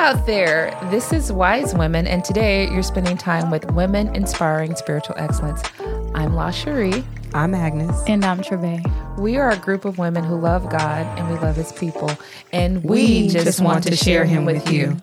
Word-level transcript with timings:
out 0.00 0.24
there. 0.24 0.74
This 0.90 1.12
is 1.12 1.30
Wise 1.30 1.74
Women, 1.74 2.06
and 2.06 2.24
today 2.24 2.70
you're 2.70 2.82
spending 2.82 3.18
time 3.18 3.50
with 3.50 3.70
women 3.72 4.16
inspiring 4.16 4.74
spiritual 4.74 5.14
excellence. 5.18 5.62
I'm 6.14 6.34
La 6.34 6.50
Cherie. 6.50 7.04
I'm 7.34 7.54
Agnes. 7.54 8.02
And 8.06 8.24
I'm 8.24 8.42
Treve. 8.42 8.82
We 9.18 9.36
are 9.36 9.50
a 9.50 9.58
group 9.58 9.84
of 9.84 9.98
women 9.98 10.24
who 10.24 10.40
love 10.40 10.70
God 10.70 11.06
and 11.18 11.28
we 11.28 11.38
love 11.40 11.54
His 11.54 11.70
people, 11.72 12.10
and 12.50 12.82
we, 12.82 13.24
we 13.24 13.28
just, 13.28 13.44
just, 13.44 13.60
want, 13.60 13.84
to 13.84 13.94
share 13.94 14.24
Him 14.24 14.46
with 14.46 14.72
you. 14.72 14.98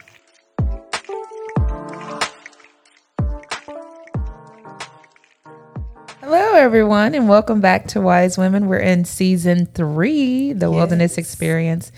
Hello, 6.22 6.56
everyone, 6.56 7.14
and 7.14 7.30
welcome 7.30 7.62
back 7.62 7.86
to 7.90 8.02
Wise 8.02 8.36
Women. 8.36 8.66
We're 8.66 8.80
in 8.80 9.06
season 9.06 9.68
three, 9.68 10.54
the 10.54 10.66
yes. 10.66 10.76
Wilderness 10.76 11.20
Experience. 11.20 11.92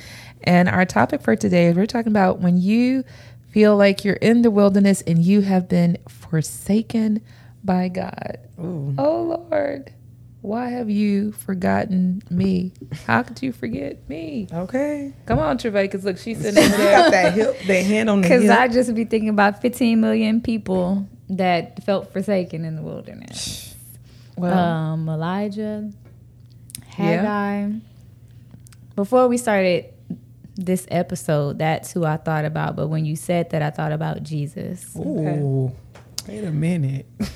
And 0.44 0.70
our 0.70 0.86
topic 0.86 1.22
for 1.22 1.36
today 1.36 1.68
is 1.68 1.76
we're 1.76 1.86
talking 1.86 2.12
about 2.12 2.40
when 2.40 2.58
you 2.58 3.04
feel 3.52 3.76
like 3.76 4.06
you're 4.06 4.16
in 4.16 4.42
the 4.42 4.52
wilderness 4.52 5.02
and 5.02 5.24
you 5.24 5.42
have 5.42 5.68
been 5.68 5.98
forsaken 6.08 7.22
by 7.64 7.90
God. 7.90 8.40
Ooh. 8.60 8.94
Oh, 8.98 9.46
Lord. 9.50 9.94
Why 10.42 10.70
have 10.70 10.90
you 10.90 11.34
forgotten 11.34 12.24
me? 12.30 12.72
How 13.06 13.24
could 13.24 13.42
you 13.42 13.52
forget 13.52 14.08
me? 14.08 14.48
Okay. 14.54 15.14
Come 15.26 15.40
on, 15.40 15.58
Trevay, 15.58 15.84
because 15.84 16.06
look, 16.06 16.18
she's 16.18 16.40
sitting 16.40 16.64
over 16.64 16.78
there. 16.78 17.12
that 17.12 17.34
hip, 17.34 17.60
that 17.68 17.86
hand 17.86 18.10
on 18.10 18.22
the 18.22 18.30
Because 18.30 18.50
I 18.50 18.70
just 18.70 18.96
be 18.96 19.04
thinking 19.04 19.30
about 19.30 19.62
15 19.62 20.00
million 20.00 20.40
people 20.40 21.10
that 21.30 21.84
felt 21.84 22.14
forsaken 22.14 22.64
in 22.64 22.78
the 22.78 22.82
wilderness. 22.82 23.76
Well, 24.38 24.58
um, 24.58 25.10
Elijah, 25.10 25.92
Hagar. 26.86 27.24
Yeah. 27.24 27.70
Before 28.96 29.28
we 29.28 29.38
started 29.38 29.94
this 30.66 30.86
episode, 30.90 31.60
that's 31.60 31.92
who 31.92 32.06
I 32.06 32.18
thought 32.18 32.46
about. 32.46 32.76
But 32.76 32.88
when 32.88 33.06
you 33.06 33.16
said 33.16 33.50
that, 33.52 33.62
I 33.62 33.70
thought 33.70 33.92
about 33.92 34.24
Jesus. 34.24 34.96
Ooh, 34.96 35.66
okay. 35.68 35.76
wait 36.28 36.44
a 36.44 36.52
minute. 36.52 37.06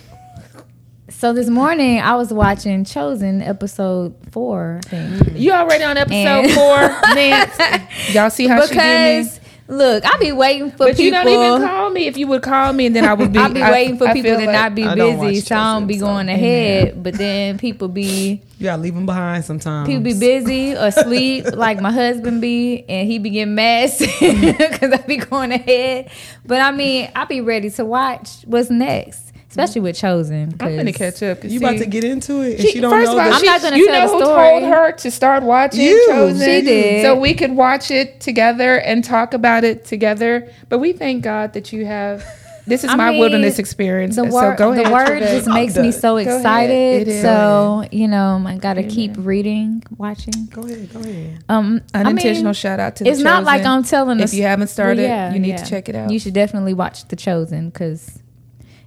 So 1.10 1.32
this 1.32 1.48
morning 1.48 2.00
I 2.00 2.16
was 2.16 2.34
watching 2.34 2.86
Chosen 2.86 3.42
episode 3.42 4.16
four. 4.32 4.80
I 4.86 4.88
think. 4.88 5.38
You 5.38 5.52
already 5.52 5.84
on 5.84 5.96
episode 5.96 6.16
and 6.16 6.52
four, 6.52 6.78
man. 7.14 7.88
Y'all 8.12 8.30
see 8.30 8.48
how 8.48 8.68
because, 8.68 8.70
she 8.70 8.76
did 8.76 9.26
me? 9.26 9.43
Look, 9.68 10.04
I 10.06 10.18
be 10.20 10.32
waiting 10.34 10.72
for 10.72 10.78
but 10.78 10.98
people. 10.98 11.20
But 11.24 11.30
you 11.30 11.36
don't 11.36 11.56
even 11.56 11.68
call 11.68 11.90
me. 11.90 12.08
If 12.08 12.18
you 12.18 12.28
would 12.28 12.42
call 12.42 12.74
me, 12.74 12.88
and 12.88 12.96
then 12.96 13.06
I 13.06 13.14
would 13.14 13.32
be. 13.32 13.40
I 13.40 13.48
be 13.48 13.62
waiting 13.62 13.98
for 13.98 14.08
I 14.08 14.14
people 14.14 14.32
to 14.32 14.38
like 14.38 14.50
not 14.50 14.76
be 14.76 14.84
busy, 14.84 15.40
so 15.42 15.56
I 15.56 15.74
don't 15.74 15.88
be 15.88 15.98
going 15.98 16.28
so. 16.28 16.34
ahead. 16.34 16.90
Amen. 16.90 17.04
But 17.04 17.14
then 17.16 17.58
people 17.58 17.88
be. 17.88 18.42
You 18.64 18.70
gotta 18.70 18.82
leave 18.82 18.96
them 18.96 19.06
behind 19.06 19.44
sometimes. 19.44 19.90
People 19.90 20.04
be 20.04 20.18
busy 20.18 20.74
or 20.74 20.90
sleep, 20.90 21.48
like 21.54 21.82
my 21.82 21.92
husband 21.92 22.40
be, 22.40 22.86
and 22.88 23.06
he 23.10 23.20
be 23.20 23.32
getting 23.32 23.56
mad 23.56 23.92
because 24.00 24.94
I 24.94 25.04
be 25.06 25.18
going 25.18 25.52
ahead. 25.52 26.10
But 26.46 26.62
I 26.62 26.72
mean, 26.72 27.12
I 27.14 27.26
be 27.26 27.42
ready 27.42 27.70
to 27.72 27.84
watch 27.84 28.30
what's 28.46 28.70
next 28.70 29.33
especially 29.54 29.82
with 29.82 29.96
Chosen. 29.96 30.56
I'm 30.60 30.76
gonna 30.76 30.92
catch 30.92 31.22
up. 31.22 31.44
You 31.44 31.52
see, 31.52 31.58
about 31.58 31.78
to 31.78 31.86
get 31.86 32.04
into 32.04 32.42
it, 32.42 32.60
she, 32.60 32.72
she 32.72 32.82
don't 32.82 32.92
first 32.92 33.12
know. 33.12 33.20
Of 33.20 33.28
all, 33.28 33.34
I'm 33.34 33.46
not 33.46 33.62
gonna 33.62 33.78
you 33.78 33.86
tell 33.86 34.08
know 34.08 34.20
the 34.20 34.26
story. 34.26 34.54
who 34.54 34.60
told 34.62 34.74
her 34.74 34.92
to 34.94 35.12
start 35.12 35.44
watching 35.44 35.82
you. 35.82 36.08
Chosen? 36.08 36.40
She 36.40 36.62
did, 36.62 37.04
so 37.04 37.20
we 37.20 37.36
could 37.36 37.52
watch 37.52 37.92
it 37.92 38.20
together 38.20 38.80
and 38.80 39.04
talk 39.04 39.36
about 39.36 39.64
it 39.64 39.86
together. 39.86 40.52
But 40.70 40.80
we 40.80 40.92
thank 40.92 41.24
God 41.24 41.54
that 41.54 41.72
you 41.72 41.86
have. 41.86 42.26
This 42.66 42.86
is 42.86 42.90
I 42.90 42.96
my 42.96 43.12
mean, 43.12 43.20
wilderness 43.20 43.60
experience. 43.60 44.16
The 44.16 44.24
word, 44.24 44.32
so 44.32 44.56
go 44.58 44.72
ahead. 44.72 44.86
The 44.86 44.92
word 44.92 45.20
just 45.20 45.48
makes 45.50 45.76
me 45.78 45.92
so 45.92 46.16
excited. 46.18 47.22
So 47.22 47.86
you 47.92 48.08
know, 48.08 48.44
I 48.48 48.58
got 48.58 48.76
to 48.76 48.84
keep 48.84 49.12
reading, 49.18 49.84
watching. 49.98 50.48
Go 50.50 50.64
ahead, 50.64 50.92
go 50.92 51.02
ahead. 51.02 51.44
Um, 51.48 51.82
unintentional 51.94 52.46
I 52.46 52.50
mean, 52.50 52.54
shout 52.54 52.80
out 52.80 52.96
to. 52.96 53.04
the 53.04 53.10
It's 53.12 53.20
not 53.20 53.44
like 53.44 53.64
I'm 53.66 53.84
telling. 53.84 54.20
If 54.20 54.34
you 54.34 54.44
haven't 54.44 54.70
started, 54.70 55.02
well, 55.02 55.10
yeah, 55.10 55.34
you 55.34 55.40
need 55.40 55.50
yeah. 55.50 55.58
to 55.58 55.70
check 55.70 55.90
it 55.90 55.96
out. 55.96 56.10
You 56.10 56.20
should 56.20 56.34
definitely 56.34 56.74
watch 56.74 57.08
The 57.08 57.18
Chosen 57.18 57.70
because 57.70 58.23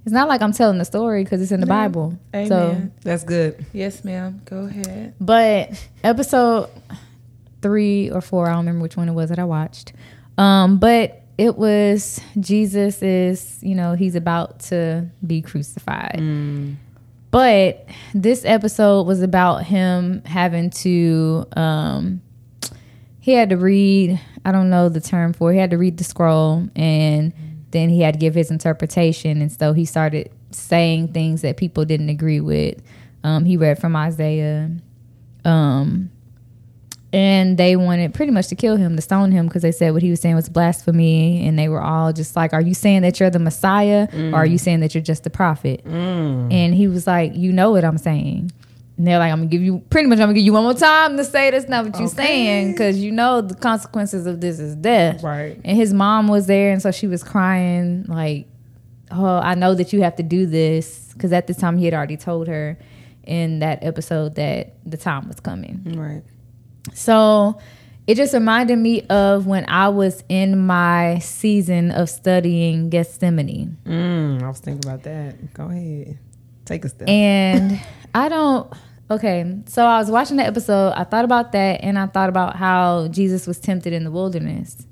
it's 0.07 0.13
not 0.13 0.29
like 0.29 0.41
I'm 0.41 0.53
telling 0.53 0.77
the 0.77 0.85
story 0.85 1.25
because 1.25 1.41
it's 1.41 1.51
in 1.51 1.59
the 1.59 1.65
no. 1.65 1.75
Bible. 1.75 2.17
Amen. 2.33 2.47
So 2.47 2.81
that's 3.01 3.25
good. 3.25 3.65
Yes, 3.73 4.05
ma'am. 4.05 4.41
Go 4.45 4.59
ahead. 4.59 5.13
But 5.19 5.85
episode 6.01 6.69
three 7.61 8.09
or 8.09 8.21
four, 8.21 8.47
I 8.47 8.51
don't 8.51 8.59
remember 8.59 8.83
which 8.83 8.95
one 8.95 9.09
it 9.09 9.11
was 9.11 9.27
that 9.31 9.37
I 9.37 9.43
watched. 9.43 9.91
Um, 10.37 10.77
but 10.77 11.23
it 11.37 11.57
was 11.57 12.21
Jesus 12.39 13.01
is, 13.01 13.59
you 13.61 13.75
know, 13.75 13.95
he's 13.95 14.15
about 14.15 14.61
to 14.61 15.09
be 15.25 15.41
crucified. 15.41 16.19
Mm. 16.19 16.77
But 17.29 17.85
this 18.13 18.45
episode 18.45 19.07
was 19.07 19.21
about 19.21 19.65
him 19.65 20.23
having 20.23 20.69
to 20.69 21.45
um 21.57 22.21
he 23.19 23.33
had 23.33 23.49
to 23.49 23.57
read, 23.57 24.21
I 24.45 24.53
don't 24.53 24.69
know 24.69 24.87
the 24.87 25.01
term 25.01 25.33
for 25.33 25.51
it, 25.51 25.55
he 25.55 25.59
had 25.59 25.71
to 25.71 25.77
read 25.77 25.97
the 25.97 26.05
scroll 26.05 26.69
and 26.77 27.33
then 27.77 27.89
he 27.89 28.01
had 28.01 28.15
to 28.15 28.19
give 28.19 28.33
his 28.33 28.51
interpretation, 28.51 29.41
and 29.41 29.51
so 29.51 29.73
he 29.73 29.85
started 29.85 30.31
saying 30.51 31.13
things 31.13 31.41
that 31.41 31.57
people 31.57 31.85
didn't 31.85 32.09
agree 32.09 32.41
with. 32.41 32.81
Um, 33.23 33.45
he 33.45 33.55
read 33.57 33.79
from 33.79 33.95
Isaiah, 33.95 34.71
um, 35.45 36.09
and 37.13 37.57
they 37.57 37.75
wanted 37.75 38.13
pretty 38.13 38.31
much 38.31 38.47
to 38.47 38.55
kill 38.55 38.75
him, 38.75 38.95
to 38.95 39.01
stone 39.01 39.31
him, 39.31 39.47
because 39.47 39.61
they 39.61 39.71
said 39.71 39.93
what 39.93 40.01
he 40.01 40.09
was 40.09 40.19
saying 40.19 40.35
was 40.35 40.49
blasphemy, 40.49 41.45
and 41.47 41.57
they 41.57 41.69
were 41.69 41.81
all 41.81 42.11
just 42.11 42.35
like, 42.35 42.53
"Are 42.53 42.61
you 42.61 42.73
saying 42.73 43.03
that 43.03 43.19
you're 43.19 43.29
the 43.29 43.39
Messiah, 43.39 44.07
mm. 44.07 44.33
or 44.33 44.37
are 44.37 44.45
you 44.45 44.57
saying 44.57 44.79
that 44.81 44.95
you're 44.95 45.03
just 45.03 45.23
the 45.23 45.29
prophet?" 45.29 45.83
Mm. 45.85 46.51
And 46.51 46.73
he 46.73 46.87
was 46.87 47.05
like, 47.05 47.35
"You 47.35 47.53
know 47.53 47.71
what 47.71 47.85
I'm 47.85 47.97
saying." 47.97 48.51
And 48.97 49.05
they're 49.05 49.19
like, 49.19 49.31
I'm 49.31 49.39
gonna 49.39 49.49
give 49.49 49.61
you 49.61 49.79
pretty 49.91 50.07
much. 50.07 50.17
I'm 50.17 50.23
gonna 50.23 50.33
give 50.33 50.43
you 50.43 50.53
one 50.53 50.63
more 50.63 50.73
time 50.73 51.17
to 51.17 51.23
say 51.23 51.51
that's 51.51 51.69
not 51.69 51.85
what 51.85 51.95
you're 51.99 52.07
okay. 52.07 52.15
saying 52.15 52.71
because 52.71 52.97
you 52.97 53.11
know 53.11 53.41
the 53.41 53.53
consequences 53.53 54.25
of 54.25 54.41
this 54.41 54.59
is 54.59 54.75
death. 54.75 55.21
Right. 55.23 55.59
And 55.63 55.77
his 55.77 55.93
mom 55.93 56.27
was 56.27 56.47
there, 56.47 56.71
and 56.71 56.81
so 56.81 56.91
she 56.91 57.05
was 57.05 57.23
crying 57.23 58.05
like, 58.07 58.47
"Oh, 59.11 59.37
I 59.37 59.53
know 59.53 59.75
that 59.75 59.93
you 59.93 60.01
have 60.01 60.15
to 60.15 60.23
do 60.23 60.47
this," 60.47 61.13
because 61.13 61.31
at 61.31 61.45
this 61.45 61.57
time 61.57 61.77
he 61.77 61.85
had 61.85 61.93
already 61.93 62.17
told 62.17 62.47
her 62.47 62.77
in 63.23 63.59
that 63.59 63.83
episode 63.83 64.35
that 64.35 64.77
the 64.85 64.97
time 64.97 65.27
was 65.27 65.39
coming. 65.39 65.83
Right. 65.95 66.23
So 66.93 67.59
it 68.07 68.15
just 68.15 68.33
reminded 68.33 68.77
me 68.77 69.01
of 69.07 69.45
when 69.45 69.69
I 69.69 69.89
was 69.89 70.23
in 70.29 70.65
my 70.65 71.19
season 71.19 71.91
of 71.91 72.09
studying 72.09 72.89
Gethsemane. 72.89 73.77
Mm, 73.85 74.41
I 74.41 74.47
was 74.47 74.59
thinking 74.59 74.89
about 74.89 75.03
that. 75.03 75.53
Go 75.53 75.65
ahead, 75.65 76.17
take 76.67 76.85
a 76.85 76.89
step. 76.89 77.07
And 77.07 77.81
I 78.13 78.29
don't 78.29 78.71
Okay, 79.09 79.59
so 79.67 79.85
I 79.85 79.99
was 79.99 80.11
watching 80.11 80.35
the 80.35 80.45
episode. 80.45 80.91
I 80.91 81.05
thought 81.05 81.23
about 81.23 81.53
that, 81.53 81.79
and 81.81 81.97
I 81.97 82.07
thought 82.07 82.27
about 82.27 82.57
how 82.57 83.07
Jesus 83.07 83.47
was 83.47 83.57
tempted 83.57 83.93
in 83.93 84.03
the 84.03 84.11
wilderness, 84.11 84.85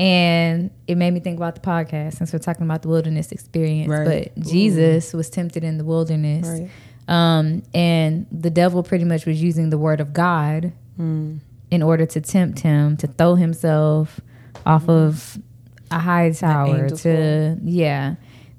and 0.00 0.70
it 0.88 0.96
made 0.96 1.12
me 1.12 1.20
think 1.20 1.36
about 1.36 1.54
the 1.54 1.60
podcast 1.60 2.14
since 2.14 2.32
we're 2.32 2.40
talking 2.40 2.64
about 2.64 2.82
the 2.82 2.88
wilderness 2.88 3.30
experience. 3.30 3.88
Right. 3.88 4.32
But 4.34 4.44
Jesus 4.44 5.12
was 5.12 5.30
tempted 5.30 5.62
in 5.62 5.78
the 5.78 5.84
wilderness, 5.84 6.48
right. 6.48 6.70
um, 7.06 7.62
and 7.72 8.26
the 8.32 8.50
devil 8.50 8.82
pretty 8.82 9.04
much 9.04 9.26
was 9.26 9.40
using 9.40 9.70
the 9.70 9.78
word 9.78 10.00
of 10.00 10.12
God 10.12 10.72
mm. 10.98 11.38
in 11.70 11.82
order 11.84 12.04
to 12.04 12.20
tempt 12.20 12.60
him 12.60 12.96
to 12.96 13.06
throw 13.06 13.36
himself 13.36 14.20
off 14.64 14.88
of 14.88 15.38
a 15.92 16.00
high 16.00 16.32
tower 16.32 16.90
to 16.90 17.56
yeah 17.62 18.16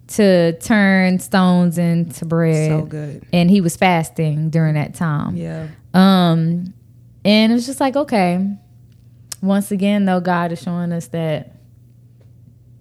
to 0.07 0.57
turn 0.59 1.19
stones 1.19 1.77
into 1.77 2.25
bread. 2.25 2.69
So 2.69 2.81
good. 2.83 3.25
And 3.33 3.49
he 3.49 3.61
was 3.61 3.75
fasting 3.75 4.49
during 4.49 4.75
that 4.75 4.93
time. 4.95 5.35
Yeah. 5.35 5.67
Um, 5.93 6.73
and 7.25 7.51
it's 7.53 7.65
just 7.65 7.79
like, 7.79 7.95
okay. 7.95 8.55
Once 9.41 9.71
again, 9.71 10.05
though, 10.05 10.19
God 10.19 10.51
is 10.51 10.61
showing 10.61 10.91
us 10.91 11.07
that 11.07 11.53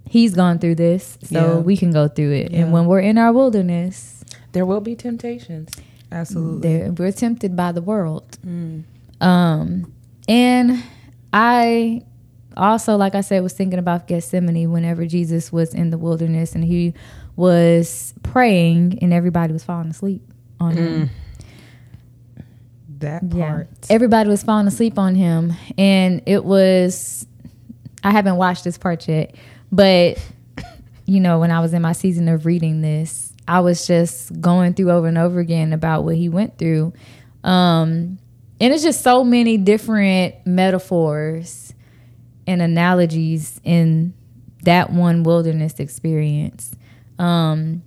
He's 0.09 0.35
gone 0.35 0.61
through 0.61 0.77
this, 0.77 1.19
so 1.25 1.55
Yeah. 1.57 1.59
we 1.59 1.77
can 1.77 1.91
go 1.91 2.07
through 2.07 2.31
it. 2.33 2.53
Yeah. 2.53 2.61
And 2.61 2.73
when 2.73 2.87
we're 2.87 3.01
in 3.01 3.19
our 3.19 3.33
wilderness, 3.33 4.25
There 4.53 4.65
will 4.65 4.81
be 4.81 4.95
temptations. 4.95 5.69
Absolutely. 6.13 6.91
we're 6.91 7.11
tempted 7.13 7.57
by 7.57 7.73
the 7.73 7.83
world. 7.83 8.39
Mm. 8.47 8.85
Um, 9.21 9.93
and 10.29 10.83
I 11.33 12.03
also, 12.57 12.97
like 12.97 13.15
I 13.15 13.21
said, 13.21 13.43
was 13.43 13.53
thinking 13.53 13.79
about 13.79 14.07
Gethsemane 14.07 14.71
whenever 14.73 15.07
Jesus 15.07 15.53
was 15.53 15.75
in 15.75 15.91
the 15.91 15.99
wilderness 15.99 16.55
and 16.55 16.65
he 16.65 16.95
was 17.37 18.15
praying 18.23 18.99
and 19.03 19.13
everybody 19.13 19.53
was 19.53 19.63
falling 19.63 19.89
asleep 19.89 20.23
on 20.59 20.77
him. 20.77 21.11
That 22.99 23.29
part. 23.29 23.69
Everybody 23.91 24.31
was 24.31 24.43
falling 24.43 24.67
asleep 24.67 24.99
on 24.99 25.15
him. 25.15 25.53
And 25.77 26.23
it 26.27 26.45
was, 26.45 27.27
I 28.03 28.11
haven't 28.11 28.37
watched 28.37 28.65
this 28.65 28.79
part 28.79 29.07
yet, 29.07 29.35
but, 29.71 30.19
you 31.05 31.21
know, 31.21 31.39
when 31.39 31.51
I 31.51 31.61
was 31.61 31.75
in 31.75 31.83
my 31.83 31.93
season 31.93 32.29
of 32.29 32.47
reading 32.47 32.81
this, 32.81 33.35
I 33.47 33.61
was 33.61 33.87
just 33.87 34.41
going 34.41 34.75
through 34.75 34.91
over 34.91 35.07
and 35.07 35.19
over 35.19 35.41
again 35.41 35.73
about 35.73 36.05
what 36.05 36.17
he 36.17 36.29
went 36.29 36.59
through. 36.59 36.95
Um, 37.45 38.19
and 38.59 38.73
it's 38.73 38.83
just 38.83 39.03
so 39.03 39.23
many 39.23 39.59
different 39.59 40.47
metaphors 40.47 41.66
and 42.47 42.63
analogies 42.63 43.61
in 43.65 44.15
that 44.63 44.91
one 44.91 45.23
wilderness 45.23 45.81
experience. 45.81 46.75
Um, 47.19 47.83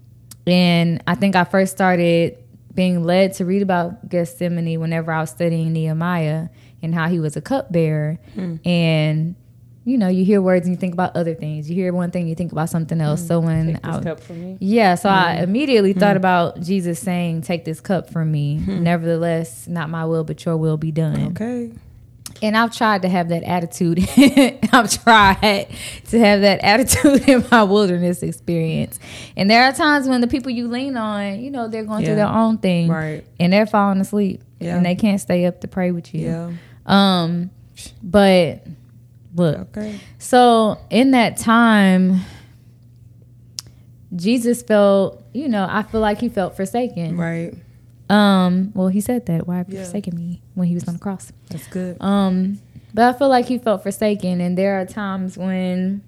and 0.47 1.03
I 1.06 1.15
think 1.15 1.35
I 1.35 1.44
first 1.44 1.71
started 1.71 2.38
being 2.73 3.03
led 3.03 3.33
to 3.33 3.45
read 3.45 3.61
about 3.61 4.07
Gethsemane 4.09 4.79
whenever 4.79 5.11
I 5.11 5.21
was 5.21 5.29
studying 5.29 5.73
Nehemiah 5.73 6.50
and 6.81 6.95
how 6.95 7.09
he 7.09 7.19
was 7.19 7.35
a 7.35 7.41
cupbearer. 7.41 8.17
Hmm. 8.33 8.56
And, 8.65 9.35
you 9.83 9.97
know, 9.97 10.07
you 10.07 10.23
hear 10.23 10.41
words 10.41 10.65
and 10.65 10.75
you 10.75 10.79
think 10.79 10.94
about 10.94 11.15
other 11.15 11.35
things. 11.35 11.69
You 11.69 11.75
hear 11.75 11.94
one 11.94 12.11
thing, 12.11 12.27
you 12.27 12.35
think 12.35 12.51
about 12.51 12.69
something 12.69 13.01
else. 13.01 13.25
So 13.25 13.39
when 13.39 13.79
I, 13.83 14.01
cup 14.01 14.19
from 14.19 14.41
me. 14.41 14.57
yeah, 14.61 14.95
so 14.95 15.09
I 15.09 15.35
immediately 15.41 15.94
thought 15.94 16.15
about 16.15 16.61
Jesus 16.61 17.00
saying, 17.00 17.41
"Take 17.41 17.65
this 17.65 17.81
cup 17.81 18.09
from 18.09 18.31
me. 18.31 18.57
Nevertheless, 18.57 19.67
not 19.67 19.89
my 19.89 20.06
will, 20.06 20.23
but 20.23 20.45
your 20.45 20.57
will 20.57 20.77
be 20.77 20.91
done." 20.91 21.27
Okay. 21.31 21.71
And 22.41 22.56
I've 22.56 22.74
tried 22.75 23.01
to 23.01 23.09
have 23.09 23.30
that 23.30 23.44
attitude. 23.44 24.00
I've 24.71 24.89
tried 25.03 25.68
to 26.09 26.19
have 26.19 26.41
that 26.41 26.59
attitude 26.63 27.27
in 27.30 27.44
my 27.51 27.63
wilderness 27.63 28.24
experience. 28.24 28.97
And 29.36 29.50
there 29.50 29.63
are 29.63 29.74
times 29.74 30.07
when 30.07 30.21
the 30.21 30.27
people 30.27 30.50
you 30.51 30.68
lean 30.69 30.95
on, 30.95 31.41
you 31.41 31.51
know, 31.51 31.68
they're 31.68 31.83
going 31.83 32.06
through 32.06 32.15
their 32.15 32.27
own 32.27 32.57
thing, 32.59 32.88
Right. 32.89 33.25
and 33.39 33.51
they're 33.51 33.65
falling 33.65 34.00
asleep, 34.00 34.41
Yeah. 34.59 34.77
and 34.77 34.86
they 34.86 34.95
can't 34.95 35.19
stay 35.19 35.45
up 35.45 35.59
to 35.62 35.68
pray 35.68 35.91
with 35.91 36.13
you. 36.15 36.27
Yeah. 36.27 36.51
Um, 36.86 37.50
but 38.01 38.63
look, 39.35 39.77
Okay. 39.77 40.00
so 40.18 40.77
in 40.89 41.12
that 41.12 41.38
time, 41.38 42.21
Jesus 44.15 44.63
felt, 44.63 45.21
you 45.33 45.47
know, 45.47 45.68
I 45.69 45.83
feel 45.83 46.01
like 46.01 46.19
he 46.19 46.30
felt 46.30 46.56
forsaken. 46.56 47.15
Right. 47.18 47.53
Um, 48.09 48.71
well, 48.74 48.88
he 48.88 49.01
said 49.01 49.27
that. 49.27 49.45
Why 49.47 49.57
have 49.57 49.69
you 49.69 49.75
Yeah. 49.77 49.83
forsaken 49.83 50.15
me 50.15 50.42
when 50.59 50.67
he 50.67 50.75
was 50.75 50.88
on 50.88 50.94
the 50.94 51.00
cross? 51.00 51.31
That's 51.50 51.65
good. 51.67 51.97
Um, 52.01 52.59
but 52.94 53.15
I 53.15 53.17
feel 53.17 53.29
like 53.29 53.45
he 53.45 53.57
felt 53.57 53.81
forsaken, 53.83 54.39
and 54.41 54.56
there 54.57 54.79
are 54.79 54.85
times 54.85 55.38
when 55.38 56.03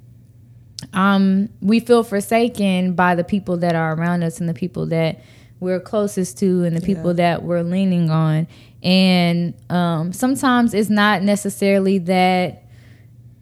um 0.93 1.47
we 1.61 1.79
feel 1.79 2.03
forsaken 2.03 2.93
by 2.93 3.13
the 3.15 3.23
people 3.23 3.57
that 3.57 3.75
are 3.75 3.93
around 3.93 4.23
us 4.23 4.39
and 4.39 4.49
the 4.49 4.53
people 4.53 4.87
that 4.87 5.19
we're 5.59 5.79
closest 5.79 6.39
to 6.39 6.63
and 6.63 6.75
the 6.75 6.81
people 6.81 7.11
Yeah. 7.11 7.17
that 7.37 7.43
we're 7.43 7.61
leaning 7.61 8.09
on. 8.09 8.47
And 8.81 9.53
um 9.69 10.11
sometimes 10.11 10.73
it's 10.73 10.89
not 10.89 11.21
necessarily 11.21 11.99
that 11.99 12.63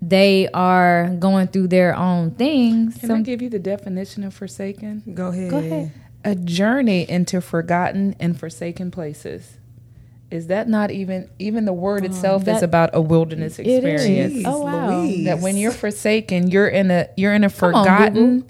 they 0.02 0.50
are 0.54 1.10
going 1.20 1.48
through 1.48 1.70
their 1.70 1.96
own 1.96 2.32
things. 2.32 2.98
Can 2.98 3.10
I 3.12 3.14
Some- 3.16 3.24
give 3.24 3.42
you 3.42 3.50
the 3.50 3.60
definition 3.60 4.24
of 4.26 4.34
forsaken? 4.34 5.04
Go 5.14 5.28
ahead. 5.28 5.50
Go 5.50 5.58
ahead. 5.60 5.92
A 6.26 6.36
journey 6.36 7.10
into 7.10 7.40
forgotten 7.40 8.16
and 8.20 8.38
forsaken 8.38 8.92
places. 8.92 9.56
Is 10.32 10.48
that 10.48 10.70
not 10.70 10.92
even 10.92 11.28
even 11.40 11.66
the 11.66 11.74
word 11.74 12.06
um, 12.06 12.12
itself 12.12 12.42
is 12.44 12.46
that- 12.46 12.64
about 12.64 12.92
a 12.94 13.02
wilderness 13.02 13.58
It 13.58 13.66
is. 13.68 13.78
experience? 13.84 14.34
Jeez, 14.34 14.44
Oh, 14.46 14.60
wow. 14.60 15.00
Louise. 15.02 15.26
That 15.26 15.40
when 15.40 15.58
you're 15.58 15.72
forsaken, 15.72 16.50
you're 16.52 16.68
in 16.68 16.92
a 16.92 17.08
you're 17.18 17.34
in 17.34 17.44
a 17.44 17.50
Come 17.50 17.74
on, 17.74 17.84
forgotten 17.84 18.46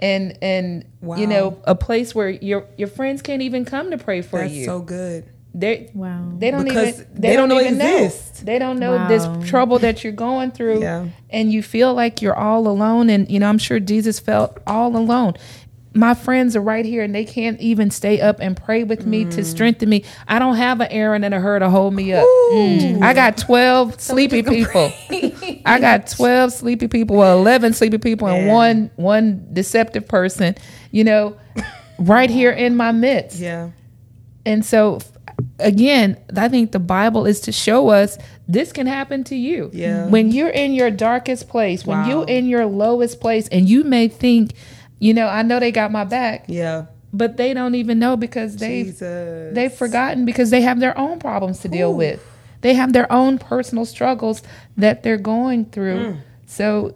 and 0.00 0.36
and 0.42 0.84
Wow. 1.00 1.16
you 1.16 1.26
know 1.26 1.58
a 1.64 1.74
place 1.74 2.14
where 2.14 2.28
your 2.30 2.66
your 2.76 2.88
friends 2.88 3.22
can't 3.22 3.42
even 3.42 3.64
come 3.64 3.90
to 3.92 3.98
pray 3.98 4.20
for 4.22 4.40
That's 4.40 4.52
you. 4.52 4.64
so 4.64 4.80
good. 4.80 5.24
they 5.54 5.90
wow. 5.94 6.32
they 6.38 6.50
don't 6.50 6.64
Because 6.64 7.00
even 7.00 7.06
they, 7.14 7.28
they 7.30 7.36
don't, 7.36 7.48
don't 7.48 7.58
know 7.58 7.64
even 7.64 7.80
exist. 7.80 8.42
know. 8.42 8.46
They 8.52 8.58
don't 8.58 8.78
know 8.78 8.96
Wow. 8.96 9.08
this 9.08 9.48
trouble 9.48 9.78
that 9.78 10.02
you're 10.04 10.12
going 10.12 10.50
through 10.50 10.80
Yeah. 10.82 11.06
and 11.30 11.50
you 11.52 11.62
feel 11.62 11.94
like 11.94 12.20
you're 12.20 12.34
all 12.36 12.66
alone 12.68 13.08
and 13.08 13.30
you 13.30 13.38
know 13.38 13.48
I'm 13.48 13.58
sure 13.58 13.78
Jesus 13.80 14.18
felt 14.18 14.58
all 14.66 14.96
alone. 14.96 15.34
My 15.96 16.14
friends 16.14 16.54
are 16.54 16.60
right 16.60 16.84
here 16.84 17.02
and 17.02 17.14
they 17.14 17.24
can't 17.24 17.58
even 17.60 17.90
stay 17.90 18.20
up 18.20 18.38
and 18.40 18.56
pray 18.56 18.84
with 18.84 19.06
me 19.06 19.24
Mm. 19.24 19.30
to 19.32 19.44
strengthen 19.44 19.88
me. 19.88 20.04
I 20.28 20.38
don't 20.38 20.56
have 20.56 20.80
an 20.80 20.88
Aaron 20.90 21.24
and 21.24 21.32
a 21.34 21.40
Hur 21.40 21.58
to 21.60 21.70
hold 21.70 21.94
me 21.94 22.12
up. 22.12 22.22
Ooh. 22.24 23.00
I 23.02 23.14
got 23.14 23.36
12 23.38 24.00
sleepy 24.00 24.42
people. 24.42 24.92
I 25.64 25.78
got 25.80 26.06
12 26.08 26.52
sleepy 26.52 26.86
people, 26.88 27.16
well 27.16 27.38
11 27.38 27.72
sleepy 27.72 27.98
people 27.98 28.28
and 28.28 28.46
Yeah. 28.46 28.52
one 28.52 28.90
one 28.96 29.46
deceptive 29.52 30.06
person, 30.06 30.54
you 30.90 31.02
know, 31.04 31.34
right 31.98 32.30
here 32.30 32.50
in 32.50 32.76
my 32.76 32.92
midst. 32.92 33.40
Yeah. 33.40 33.70
And 34.44 34.64
so, 34.64 35.00
again, 35.58 36.16
I 36.36 36.48
think 36.48 36.72
the 36.72 36.78
Bible 36.78 37.26
is 37.26 37.40
to 37.40 37.52
show 37.52 37.88
us 37.88 38.16
this 38.46 38.70
can 38.72 38.86
happen 38.86 39.24
to 39.24 39.34
you. 39.36 39.70
Yeah. 39.72 40.06
When 40.06 40.30
you're 40.30 40.50
in 40.50 40.72
your 40.72 40.90
darkest 40.90 41.48
place, 41.48 41.84
when 41.86 41.98
Wow. 41.98 42.08
you're 42.08 42.28
in 42.28 42.46
your 42.46 42.66
lowest 42.66 43.20
place, 43.20 43.48
and 43.48 43.68
you 43.68 43.82
may 43.82 44.06
think, 44.08 44.52
you 44.98 45.14
know, 45.14 45.26
I 45.28 45.42
know 45.42 45.60
they 45.60 45.72
got 45.72 45.90
my 45.92 46.04
back, 46.04 46.44
Yeah. 46.48 46.86
but 47.12 47.36
they 47.36 47.52
don't 47.54 47.74
even 47.74 47.98
know 47.98 48.16
because 48.16 48.56
they've 48.56 48.86
Jesus. 48.86 49.54
they've 49.54 49.72
forgotten 49.72 50.24
because 50.24 50.50
they 50.50 50.62
have 50.62 50.80
their 50.80 50.96
own 50.98 51.18
problems 51.18 51.60
to 51.60 51.68
deal 51.68 51.94
with. 51.94 52.24
They 52.62 52.74
have 52.74 52.92
their 52.92 53.10
own 53.12 53.38
personal 53.38 53.84
struggles 53.84 54.42
that 54.76 55.02
they're 55.02 55.18
going 55.18 55.66
through. 55.66 55.98
Mm. 55.98 56.20
So 56.46 56.94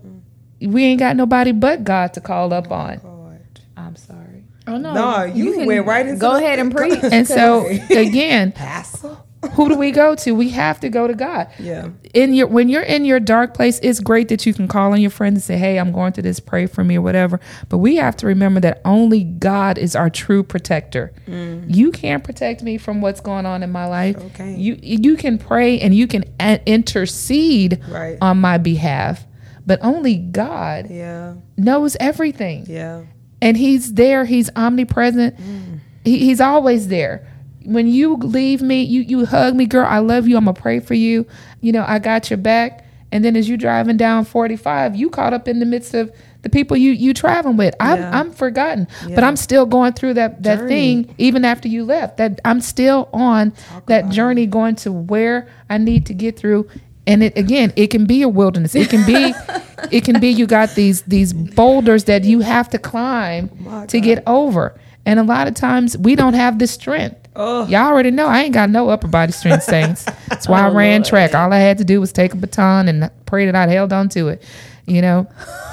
we 0.61 0.85
ain't 0.85 0.99
got 0.99 1.17
nobody 1.17 1.53
but 1.53 1.85
God 1.85 2.15
to 2.15 2.21
call 2.21 2.53
up 2.53 2.71
on. 2.73 2.99
God. 2.99 3.41
I'm 3.77 3.97
sorry. 3.97 4.45
Oh 4.67 4.77
no. 4.77 4.93
No, 4.95 5.25
you 5.25 5.65
went 5.67 5.87
right 5.87 6.07
into 6.07 6.21
Go 6.21 6.37
ahead 6.37 6.59
and 6.59 6.71
preach. 6.77 6.99
And 7.03 7.27
so 7.27 7.67
again, 7.91 8.53
Pastor. 8.53 9.17
Who 9.53 9.69
do 9.71 9.75
we 9.77 9.91
go 9.91 10.15
to? 10.17 10.33
We 10.33 10.51
have 10.51 10.81
to 10.81 10.89
go 10.91 11.07
to 11.07 11.15
God. 11.15 11.49
Yeah. 11.59 11.89
In 12.13 12.35
your 12.35 12.47
when 12.47 12.69
you're 12.69 12.83
in 12.83 13.05
your 13.07 13.21
dark 13.21 13.55
place, 13.55 13.81
it's 13.83 13.99
great 14.01 14.29
that 14.29 14.45
you 14.45 14.53
can 14.53 14.69
call 14.69 14.93
on 14.93 15.01
your 15.01 15.11
friends 15.11 15.37
and 15.37 15.43
say, 15.43 15.57
"Hey, 15.57 15.79
I'm 15.79 15.93
going 15.93 16.13
through 16.13 16.25
this. 16.25 16.41
Pray 16.41 16.67
for 16.67 16.85
me 16.85 16.97
or 16.97 17.03
whatever." 17.03 17.41
But 17.71 17.79
we 17.79 17.97
have 17.97 18.17
to 18.19 18.27
remember 18.27 18.61
that 18.61 18.83
only 18.85 19.25
God 19.25 19.79
is 19.79 19.97
our 19.97 20.11
true 20.11 20.43
protector. 20.43 21.13
Mm. 21.27 21.75
You 21.75 21.91
can't 21.91 22.23
protect 22.23 22.63
me 22.63 22.77
from 22.77 23.01
what's 23.01 23.21
going 23.23 23.47
on 23.47 23.63
in 23.63 23.71
my 23.73 23.87
life. 23.87 24.17
Okay. 24.17 24.57
You 24.57 24.79
you 24.83 25.17
can 25.17 25.39
pray 25.39 25.81
and 25.81 25.95
you 25.95 26.07
can 26.07 26.25
a- 26.39 26.61
intercede 26.67 27.81
Right. 27.89 28.19
on 28.21 28.39
my 28.41 28.59
behalf, 28.59 29.27
but 29.67 29.79
only 29.83 30.17
God 30.17 30.89
Yeah. 30.91 31.35
knows 31.57 31.97
everything 31.99 32.65
Yeah. 32.69 33.03
and 33.41 33.57
he's 33.57 33.95
there 33.95 34.25
he's 34.27 34.51
omnipresent 34.55 35.37
mm. 35.39 35.79
he, 36.05 36.19
he's 36.19 36.41
always 36.41 36.89
there 36.89 37.27
when 37.65 37.87
you 37.87 38.15
leave 38.17 38.63
me 38.63 38.83
you 38.83 39.03
you 39.03 39.27
hug 39.27 39.55
me 39.55 39.67
girl 39.67 39.87
i 39.89 39.99
love 39.99 40.27
you 40.27 40.37
i'm 40.37 40.45
gonna 40.45 40.55
pray 40.59 40.81
for 40.81 40.95
you. 40.95 41.27
You 41.61 41.73
know 41.73 41.85
i 41.87 41.99
got 41.99 42.31
your 42.31 42.39
back. 42.39 42.87
And 43.13 43.25
then 43.25 43.35
as 43.35 43.49
you 43.49 43.57
driving 43.57 43.97
down 43.97 44.25
45 44.25 44.95
you 44.97 45.11
caught 45.11 45.33
up 45.35 45.49
in 45.49 45.59
the 45.59 45.67
midst 45.67 45.95
of 45.95 46.13
the 46.43 46.49
people 46.49 46.77
you 46.77 46.93
you 46.93 47.13
traveling 47.13 47.57
with. 47.57 47.75
I'm 47.81 47.99
Yeah. 47.99 48.19
i'm 48.19 48.31
forgotten 48.31 48.87
but 49.15 49.25
i'm 49.25 49.37
still 49.37 49.67
going 49.67 49.93
through 49.95 50.15
that 50.15 50.43
that 50.45 50.59
Journey. 50.61 50.69
thing 51.05 51.15
even 51.19 51.45
after 51.45 51.69
you 51.69 51.85
left 51.85 52.17
that 52.19 52.41
i'm 52.45 52.61
still 52.61 53.09
on 53.13 53.53
that 53.87 54.09
journey 54.11 54.47
going 54.47 54.77
to 54.77 54.93
where 54.93 55.49
i 55.69 55.77
need 55.77 56.07
to 56.07 56.15
get 56.15 56.39
through. 56.39 56.69
And 57.07 57.23
it 57.25 57.37
again 57.37 57.73
it 57.77 57.89
can 57.89 58.07
be 58.07 58.23
a 58.23 58.29
wilderness. 58.29 58.75
It 58.77 58.89
can 58.89 59.05
be 59.05 59.35
it 59.91 60.05
can 60.05 60.21
be 60.21 60.29
you 60.29 60.47
got 60.47 60.75
these 60.77 61.03
these 61.03 61.33
boulders 61.33 62.05
that 62.05 62.23
you 62.25 62.41
have 62.41 62.71
to 62.71 62.79
climb 62.79 63.51
oh 63.53 63.71
My 63.71 63.87
to 63.87 64.01
get 64.01 64.23
over. 64.27 64.79
And 65.05 65.19
a 65.19 65.25
lot 65.25 65.49
of 65.49 65.55
times 65.55 65.97
we 65.99 66.15
don't 66.15 66.35
have 66.35 66.59
the 66.61 66.67
strength 66.69 67.20
Oh. 67.37 67.67
y'all 67.69 67.87
already 67.87 68.11
know 68.11 68.27
i 68.27 68.43
ain't 68.43 68.55
got 68.55 68.71
no 68.71 68.89
upper 68.89 69.07
body 69.09 69.31
strength 69.33 69.63
saints 69.63 70.05
that's 70.29 70.49
why 70.49 70.61
i 70.67 70.69
Oh, 70.69 70.75
ran 70.75 71.01
Lord. 71.03 71.09
track 71.09 71.35
all 71.35 71.53
i 71.53 71.59
had 71.59 71.79
to 71.79 71.85
do 71.85 72.01
was 72.01 72.13
take 72.13 72.33
a 72.35 72.37
baton 72.37 72.89
and 72.89 73.09
pray 73.27 73.47
that 73.47 73.55
i 73.55 73.67
held 73.69 73.93
on 73.93 74.09
to 74.11 74.29
it 74.29 74.43
you 74.87 75.01
know 75.01 75.29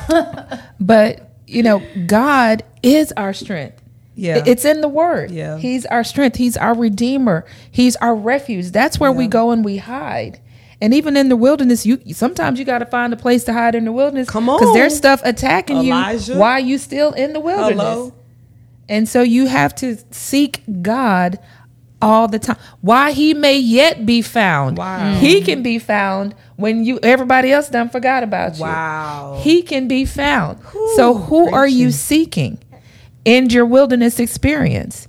but 0.80 1.32
you 1.48 1.64
know 1.64 1.82
god 2.06 2.64
is 2.84 3.12
our 3.18 3.34
strength 3.34 3.82
Yeah. 4.16 4.44
it's 4.46 4.66
in 4.66 4.82
the 4.82 4.88
word. 4.88 5.32
Yeah. 5.32 5.58
He's 5.58 5.86
our 5.88 6.04
strength. 6.04 6.38
He's 6.38 6.58
our 6.58 6.74
redeemer. 6.76 7.46
He's 7.72 7.96
our 7.98 8.16
refuge. 8.16 8.72
That's 8.72 9.00
where 9.00 9.12
we 9.12 9.28
go 9.28 9.52
and 9.52 9.64
we 9.64 9.78
hide. 9.78 10.40
And 10.82 10.94
even 10.94 11.16
in 11.18 11.30
the 11.30 11.36
wilderness, 11.36 11.86
you 11.86 12.00
sometimes 12.14 12.58
you 12.60 12.66
got 12.66 12.80
to 12.80 12.86
find 12.88 13.14
a 13.14 13.16
place 13.18 13.44
to 13.46 13.54
hide 13.54 13.76
in 13.76 13.86
the 13.86 13.92
wilderness. 13.92 14.28
Come 14.30 14.50
on, 14.50 14.60
because 14.60 14.74
there's 14.74 14.96
stuff 14.98 15.22
attacking 15.24 15.78
Elijah. 15.78 16.34
you 16.34 16.40
while 16.40 16.60
you 16.60 16.78
still 16.80 17.14
in 17.14 17.34
the 17.34 17.40
wilderness. 17.40 17.78
Hello. 17.84 18.14
And 18.90 19.08
so 19.08 19.22
you 19.22 19.48
have 19.48 19.76
to 19.76 19.98
seek 20.12 20.62
God 20.82 21.40
all 22.02 22.28
the 22.28 22.40
time. 22.40 22.58
Why 22.82 23.12
he 23.12 23.34
may 23.34 23.58
yet 23.58 24.06
be 24.06 24.22
found. 24.22 24.78
Wow. 24.78 25.16
He 25.16 25.42
can 25.42 25.64
be 25.64 25.80
found 25.80 26.36
when 26.56 26.84
you 26.86 27.00
everybody 27.02 27.52
else 27.52 27.70
done 27.70 27.90
forgot 27.90 28.24
about 28.24 28.58
you. 28.58 28.64
Wow. 28.64 29.40
He 29.42 29.62
can 29.62 29.88
be 29.88 30.06
found. 30.06 30.60
so 30.96 31.16
who 31.16 31.52
are 31.52 31.68
you 31.68 31.92
seeking 31.92 32.60
in 33.26 33.50
your 33.50 33.66
wilderness 33.66 34.20
experience? 34.20 35.08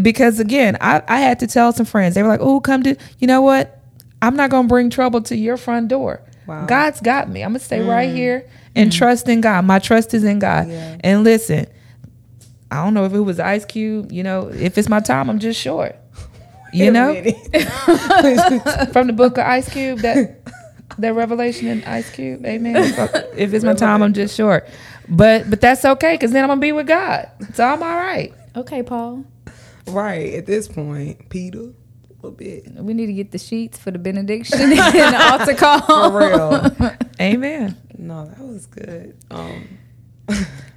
Because 0.00 0.40
again, 0.40 0.76
I, 0.80 1.02
I 1.06 1.20
had 1.20 1.40
to 1.40 1.46
tell 1.46 1.72
some 1.72 1.86
friends. 1.86 2.14
They 2.14 2.22
were 2.22 2.28
like, 2.28 2.40
"Oh, 2.40 2.60
come 2.60 2.82
to 2.82 2.96
you 3.18 3.26
know 3.26 3.42
what? 3.42 3.80
I'm 4.22 4.36
not 4.36 4.50
gonna 4.50 4.68
bring 4.68 4.90
trouble 4.90 5.20
to 5.22 5.36
your 5.36 5.56
front 5.56 5.88
door. 5.88 6.20
Wow. 6.46 6.66
God's 6.66 7.00
got 7.00 7.28
me. 7.28 7.42
I'm 7.42 7.50
gonna 7.50 7.60
stay 7.60 7.80
right 7.80 8.08
mm. 8.08 8.14
here 8.14 8.48
and 8.74 8.90
mm. 8.90 8.96
trust 8.96 9.28
in 9.28 9.40
God. 9.40 9.64
My 9.64 9.78
trust 9.78 10.14
is 10.14 10.24
in 10.24 10.38
God. 10.38 10.68
Yeah. 10.68 10.96
And 11.00 11.24
listen, 11.24 11.66
I 12.74 12.84
don't 12.84 12.92
know 12.94 13.04
if 13.04 13.12
it 13.12 13.20
was 13.20 13.38
Ice 13.38 13.64
Cube. 13.64 14.10
You 14.10 14.22
know, 14.24 14.48
if 14.48 14.76
it's 14.76 14.88
my 14.88 15.00
time, 15.00 15.30
I'm 15.30 15.38
just 15.38 15.60
short. 15.60 15.96
You 16.72 16.90
know, 16.90 17.14
from 18.92 19.06
the 19.06 19.14
book 19.16 19.38
of 19.38 19.46
Ice 19.46 19.72
Cube, 19.72 20.00
that 20.00 20.40
that 20.98 21.14
revelation 21.14 21.68
in 21.68 21.84
Ice 21.84 22.10
Cube. 22.10 22.44
Amen. 22.44 22.92
If 23.36 23.54
it's 23.54 23.64
my 23.64 23.74
time, 23.74 24.02
I'm 24.02 24.12
just 24.12 24.36
short. 24.36 24.66
But 25.08 25.48
but 25.48 25.60
that's 25.60 25.84
okay 25.84 26.14
because 26.14 26.32
then 26.32 26.42
I'm 26.42 26.48
gonna 26.48 26.60
be 26.60 26.72
with 26.72 26.88
God, 26.88 27.30
so 27.54 27.64
I'm 27.64 27.80
all 27.80 27.96
right. 27.96 28.34
Okay, 28.56 28.82
Paul. 28.82 29.24
right. 29.86 30.34
At 30.34 30.46
this 30.46 30.66
point, 30.66 31.28
Peter, 31.28 31.74
a 32.24 32.30
bit. 32.32 32.72
We 32.74 32.92
need 32.92 33.06
to 33.06 33.12
get 33.12 33.30
the 33.30 33.38
sheets 33.38 33.78
for 33.78 33.92
the 33.92 33.98
benediction 34.00 34.60
and 34.60 34.72
the 34.72 35.28
altar 35.30 35.54
call. 35.54 36.10
For 36.10 36.18
real. 36.18 36.96
Amen. 37.20 37.76
no, 37.96 38.26
that 38.26 38.40
was 38.40 38.66
good. 38.66 39.16
Um, 39.30 39.78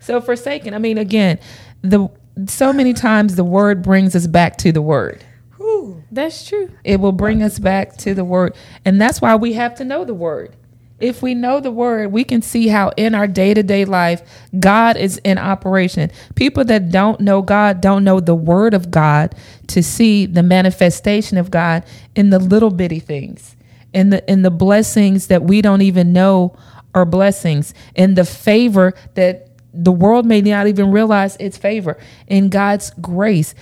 So 0.08 0.22
forsaken. 0.22 0.74
I 0.74 0.78
mean, 0.78 0.98
again, 0.98 1.38
the 1.82 2.10
so 2.46 2.72
many 2.72 2.94
times 2.94 3.36
the 3.36 3.44
word 3.44 3.82
brings 3.82 4.16
us 4.16 4.28
back 4.28 4.58
to 4.60 4.72
the 4.72 4.82
word. 4.82 5.24
whew. 5.58 6.04
That's 6.12 6.48
true. 6.48 6.70
It 6.84 7.00
will 7.00 7.12
bring 7.12 7.42
us 7.42 7.60
back 7.60 7.98
to 7.98 8.14
the 8.14 8.24
word, 8.24 8.56
and 8.86 9.02
that's 9.02 9.22
why 9.22 9.36
we 9.36 9.54
have 9.54 9.76
to 9.76 9.86
know 9.86 10.06
the 10.06 10.14
word. 10.14 10.56
If 11.00 11.22
we 11.22 11.36
know 11.36 11.60
the 11.60 11.72
word, 11.72 12.12
we 12.12 12.24
can 12.24 12.42
see 12.42 12.70
how 12.70 12.92
in 12.98 13.14
our 13.14 13.28
day 13.28 13.54
to 13.54 13.62
day 13.62 13.86
life, 13.86 14.22
God 14.60 14.98
is 14.98 15.18
in 15.20 15.38
operation. 15.38 16.12
People 16.34 16.66
that 16.66 16.90
don't 16.90 17.20
know 17.22 17.44
God 17.44 17.82
don't 17.82 18.04
know 18.04 18.20
the 18.20 18.34
word 18.36 18.74
of 18.74 18.90
God 18.90 19.36
to 19.68 19.84
see 19.84 20.26
the 20.26 20.42
manifestation 20.42 21.38
of 21.38 21.52
God 21.52 21.84
in 22.16 22.32
the 22.32 22.40
little 22.40 22.72
bitty 22.72 23.00
things, 23.00 23.56
in 23.94 24.10
the 24.10 24.32
in 24.32 24.42
the 24.42 24.52
blessings 24.52 25.28
that 25.28 25.44
we 25.44 25.62
don't 25.62 25.84
even 25.84 26.14
know 26.14 26.58
are 26.96 27.06
blessings, 27.06 27.76
in 27.94 28.16
the 28.16 28.26
favor 28.26 28.94
that 29.14 29.47
the 29.78 29.92
world 29.92 30.26
may 30.26 30.42
not 30.42 30.68
even 30.68 30.92
realize 30.92 31.38
it's 31.40 31.58
favor, 31.58 31.98
in 32.28 32.50
God's 32.50 32.92
grace. 33.02 33.54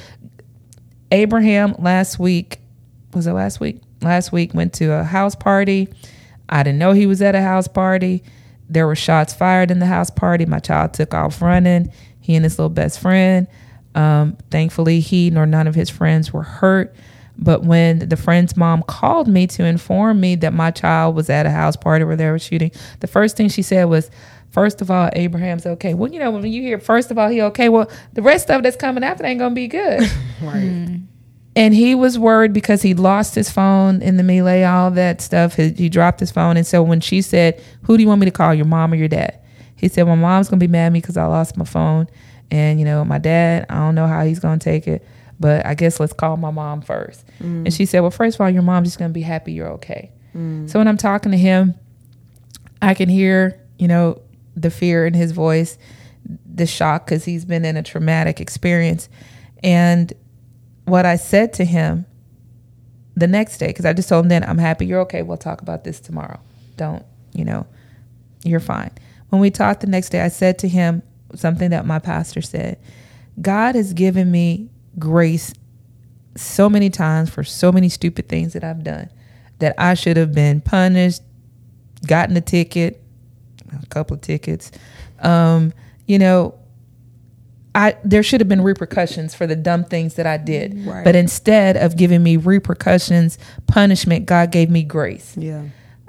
Abraham 1.11 1.75
last 1.77 2.17
week 2.17 2.59
was 3.15 3.27
it 3.27 3.33
last 3.33 3.59
week? 3.59 3.81
Last 4.01 4.31
week 4.31 4.53
went 4.53 4.73
to 4.73 4.91
a 4.91 5.03
house 5.03 5.35
party. 5.35 5.87
I 6.49 6.63
didn't 6.63 6.79
know 6.79 6.91
he 6.91 7.07
was 7.07 7.21
at 7.21 7.33
a 7.33 7.41
house 7.41 7.67
party. 7.67 8.23
There 8.69 8.85
were 8.85 8.95
shots 8.95 9.33
fired 9.33 9.71
in 9.71 9.79
the 9.79 9.85
house 9.85 10.09
party. 10.09 10.45
My 10.45 10.59
child 10.59 10.93
took 10.93 11.13
off 11.13 11.41
running. 11.41 11.91
He 12.19 12.35
and 12.35 12.43
his 12.43 12.59
little 12.59 12.69
best 12.69 12.99
friend. 12.99 13.47
Um, 13.95 14.37
thankfully, 14.51 14.99
he 14.99 15.29
nor 15.29 15.45
none 15.45 15.67
of 15.67 15.75
his 15.75 15.89
friends 15.89 16.33
were 16.33 16.43
hurt. 16.43 16.93
But 17.37 17.63
when 17.63 18.07
the 18.09 18.17
friend's 18.17 18.55
mom 18.55 18.83
called 18.83 19.27
me 19.27 19.47
to 19.47 19.63
inform 19.63 20.19
me 20.19 20.35
that 20.35 20.53
my 20.53 20.71
child 20.71 21.15
was 21.15 21.29
at 21.29 21.45
a 21.45 21.51
house 21.51 21.75
party 21.75 22.05
where 22.05 22.15
they 22.15 22.29
were 22.29 22.39
shooting, 22.39 22.71
the 22.99 23.07
first 23.07 23.37
thing 23.37 23.49
she 23.49 23.61
said 23.61 23.85
was, 23.85 24.09
First 24.55 24.81
of 24.81 24.89
all, 24.89 25.09
Abraham's 25.11 25.65
okay. 25.65 25.93
Well, 25.93 26.09
you 26.13 26.17
know, 26.17 26.31
when 26.31 26.49
you 26.49 26.61
hear 26.61 26.79
first 26.79 27.11
of 27.11 27.17
all, 27.17 27.27
he 27.27 27.41
okay, 27.41 27.67
well, 27.67 27.91
the 28.13 28.21
rest 28.21 28.49
of 28.49 28.63
that's 28.63 28.77
coming 28.77 29.03
after 29.03 29.25
ain't 29.25 29.37
gonna 29.37 29.53
be 29.53 29.67
good. 29.67 30.09
Right. 30.41 30.63
Mm-hmm. 30.63 30.95
and 31.55 31.73
he 31.73 31.95
was 31.95 32.19
worried 32.19 32.51
because 32.51 32.81
he 32.81 32.93
lost 32.93 33.35
his 33.35 33.49
phone 33.49 34.01
in 34.01 34.17
the 34.17 34.23
melee, 34.23 34.63
all 34.63 34.91
that 34.91 35.21
stuff. 35.21 35.55
He, 35.55 35.69
he 35.69 35.87
dropped 35.87 36.19
his 36.19 36.29
phone, 36.29 36.57
and 36.57 36.67
so 36.67 36.83
when 36.83 36.99
she 37.01 37.21
said, 37.21 37.61
"Who 37.83 37.97
do 37.97 38.03
you 38.03 38.07
want 38.07 38.19
me 38.19 38.25
to 38.25 38.31
call, 38.31 38.53
your 38.53 38.65
mom 38.65 38.93
or 38.93 38.95
your 38.95 39.07
dad?" 39.07 39.39
He 39.75 39.87
said, 39.87 40.07
"My 40.07 40.15
mom's 40.15 40.49
gonna 40.49 40.59
be 40.59 40.67
mad 40.67 40.87
at 40.87 40.91
me 40.91 40.99
because 40.99 41.17
I 41.17 41.25
lost 41.25 41.57
my 41.57 41.65
phone, 41.65 42.07
and 42.51 42.79
you 42.79 42.85
know, 42.85 43.03
my 43.03 43.17
dad, 43.17 43.65
I 43.69 43.75
don't 43.75 43.95
know 43.95 44.07
how 44.07 44.23
he's 44.25 44.39
gonna 44.39 44.59
take 44.59 44.87
it, 44.87 45.05
but 45.39 45.65
I 45.65 45.73
guess 45.73 45.99
let's 45.99 46.13
call 46.13 46.37
my 46.37 46.51
mom 46.51 46.81
first. 46.81 47.25
And 47.39 47.67
mm. 47.67 47.75
she 47.75 47.85
said, 47.85 48.01
"Well, 48.01 48.11
first 48.11 48.35
of 48.35 48.41
all, 48.41 48.49
your 48.49 48.61
mom's 48.61 48.89
just 48.89 48.99
gonna 48.99 49.13
be 49.13 49.21
happy 49.21 49.53
you're 49.53 49.71
okay." 49.71 50.11
Mm. 50.35 50.69
So 50.69 50.79
when 50.79 50.87
I'm 50.87 50.97
talking 50.97 51.31
to 51.31 51.37
him, 51.37 51.75
I 52.81 52.93
can 52.93 53.09
hear, 53.09 53.59
you 53.79 53.87
know, 53.87 54.21
the 54.55 54.69
fear 54.69 55.05
in 55.05 55.13
his 55.13 55.31
voice, 55.31 55.77
the 56.45 56.65
shock 56.65 57.05
because 57.05 57.25
he's 57.25 57.45
been 57.45 57.65
in 57.65 57.77
a 57.77 57.83
traumatic 57.83 58.39
experience. 58.39 59.09
And 59.63 60.13
what 60.85 61.05
I 61.05 61.15
said 61.15 61.53
to 61.53 61.65
him 61.65 62.05
the 63.15 63.27
next 63.27 63.57
day, 63.57 63.67
because 63.67 63.85
I 63.85 63.93
just 63.93 64.09
told 64.09 64.25
him 64.25 64.29
then, 64.29 64.43
I'm 64.43 64.57
happy 64.57 64.85
you're 64.85 65.01
okay. 65.01 65.21
We'll 65.21 65.37
talk 65.37 65.61
about 65.61 65.83
this 65.83 65.99
tomorrow. 65.99 66.39
Don't, 66.77 67.05
you 67.33 67.45
know, 67.45 67.65
you're 68.43 68.59
fine. 68.59 68.91
When 69.29 69.41
we 69.41 69.49
talked 69.49 69.81
the 69.81 69.87
next 69.87 70.09
day, 70.09 70.21
I 70.21 70.27
said 70.27 70.59
to 70.59 70.67
him 70.67 71.01
something 71.33 71.71
that 71.71 71.85
my 71.85 71.99
pastor 71.99 72.41
said 72.41 72.79
God 73.41 73.75
has 73.75 73.93
given 73.93 74.31
me 74.31 74.69
grace 74.97 75.53
so 76.37 76.69
many 76.69 76.89
times 76.89 77.29
for 77.29 77.43
so 77.43 77.71
many 77.71 77.89
stupid 77.89 78.29
things 78.29 78.53
that 78.53 78.63
I've 78.63 78.83
done 78.83 79.09
that 79.59 79.73
I 79.77 79.93
should 79.93 80.17
have 80.17 80.33
been 80.33 80.61
punished, 80.61 81.21
gotten 82.05 82.35
a 82.35 82.41
ticket, 82.41 83.01
a 83.81 83.85
couple 83.87 84.15
of 84.15 84.21
tickets. 84.21 84.71
Um, 85.19 85.73
you 86.05 86.19
know, 86.19 86.55
I 87.75 87.97
there 88.03 88.23
should 88.23 88.39
have 88.39 88.47
been 88.47 88.61
repercussions 88.61 89.35
for 89.35 89.45
the 89.45 89.55
dumb 89.55 89.83
things 89.83 90.15
that 90.15 90.25
I 90.25 90.37
did. 90.37 90.85
Right. 90.85 91.03
But 91.03 91.15
instead 91.15 91.75
of 91.77 91.97
giving 91.97 92.23
me 92.23 92.37
repercussions, 92.37 93.37
punishment, 93.67 94.25
God 94.25 94.51
gave 94.51 94.69
me 94.69 94.83
grace. 94.83 95.35
Yeah. 95.37 95.63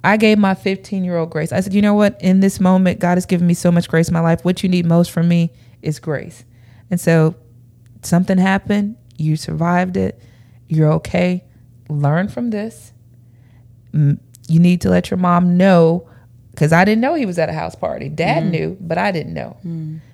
I 0.04 0.16
gave 0.16 0.38
my 0.38 0.54
15 0.54 1.02
year 1.02 1.16
old 1.16 1.30
grace. 1.30 1.50
I 1.52 1.58
said, 1.58 1.74
you 1.74 1.82
know 1.82 1.94
what? 1.94 2.16
In 2.22 2.38
this 2.38 2.60
moment, 2.60 3.00
God 3.00 3.16
has 3.16 3.26
given 3.26 3.46
me 3.46 3.54
so 3.54 3.72
much 3.72 3.88
grace 3.88 4.06
in 4.06 4.14
my 4.14 4.20
life. 4.20 4.44
What 4.44 4.62
you 4.62 4.68
need 4.68 4.86
most 4.86 5.10
from 5.10 5.26
me 5.26 5.50
is 5.82 5.98
grace. 5.98 6.44
And 6.90 7.00
so 7.00 7.34
something 8.02 8.38
happened. 8.38 8.96
You 9.16 9.34
survived 9.34 9.96
it. 9.96 10.22
You're 10.68 10.92
okay. 10.94 11.44
Learn 11.88 12.28
from 12.28 12.50
this. 12.50 12.92
You 13.92 14.18
need 14.48 14.82
to 14.82 14.90
let 14.90 15.10
your 15.10 15.18
mom 15.18 15.56
know 15.56 16.08
because 16.56 16.72
I 16.72 16.84
didn't 16.86 17.02
know 17.02 17.12
he 17.14 17.26
was 17.26 17.38
at 17.38 17.50
a 17.50 17.52
house 17.52 17.74
party. 17.74 18.08
Dad 18.08 18.44
Mm. 18.44 18.50
knew, 18.50 18.76
but 18.80 18.96
I 18.98 19.12
didn't 19.12 19.34
know. 19.34 19.56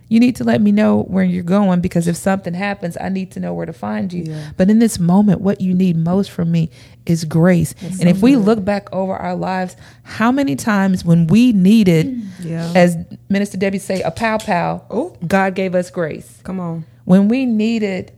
You 0.08 0.20
need 0.20 0.36
to 0.36 0.44
let 0.44 0.60
me 0.60 0.72
know 0.72 1.04
where 1.04 1.24
you're 1.24 1.42
going 1.44 1.80
because 1.80 2.06
if 2.08 2.16
something 2.16 2.52
happens, 2.52 2.98
I 3.00 3.08
need 3.08 3.30
to 3.30 3.40
know 3.40 3.54
where 3.54 3.64
to 3.64 3.72
find 3.72 4.12
you. 4.12 4.24
Yeah. 4.24 4.50
But 4.58 4.68
in 4.68 4.78
this 4.80 4.98
moment, 4.98 5.40
what 5.40 5.60
you 5.62 5.72
need 5.72 5.96
most 5.96 6.30
from 6.30 6.50
me 6.52 6.68
is 7.06 7.24
grace. 7.24 7.74
and 7.80 8.08
if 8.10 8.20
we 8.20 8.36
look 8.36 8.62
back 8.64 8.92
over 8.92 9.14
our 9.14 9.34
lives, 9.36 9.76
how 10.02 10.30
many 10.32 10.54
times 10.56 11.04
when 11.04 11.28
we 11.28 11.52
needed, 11.52 12.20
Yeah. 12.44 12.70
as 12.74 12.98
Minister 13.30 13.56
Debbie 13.56 13.78
say, 13.78 14.02
a 14.02 14.10
pow 14.10 14.36
pow, 14.36 14.82
Oh. 14.90 15.16
God 15.26 15.54
gave 15.54 15.74
us 15.74 15.88
grace. 15.90 16.40
Come 16.42 16.60
on. 16.60 16.84
When 17.04 17.28
we 17.28 17.46
needed 17.46 18.12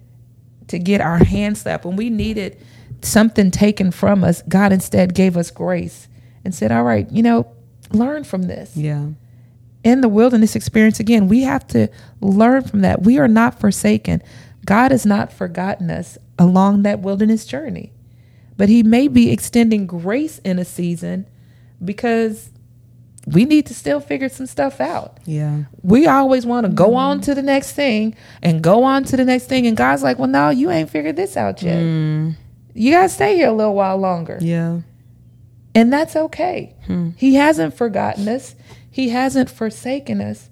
to 0.68 0.78
get 0.80 1.00
our 1.00 1.18
hand 1.22 1.58
slapped, 1.58 1.84
when 1.84 1.94
we 1.96 2.10
needed 2.10 2.56
something 3.02 3.50
taken 3.52 3.90
from 3.92 4.24
us, 4.24 4.42
God 4.48 4.72
instead 4.72 5.14
gave 5.14 5.36
us 5.36 5.50
grace 5.50 6.08
and 6.44 6.54
said, 6.54 6.72
All 6.72 6.82
right, 6.84 7.06
you 7.12 7.22
know, 7.22 7.46
learn 7.94 8.24
from 8.24 8.42
this. 8.42 8.76
Yeah. 8.76 9.08
in 9.82 10.00
the 10.00 10.08
wilderness 10.08 10.56
experience 10.56 10.98
again 10.98 11.28
we 11.28 11.42
have 11.42 11.66
to 11.68 11.88
learn 12.20 12.62
from 12.64 12.80
that. 12.80 13.02
We 13.02 13.18
are 13.18 13.28
not 13.28 13.60
forsaken. 13.60 14.22
God 14.64 14.90
has 14.90 15.04
not 15.04 15.32
forgotten 15.32 15.90
us 15.90 16.16
along 16.38 16.82
that 16.82 17.00
wilderness 17.00 17.44
journey. 17.44 17.92
But 18.56 18.68
he 18.68 18.82
may 18.82 19.08
be 19.08 19.30
extending 19.30 19.86
grace 19.86 20.38
in 20.38 20.58
a 20.58 20.64
season 20.64 21.26
because 21.84 22.50
we 23.26 23.44
need 23.44 23.66
to 23.66 23.74
still 23.74 24.00
figure 24.00 24.28
some 24.28 24.46
stuff 24.46 24.80
out. 24.80 25.18
Yeah. 25.24 25.64
we 25.82 26.06
always 26.06 26.46
want 26.46 26.66
to 26.66 26.72
go 26.72 26.88
mm-hmm. 26.88 26.96
on 26.96 27.20
to 27.22 27.34
the 27.34 27.42
next 27.42 27.72
thing 27.72 28.14
and 28.42 28.62
go 28.62 28.84
on 28.84 29.04
to 29.04 29.16
the 29.16 29.24
next 29.24 29.46
thing 29.46 29.66
and 29.66 29.76
god's 29.76 30.02
like 30.02 30.18
well 30.18 30.28
no 30.28 30.50
you 30.50 30.70
ain't 30.70 30.90
figured 30.90 31.16
this 31.16 31.36
out 31.36 31.62
yet. 31.62 31.82
Mm. 31.82 32.36
You 32.74 32.92
gotta 32.92 33.08
stay 33.08 33.36
here 33.36 33.48
a 33.48 33.52
little 33.52 33.74
while 33.74 33.96
longer. 33.96 34.38
Yeah. 34.40 34.80
And 35.74 35.92
that's 35.92 36.14
okay. 36.16 36.74
Hmm. 36.86 37.10
He 37.16 37.34
hasn't 37.34 37.74
forgotten 37.74 38.28
us, 38.28 38.54
He 38.90 39.08
hasn't 39.10 39.50
forsaken 39.50 40.20
us, 40.20 40.48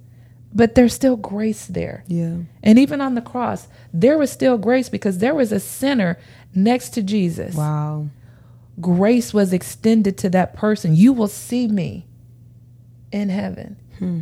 but 0.53 0.75
there's 0.75 0.95
still 0.95 1.17
grace 1.17 1.67
there. 1.67 2.05
Yeah. 2.09 2.39
And 2.63 2.79
even 2.79 3.01
on 3.01 3.15
the 3.15 3.23
cross, 3.23 3.69
there 3.93 4.19
was 4.19 4.31
still 4.31 4.59
grace 4.59 4.89
because 4.89 5.19
there 5.19 5.35
was 5.35 5.53
a 5.53 5.61
sinner 5.61 6.19
next 6.55 6.91
to 6.91 7.03
Jesus. 7.03 7.55
Wow. 7.55 8.09
Grace 8.81 9.33
was 9.33 9.53
extended 9.53 10.19
to 10.19 10.31
that 10.31 10.55
person. 10.55 10.97
You 10.97 11.13
will 11.13 11.29
see 11.29 11.69
me 11.69 12.07
in 13.13 13.29
heaven. 13.29 13.77
Hmm. 13.99 14.21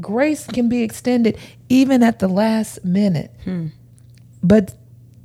Grace 0.00 0.46
can 0.46 0.68
be 0.68 0.82
extended 0.82 1.38
even 1.68 2.02
at 2.02 2.18
the 2.18 2.28
last 2.28 2.84
minute. 2.84 3.30
Hmm. 3.44 3.68
But 4.42 4.74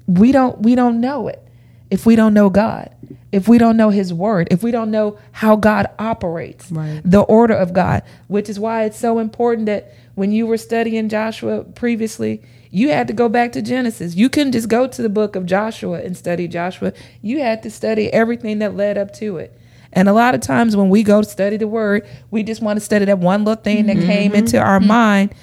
we 0.06 0.32
don't 0.32 0.62
we 0.62 0.76
don't 0.76 1.02
know 1.02 1.28
it 1.28 1.47
if 1.89 2.06
we 2.06 2.15
don't 2.15 2.34
know 2.34 2.50
God. 2.50 2.89
If 3.32 3.48
we 3.48 3.58
don't 3.58 3.75
know 3.77 3.89
his 3.89 4.13
word, 4.13 4.48
if 4.51 4.63
we 4.63 4.72
don't 4.72 4.89
know 4.89 5.17
how 5.34 5.56
God 5.58 5.88
operates, 6.00 6.72
Right. 6.72 7.01
the 7.03 7.22
order 7.22 7.53
of 7.53 7.74
God, 7.74 8.03
which 8.27 8.50
is 8.50 8.60
why 8.60 8.86
it's 8.86 8.98
so 8.98 9.20
important 9.20 9.65
that 9.65 9.94
when 10.15 10.32
you 10.32 10.48
were 10.48 10.58
studying 10.58 11.10
Joshua 11.10 11.63
previously, 11.63 12.41
you 12.72 12.89
had 12.89 13.08
to 13.08 13.13
go 13.13 13.27
back 13.29 13.51
to 13.53 13.62
Genesis. 13.62 14.15
You 14.15 14.29
couldn't 14.29 14.53
just 14.53 14.70
go 14.70 14.88
to 14.88 15.01
the 15.01 15.10
book 15.10 15.36
of 15.36 15.46
Joshua 15.46 16.00
and 16.01 16.15
study 16.17 16.48
Joshua. 16.48 16.94
You 17.22 17.39
had 17.41 17.63
to 17.63 17.70
study 17.70 18.12
everything 18.13 18.60
that 18.60 18.75
led 18.75 18.98
up 18.98 19.13
to 19.15 19.38
it. 19.38 19.58
And 19.94 20.10
a 20.10 20.13
lot 20.13 20.36
of 20.36 20.41
times 20.41 20.75
when 20.75 20.89
we 20.89 21.03
go 21.03 21.22
to 21.22 21.27
study 21.27 21.58
the 21.58 21.67
word, 21.67 22.06
we 22.32 22.44
just 22.44 22.62
want 22.62 22.77
to 22.77 22.84
study 22.86 23.06
that 23.06 23.20
one 23.20 23.46
little 23.46 23.62
thing 23.62 23.86
that 23.88 23.98
came 23.98 24.34
into 24.34 24.60
our 24.60 24.79
mind. 24.79 25.34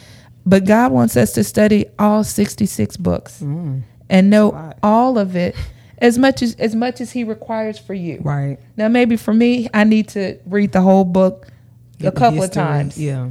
But 0.47 0.65
God 0.65 0.93
wants 0.93 1.17
us 1.17 1.33
to 1.33 1.45
study 1.45 1.87
all 1.99 2.25
66 2.25 2.97
books 2.99 3.41
and 4.11 4.31
know 4.31 4.73
all 4.83 5.19
of 5.19 5.37
it 5.37 5.55
as 6.05 6.19
much 6.19 6.43
as 6.43 6.55
as 6.57 6.75
much 6.75 7.01
as 7.01 7.11
he 7.13 7.25
requires 7.25 7.79
for 7.79 7.95
you. 7.95 8.21
Right. 8.23 8.59
Now 8.77 8.89
maybe 8.89 9.17
for 9.17 9.33
me, 9.33 9.69
I 9.73 9.85
need 9.85 10.09
to 10.11 10.39
read 10.47 10.73
the 10.73 10.83
whole 10.83 11.05
book 11.05 11.49
a 12.03 12.13
couple 12.13 12.43
of 12.43 12.51
times 12.51 12.99
Yeah. 12.99 13.31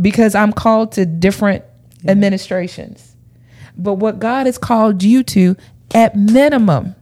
because 0.00 0.34
I'm 0.34 0.52
called 0.52 0.92
to 0.92 1.04
different 1.04 1.62
administrations. 2.08 3.14
But 3.76 3.94
what 3.94 4.18
God 4.18 4.46
has 4.46 4.56
called 4.56 5.02
you 5.02 5.22
to, 5.24 5.56
at 5.94 6.16
minimum, 6.16 6.94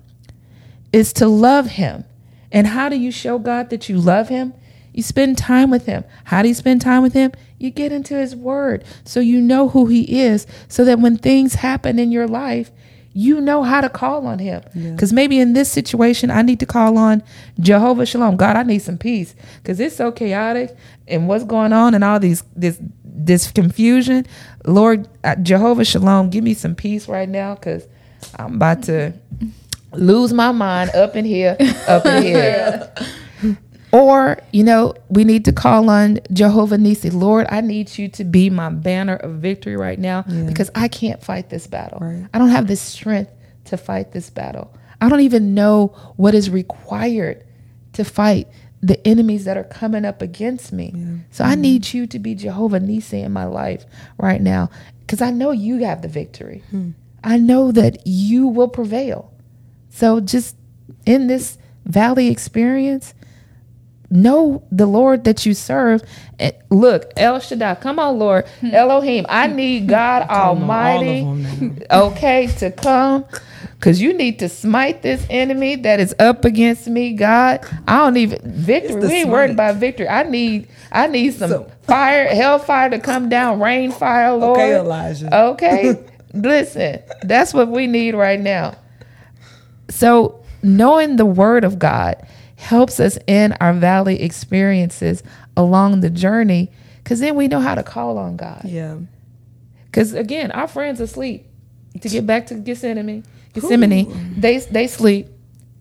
is 0.93 1.13
to 1.15 1.29
love 1.29 1.67
Him. 1.67 2.05
And 2.51 2.67
how 2.67 2.89
do 2.89 2.97
you 2.97 3.11
show 3.13 3.39
God 3.39 3.71
that 3.71 3.89
you 3.89 3.99
love 3.99 4.29
Him? 4.29 4.55
You 4.93 5.03
spend 5.03 5.39
time 5.39 5.71
with 5.71 5.87
Him. 5.87 6.05
How 6.25 6.43
do 6.43 6.49
you 6.49 6.55
spend 6.55 6.81
time 6.81 7.03
with 7.03 7.13
Him? 7.13 7.33
You 7.59 7.71
get 7.71 7.93
into 7.93 8.15
His 8.15 8.35
Word 8.35 8.85
so 9.05 9.21
you 9.21 9.41
know 9.41 9.69
who 9.69 9.87
He 9.87 10.21
is, 10.21 10.47
so 10.69 10.85
that 10.85 10.99
when 10.99 11.17
things 11.19 11.55
happen 11.57 11.99
in 11.99 12.11
your 12.11 12.27
life, 12.27 12.71
you 13.15 13.41
know 13.41 13.63
how 13.63 13.81
to 13.81 13.89
call 13.89 14.27
on 14.27 14.39
Him. 14.39 14.63
Because 14.75 15.13
maybe 15.13 15.39
in 15.39 15.53
this 15.53 15.71
situation, 15.71 16.31
I 16.31 16.43
need 16.43 16.61
to 16.61 16.67
call 16.67 16.97
on 16.99 17.23
Jehovah 17.61 18.07
Shalom. 18.07 18.37
God, 18.37 18.57
I 18.57 18.63
need 18.63 18.81
some 18.81 18.99
peace 18.99 19.35
because 19.57 19.81
it's 19.81 19.97
so 19.97 20.13
chaotic 20.13 20.77
and 21.07 21.29
what's 21.29 21.45
going 21.45 21.73
on 21.73 21.95
and 21.95 22.03
all 22.05 22.19
these 22.19 22.43
this 22.57 22.79
this 23.05 23.51
confusion. 23.51 24.27
Lord 24.67 25.09
uh, 25.25 25.37
Jehovah 25.37 25.85
Shalom, 25.85 26.31
give 26.31 26.45
me 26.45 26.55
some 26.55 26.75
peace 26.75 27.09
right 27.09 27.29
now 27.29 27.55
because 27.55 27.87
I'm 28.37 28.55
about 28.55 28.85
to 28.85 29.13
lose 29.93 30.33
my 30.33 30.53
mind 30.53 30.91
up 30.91 31.17
in 31.17 31.25
here, 31.25 31.57
up 31.87 32.07
in 32.07 32.23
here. 32.23 32.93
Or, 33.93 34.39
you 34.53 34.65
know, 34.65 34.95
we 35.11 35.25
need 35.25 35.45
to 35.45 35.53
call 35.53 35.91
on 35.91 36.21
Jehovah 36.33 36.79
Nisi. 36.79 37.11
Lord, 37.11 37.47
I 37.51 37.61
need 37.61 37.99
you 37.99 38.09
to 38.09 38.25
be 38.25 38.49
my 38.49 38.71
banner 38.71 39.17
of 39.17 39.33
victory 39.35 39.77
right 39.77 39.99
now 39.99 40.25
Yeah. 40.27 40.45
because 40.45 40.71
I 40.75 40.89
can't 40.89 41.23
fight 41.23 41.51
this 41.51 41.67
battle. 41.67 41.99
Right. 42.01 42.27
I 42.33 42.39
don't 42.39 42.49
have 42.49 42.69
the 42.69 42.77
strength 42.77 43.31
to 43.67 43.77
fight 43.77 44.13
this 44.13 44.31
battle. 44.31 44.73
I 45.01 45.09
don't 45.09 45.21
even 45.21 45.53
know 45.53 45.89
what 46.17 46.35
is 46.35 46.49
required 46.49 47.45
to 47.93 48.05
fight 48.05 48.49
the 48.83 49.07
enemies 49.07 49.45
that 49.45 49.57
are 49.57 49.65
coming 49.65 50.05
up 50.05 50.23
against 50.23 50.73
me. 50.73 50.93
Yeah. 50.95 51.05
So 51.31 51.45
I 51.45 51.53
mm-hmm. 51.53 51.61
need 51.61 51.93
you 51.93 52.07
to 52.07 52.19
be 52.19 52.35
Jehovah 52.35 52.81
Nisi 52.81 53.21
in 53.21 53.33
my 53.33 53.45
life 53.45 53.85
right 54.17 54.41
now 54.41 54.71
because 55.01 55.21
I 55.21 55.31
know 55.31 55.51
you 55.51 55.85
have 55.85 56.03
the 56.03 56.09
victory. 56.09 56.63
Hmm. 56.71 56.91
I 57.23 57.37
know 57.37 57.71
that 57.73 58.07
you 58.07 58.49
will 58.49 58.69
prevail. 58.69 59.33
So 59.91 60.21
just 60.21 60.57
in 61.05 61.27
this 61.27 61.59
valley 61.85 62.29
experience, 62.29 63.15
know 64.13 64.63
the 64.71 64.87
Lord 64.87 65.25
that 65.25 65.45
you 65.47 65.55
serve. 65.55 66.03
And 66.39 66.55
look, 66.71 67.11
El 67.17 67.41
Shaddai, 67.41 67.77
come 67.77 67.99
on, 67.99 68.19
Lord, 68.19 68.47
Elohim. 68.63 69.27
I 69.29 69.47
need 69.49 69.89
God 69.89 70.27
All 70.29 70.51
Almighty, 70.57 71.27
okay, 71.91 72.47
to 72.59 72.71
come. 72.71 73.25
Cause 73.81 74.01
you 74.01 74.13
need 74.15 74.39
to 74.39 74.49
smite 74.49 75.03
this 75.03 75.27
enemy 75.29 75.75
that 75.75 75.99
is 75.99 76.15
up 76.21 76.45
against 76.45 76.87
me, 76.87 77.15
God. 77.15 77.67
I 77.89 77.97
don't 77.99 78.17
even 78.17 78.41
victory. 78.45 79.01
We 79.01 79.13
ain't 79.13 79.29
worried 79.29 79.49
smite. 79.49 79.55
about 79.71 79.77
victory. 79.81 80.07
I 80.09 80.23
need, 80.23 80.69
I 80.93 81.09
need 81.09 81.35
some 81.35 81.51
So- 81.51 81.73
fire, 81.83 82.29
hellfire 82.29 82.91
to 82.91 83.01
come 83.01 83.29
down, 83.29 83.61
rain 83.61 83.91
fire, 83.91 84.35
Lord. 84.35 84.57
Okay, 84.57 84.77
Elijah. 84.77 85.37
Okay. 85.37 85.99
Listen, 86.35 87.01
that's 87.25 87.53
what 87.53 87.69
we 87.69 87.89
need 87.89 88.15
right 88.15 88.39
now. 88.39 88.77
So, 89.89 90.41
knowing 90.63 91.17
the 91.17 91.27
word 91.27 91.65
of 91.65 91.79
God 91.81 92.25
helps 92.63 93.01
us 93.01 93.19
in 93.27 93.53
our 93.61 93.73
valley 93.73 94.23
experiences 94.23 95.23
along 95.57 96.01
the 96.01 96.09
journey 96.09 96.71
because 97.03 97.19
then 97.19 97.35
we 97.35 97.49
know 97.49 97.59
how 97.59 97.75
to 97.75 97.83
call 97.83 98.19
on 98.19 98.37
God. 98.37 98.63
Yeah. 98.65 98.99
Because 99.87 100.15
again, 100.15 100.53
our 100.53 100.69
friends 100.69 101.01
are 101.01 101.05
asleep. 101.05 101.47
To 102.01 102.09
get 102.09 102.27
back 102.27 102.47
to 102.47 102.55
Gethsemane, 102.55 103.23
Gethsemane, 103.53 104.41
they 104.41 104.59
they 104.59 104.87
sleep. 104.87 105.29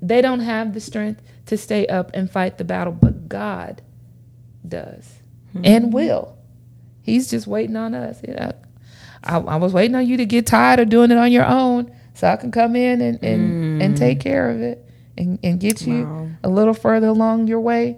They 0.02 0.22
don't 0.22 0.42
have 0.42 0.74
the 0.74 0.82
strength 0.82 1.22
to 1.46 1.58
stay 1.58 1.88
up 1.88 2.12
and 2.14 2.30
fight 2.30 2.58
the 2.58 2.66
battle, 2.66 2.92
but 2.92 3.30
God 3.30 3.82
does 4.68 5.20
hmm. 5.54 5.62
and 5.64 5.94
will. 5.94 6.38
He's 7.02 7.30
just 7.30 7.48
waiting 7.48 7.78
on 7.78 7.94
us. 7.96 8.20
You 8.28 8.34
know, 8.34 8.52
I, 9.24 9.38
I 9.38 9.56
was 9.56 9.72
waiting 9.72 9.96
on 9.96 10.06
you 10.06 10.18
to 10.18 10.26
get 10.26 10.48
tired 10.48 10.82
of 10.82 10.90
doing 10.90 11.12
it 11.12 11.18
on 11.18 11.32
your 11.32 11.46
own, 11.46 11.96
so 12.14 12.28
I 12.28 12.36
can 12.36 12.52
come 12.52 12.76
in 12.76 13.00
and 13.00 13.24
and, 13.24 13.82
and 13.82 13.94
hmm. 13.94 13.98
take 13.98 14.20
care 14.20 14.50
of 14.50 14.62
it 14.62 14.86
and, 15.22 15.40
and 15.44 15.60
get 15.60 15.86
you 15.86 16.04
Wow. 16.06 16.28
a 16.44 16.50
little 16.50 16.74
further 16.74 17.08
along 17.08 17.48
your 17.48 17.60
way 17.62 17.98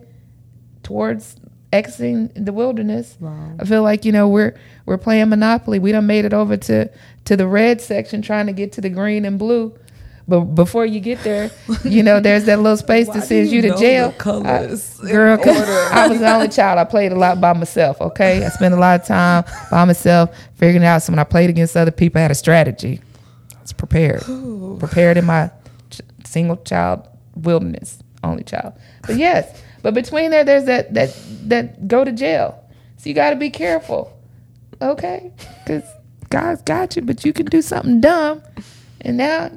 towards 0.84 1.36
exiting 1.72 2.28
the 2.36 2.54
wilderness. 2.54 3.18
Wow. 3.20 3.54
I 3.60 3.66
feel 3.66 3.84
like 3.84 4.06
you 4.06 4.12
know 4.12 4.28
we're 4.28 4.56
we're 4.86 4.98
playing 4.98 5.30
Monopoly. 5.30 5.80
We 5.80 5.92
done 5.92 6.06
made 6.08 6.26
it 6.26 6.34
over 6.34 6.58
to 6.58 6.90
to 7.26 7.38
the 7.38 7.48
red 7.48 7.82
section, 7.82 8.22
trying 8.22 8.48
to 8.48 8.54
get 8.54 8.72
to 8.74 8.82
the 8.82 8.90
green 8.90 9.26
and 9.26 9.40
blue. 9.40 9.74
But 10.26 10.42
before 10.56 10.86
you 10.86 11.02
get 11.02 11.22
there, 11.24 11.52
you 11.84 12.02
know 12.02 12.20
there's 12.28 12.46
that 12.46 12.60
little 12.60 12.78
space 12.78 13.08
that 13.10 13.24
sends 13.24 13.52
you 13.52 13.62
you 13.62 13.72
to 13.74 13.78
jail. 13.78 14.12
colors 14.14 15.00
I- 15.04 15.12
girl? 15.12 15.38
I 15.46 16.08
was 16.08 16.20
the 16.20 16.32
only 16.34 16.48
child. 16.48 16.80
I 16.80 16.86
played 16.86 17.12
a 17.12 17.16
lot 17.16 17.42
by 17.42 17.54
myself. 17.54 18.00
Okay, 18.00 18.46
I 18.46 18.50
spent 18.50 18.74
a 18.74 18.78
lot 18.78 19.02
of 19.02 19.06
time 19.08 19.44
by 19.72 19.84
myself 19.86 20.30
figuring 20.56 20.86
out. 20.86 21.02
So 21.02 21.12
when 21.12 21.20
I 21.20 21.24
played 21.26 21.50
against 21.50 21.76
other 21.76 21.92
people, 21.92 22.20
I 22.20 22.24
had 22.24 22.32
a 22.32 22.36
strategy. 22.36 23.02
I 23.58 23.62
was 23.62 23.74
prepared, 23.74 24.22
prepared 24.80 25.18
in 25.18 25.26
my 25.26 25.50
ch- 25.90 26.02
single 26.24 26.58
child 26.58 27.06
wilderness, 27.36 28.00
only 28.24 28.44
child. 28.44 28.74
But 29.06 29.18
yes, 29.18 29.62
but 29.82 29.94
between 29.94 30.32
there, 30.32 30.44
there's 30.44 30.66
that 30.66 30.94
that 30.94 31.16
that 31.50 31.88
go 31.88 32.04
to 32.04 32.12
jail. 32.12 32.60
So 32.98 33.10
you 33.10 33.16
got 33.16 33.32
to 33.32 33.36
be 33.36 33.50
careful, 33.50 34.18
okay? 34.82 35.32
Because 35.64 35.84
God's 36.30 36.62
got 36.62 36.96
you, 36.96 37.02
but 37.02 37.26
you 37.26 37.34
can 37.34 37.46
do 37.46 37.62
something 37.62 38.00
dumb, 38.00 38.42
and 39.02 39.18
now 39.18 39.52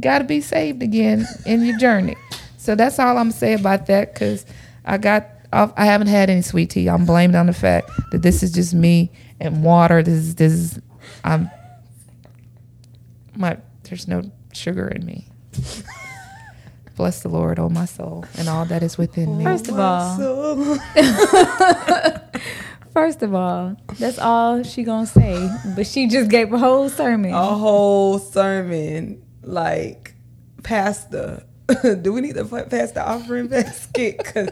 got 0.00 0.18
to 0.18 0.24
be 0.24 0.40
saved 0.40 0.82
again 0.82 1.26
in 1.46 1.64
your 1.64 1.78
journey. 1.78 2.16
So 2.56 2.74
that's 2.74 2.98
all 2.98 3.16
I'm 3.16 3.28
gonna 3.28 3.32
say 3.32 3.54
about 3.54 3.86
that. 3.86 4.12
Because 4.12 4.44
I 4.84 4.98
got 4.98 5.26
off, 5.52 5.72
I 5.76 5.86
haven't 5.86 6.08
had 6.08 6.30
any 6.30 6.42
sweet 6.42 6.70
tea. 6.70 6.88
I'm 6.88 7.06
blamed 7.06 7.34
on 7.34 7.46
the 7.46 7.52
fact 7.52 7.90
that 8.10 8.22
this 8.22 8.42
is 8.42 8.52
just 8.52 8.74
me 8.74 9.10
and 9.40 9.62
water. 9.64 10.02
This 10.02 10.14
is 10.14 10.34
this 10.34 10.52
is 10.52 10.78
I'm 11.24 11.50
my 13.36 13.56
there's 13.84 14.06
no 14.06 14.30
sugar 14.52 14.88
in 14.88 15.06
me. 15.06 15.28
Bless 17.00 17.22
the 17.22 17.30
Lord, 17.30 17.58
oh 17.58 17.70
my 17.70 17.86
soul, 17.86 18.26
and 18.36 18.46
all 18.46 18.66
that 18.66 18.82
is 18.82 18.98
within 18.98 19.38
me. 19.38 19.44
First 19.44 19.68
of 19.68 19.76
oh, 19.78 20.78
all, 20.94 22.22
first 22.92 23.22
of 23.22 23.34
all, 23.34 23.74
that's 23.98 24.18
all 24.18 24.62
she 24.62 24.82
gonna 24.82 25.06
say. 25.06 25.48
But 25.74 25.86
she 25.86 26.08
just 26.08 26.28
gave 26.28 26.52
a 26.52 26.58
whole 26.58 26.90
sermon. 26.90 27.32
a 27.32 27.42
whole 27.42 28.18
sermon, 28.18 29.22
like, 29.42 30.14
Pastor, 30.62 31.42
do 32.02 32.12
we 32.12 32.20
need 32.20 32.34
to 32.34 32.44
fa- 32.44 32.66
pass 32.68 32.92
the 32.92 33.02
offering 33.02 33.46
basket? 33.48 34.18
Because 34.18 34.50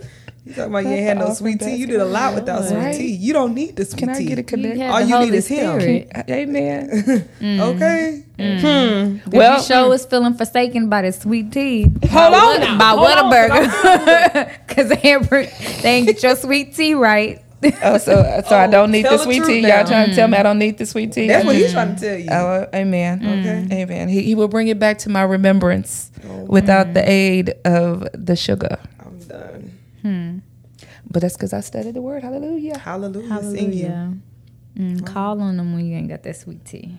you 0.48 0.54
talking 0.54 0.72
about 0.72 0.84
you 0.84 0.90
ain't 0.90 1.06
had 1.06 1.18
no 1.18 1.32
sweet 1.34 1.60
tea. 1.60 1.74
You 1.76 1.86
did 1.86 2.00
a 2.00 2.04
lot 2.04 2.34
without 2.34 2.60
Right. 2.62 2.94
sweet 2.94 3.06
tea. 3.06 3.12
You 3.12 3.32
don't 3.32 3.54
need 3.54 3.76
the 3.76 3.84
sweet 3.84 3.98
Can 4.00 4.08
I 4.10 4.14
tea. 4.18 4.24
get 4.26 4.38
a 4.38 4.40
You 4.40 4.44
connect? 4.44 4.76
had 4.78 4.90
All 4.90 5.00
you 5.02 5.18
need 5.26 5.34
is 5.34 5.46
him. 5.46 5.80
Spirit. 5.80 6.10
Amen. 6.30 7.28
Mm. 7.40 7.60
Okay. 7.60 8.22
Hmm. 8.38 9.16
If 9.26 9.32
Well- 9.32 9.56
you 9.58 9.62
show 9.64 9.92
is 9.92 10.04
feeling 10.06 10.34
forsaken 10.34 10.88
by 10.88 11.02
the 11.02 11.12
sweet 11.12 11.52
tea. 11.52 11.82
Hold 11.84 12.00
by 12.10 12.24
on 12.26 12.32
What- 12.32 12.60
now. 12.60 12.78
By 12.78 12.84
Hold 12.86 13.32
Whataburger. 13.32 14.50
Because 14.66 14.88
they, 14.88 15.00
ain't 15.10 15.30
they 15.82 15.88
ain't 15.90 16.06
get 16.06 16.22
your 16.22 16.36
sweet 16.36 16.74
tea 16.74 16.94
right. 16.94 17.40
Oh, 17.82 17.98
so 17.98 18.22
so 18.48 18.54
I 18.56 18.66
Oh, 18.68 18.70
don't 18.70 18.92
need 18.92 19.04
the 19.04 19.10
the 19.10 19.18
sweet 19.18 19.38
truth 19.38 19.48
tea. 19.48 19.60
now. 19.62 19.78
Y'all 19.78 19.86
trying 19.86 20.10
to 20.10 20.14
tell 20.14 20.28
me 20.28 20.38
I 20.38 20.42
don't 20.44 20.58
need 20.60 20.78
the 20.78 20.86
sweet 20.86 21.10
tea? 21.12 21.26
That's 21.26 21.44
what 21.44 21.56
he's 21.56 21.72
trying 21.72 21.96
to 21.96 22.00
tell 22.00 22.16
you. 22.18 22.28
Oh, 22.30 22.66
amen. 22.72 23.20
Mm. 23.20 23.40
Okay. 23.40 23.66
Mm. 23.66 23.72
Amen. 23.72 24.08
He, 24.08 24.22
he 24.22 24.34
will 24.36 24.46
bring 24.48 24.68
it 24.68 24.78
back 24.78 24.98
to 24.98 25.10
my 25.10 25.22
remembrance 25.22 26.10
oh, 26.28 26.44
without 26.44 26.94
the 26.94 27.08
aid 27.08 27.54
of 27.64 28.06
the 28.14 28.36
sugar. 28.36 28.78
I'm 31.08 31.08
done. 31.08 31.12
But 31.12 31.22
that's 31.22 31.36
because 31.36 31.52
I 31.52 31.60
studied 31.60 31.94
the 31.94 32.02
word. 32.02 32.22
Hallelujah. 32.22 32.78
Hallelujah. 32.78 33.28
Hallelujah. 33.28 34.14
Mm, 34.76 35.04
call 35.06 35.40
on 35.40 35.56
them 35.56 35.74
when 35.74 35.86
you 35.86 35.96
ain't 35.96 36.08
got 36.08 36.22
that 36.22 36.36
sweet 36.36 36.64
tea. 36.64 36.96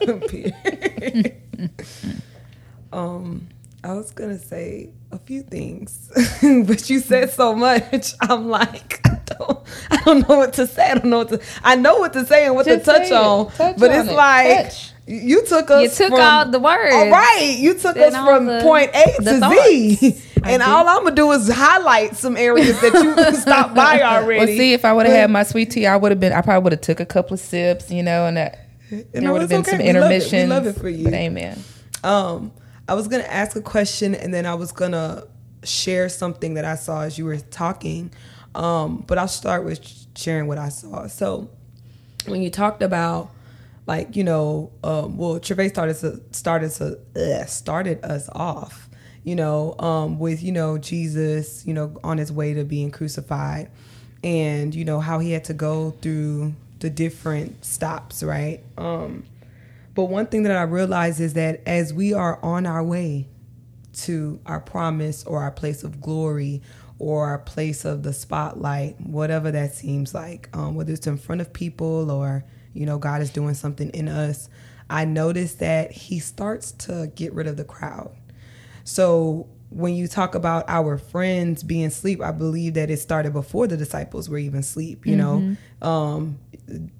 um, 2.92 3.48
I 3.82 3.92
was 3.92 4.10
gonna 4.12 4.38
say 4.38 4.90
a 5.12 5.18
few 5.18 5.42
things, 5.42 6.10
but 6.66 6.88
you 6.88 7.00
said 7.00 7.30
so 7.30 7.54
much. 7.54 8.14
I'm 8.22 8.48
like, 8.48 9.00
I 9.06 9.18
don't, 9.26 9.58
I 9.90 9.96
don't 10.04 10.28
know 10.28 10.36
what 10.38 10.54
to 10.54 10.66
say. 10.66 10.90
I 10.90 10.94
don't 10.94 11.10
know 11.10 11.18
what 11.18 11.28
to. 11.30 11.40
I 11.62 11.74
know 11.76 11.98
what 11.98 12.12
to 12.14 12.24
say 12.26 12.46
and 12.46 12.54
what 12.54 12.64
Just 12.66 12.84
to 12.86 12.92
touch 12.92 13.12
on, 13.12 13.50
Touch 13.52 13.76
but 13.78 13.90
on 13.90 14.00
it's 14.00 14.08
it. 14.10 14.14
like 14.14 14.62
Touch. 14.64 14.92
you 15.06 15.44
took 15.46 15.70
us. 15.70 15.82
You 15.82 15.88
took 16.06 16.16
from, 16.16 16.20
all 16.20 16.46
the 16.50 16.58
words. 16.60 16.94
All 16.94 17.10
right, 17.10 17.56
you 17.58 17.74
took 17.74 17.94
Then 17.96 18.14
us 18.14 18.24
from 18.24 18.46
the- 18.46 18.60
point 18.62 18.90
A 18.94 19.22
the 19.22 19.40
to 19.40 19.50
Z, 19.50 19.96
thoughts. 20.10 20.26
And 20.44 20.62
all 20.62 20.88
I'm 20.88 21.04
gonna 21.04 21.14
do 21.16 21.30
is 21.32 21.48
highlight 21.48 22.16
some 22.16 22.36
areas 22.36 22.80
that 22.80 22.92
you 22.92 23.34
stopped 23.40 23.74
by 23.74 24.02
already. 24.02 24.38
Well, 24.38 24.46
see, 24.58 24.72
if 24.72 24.84
I 24.84 24.92
would 24.92 25.06
have 25.06 25.14
had 25.14 25.30
my 25.30 25.42
sweet 25.42 25.70
tea, 25.70 25.86
I 25.86 25.96
would 25.96 26.12
have 26.12 26.20
been. 26.20 26.32
I 26.32 26.40
probably 26.40 26.64
would 26.64 26.72
have 26.72 26.80
took 26.80 27.00
a 27.00 27.06
couple 27.06 27.34
of 27.34 27.40
sips, 27.40 27.90
you 27.90 28.02
know, 28.02 28.26
and 28.26 28.36
that 28.36 28.68
You 28.90 29.04
there 29.12 29.32
would 29.32 29.40
have 29.40 29.50
been 29.50 29.60
okay. 29.60 29.70
some 29.70 29.78
love 29.80 29.88
intermission. 29.88 30.48
We 30.48 30.54
love 30.54 30.66
it 30.66 30.76
for 30.76 30.88
you. 30.88 31.04
But 31.04 31.14
amen. 31.14 31.62
Um, 32.02 32.52
I 32.88 32.94
was 32.94 33.08
gonna 33.08 33.24
ask 33.24 33.56
a 33.56 33.62
question 33.62 34.14
and 34.14 34.32
then 34.32 34.46
I 34.46 34.54
was 34.54 34.72
gonna 34.72 35.24
share 35.62 36.08
something 36.08 36.54
that 36.54 36.64
I 36.64 36.74
saw 36.74 37.02
as 37.02 37.18
you 37.18 37.24
were 37.24 37.38
talking. 37.38 38.12
Um, 38.54 39.04
but 39.06 39.18
I'll 39.18 39.26
start 39.28 39.64
with 39.64 39.80
sharing 40.16 40.46
what 40.46 40.58
I 40.58 40.68
saw. 40.68 41.06
So 41.06 41.50
when 42.26 42.42
you 42.42 42.50
talked 42.50 42.82
about 42.82 43.30
like, 43.86 44.16
you 44.16 44.24
know, 44.24 44.70
um, 44.82 45.16
well 45.16 45.40
Trevay 45.40 45.68
started 45.70 45.96
to 45.96 46.20
started 46.32 46.70
to 46.72 46.98
ugh, 47.16 47.48
started 47.48 48.04
us 48.04 48.28
off, 48.32 48.83
you 49.24 49.34
know, 49.34 49.74
um, 49.78 50.18
with, 50.18 50.42
you 50.42 50.52
know, 50.52 50.78
Jesus, 50.78 51.66
you 51.66 51.74
know, 51.74 51.98
on 52.04 52.18
his 52.18 52.30
way 52.30 52.54
to 52.54 52.64
being 52.64 52.90
crucified 52.90 53.70
and, 54.22 54.74
you 54.74 54.84
know, 54.84 55.00
how 55.00 55.18
he 55.18 55.32
had 55.32 55.44
to 55.44 55.54
go 55.54 55.90
through 55.90 56.54
the 56.80 56.90
different 56.90 57.64
stops, 57.64 58.22
right? 58.22 58.60
Um 58.76 59.24
but 59.94 60.06
one 60.06 60.26
thing 60.26 60.42
that 60.42 60.56
I 60.56 60.62
realize 60.62 61.20
is 61.20 61.34
that 61.34 61.60
as 61.66 61.94
we 61.94 62.12
are 62.12 62.38
on 62.42 62.66
our 62.66 62.82
way 62.82 63.28
to 63.94 64.40
our 64.44 64.60
promise 64.60 65.24
or 65.24 65.40
our 65.40 65.52
place 65.52 65.84
of 65.84 66.00
glory 66.00 66.62
or 66.98 67.26
our 67.26 67.38
place 67.38 67.84
of 67.84 68.02
the 68.02 68.12
spotlight, 68.12 69.00
whatever 69.00 69.52
that 69.52 69.72
seems 69.72 70.12
like, 70.12 70.48
um, 70.52 70.74
whether 70.74 70.92
it's 70.92 71.06
in 71.06 71.16
front 71.16 71.40
of 71.40 71.52
people 71.52 72.10
or, 72.10 72.44
you 72.72 72.86
know, 72.86 72.98
God 72.98 73.22
is 73.22 73.30
doing 73.30 73.54
something 73.54 73.90
in 73.90 74.08
us, 74.08 74.48
I 74.90 75.04
notice 75.04 75.54
that 75.56 75.92
He 75.92 76.18
starts 76.18 76.72
to 76.72 77.10
get 77.14 77.32
rid 77.32 77.46
of 77.46 77.56
the 77.56 77.64
crowd. 77.64 78.10
So 78.84 79.48
when 79.70 79.94
you 79.94 80.06
talk 80.06 80.34
about 80.36 80.64
our 80.68 80.98
friends 80.98 81.62
being 81.64 81.86
asleep, 81.86 82.20
I 82.22 82.30
believe 82.30 82.74
that 82.74 82.90
it 82.90 82.98
started 82.98 83.32
before 83.32 83.66
the 83.66 83.76
disciples 83.76 84.28
were 84.28 84.38
even 84.38 84.60
asleep. 84.60 85.04
You 85.06 85.16
know, 85.16 85.56
um, 85.82 86.38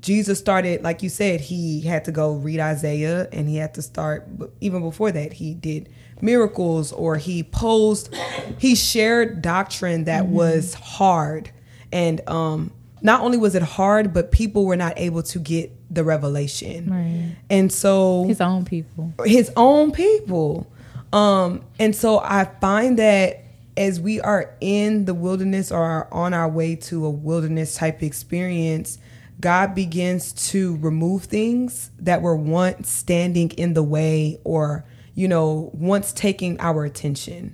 Jesus 0.01 0.39
started, 0.39 0.83
like 0.83 1.03
you 1.03 1.09
said, 1.09 1.41
he 1.41 1.81
had 1.83 2.05
to 2.07 2.13
go 2.13 2.33
read 2.35 2.59
Isaiah, 2.61 3.29
and 3.33 3.49
he 3.49 3.57
had 3.57 3.75
to 3.75 3.83
start. 3.83 4.27
but 4.37 4.51
Even 4.61 4.83
before 4.83 5.13
that, 5.13 5.35
he 5.35 5.55
did 5.55 5.89
miracles 6.21 6.91
or 6.93 7.17
he 7.17 7.43
posed 7.43 8.15
he 8.59 8.75
shared 8.75 9.43
doctrine 9.43 10.05
that 10.05 10.27
was 10.27 10.73
hard 10.75 11.51
and 11.93 12.27
um 12.29 12.71
not 13.03 13.21
only 13.21 13.37
was 13.37 13.55
it 13.55 13.63
hard 13.63 14.15
but 14.15 14.31
people 14.31 14.65
were 14.65 14.77
not 14.77 14.95
able 14.97 15.23
to 15.25 15.39
get 15.41 15.71
the 15.93 16.03
revelation 16.05 16.89
Right. 16.89 17.37
and 17.51 17.71
so 17.71 18.25
His 18.29 18.41
own 18.41 18.65
people. 18.65 19.13
his 19.27 19.51
own 19.57 19.91
people. 19.91 20.67
Um, 21.15 21.65
and 21.79 21.95
so 21.95 22.19
I 22.19 22.45
find 22.61 22.99
that 22.99 23.41
as 23.77 24.01
we 24.01 24.21
are 24.21 24.55
in 24.61 25.05
the 25.05 25.15
wilderness 25.15 25.71
or 25.71 25.83
are 25.83 26.09
on 26.13 26.35
our 26.35 26.49
way 26.49 26.75
to 26.77 27.07
a 27.07 27.11
wilderness 27.11 27.77
type 27.77 28.03
experience, 28.03 28.99
God 29.41 29.75
begins 29.75 30.33
to 30.51 30.77
remove 30.77 31.25
things 31.25 31.91
that 31.99 32.21
were 32.21 32.37
once 32.37 32.89
standing 32.91 33.51
in 33.53 33.75
the 33.75 33.83
way 33.83 34.41
or, 34.45 34.85
you 35.15 35.29
know, 35.29 35.71
once 35.73 36.13
taking 36.13 36.59
our 36.61 36.85
attention. 36.85 37.53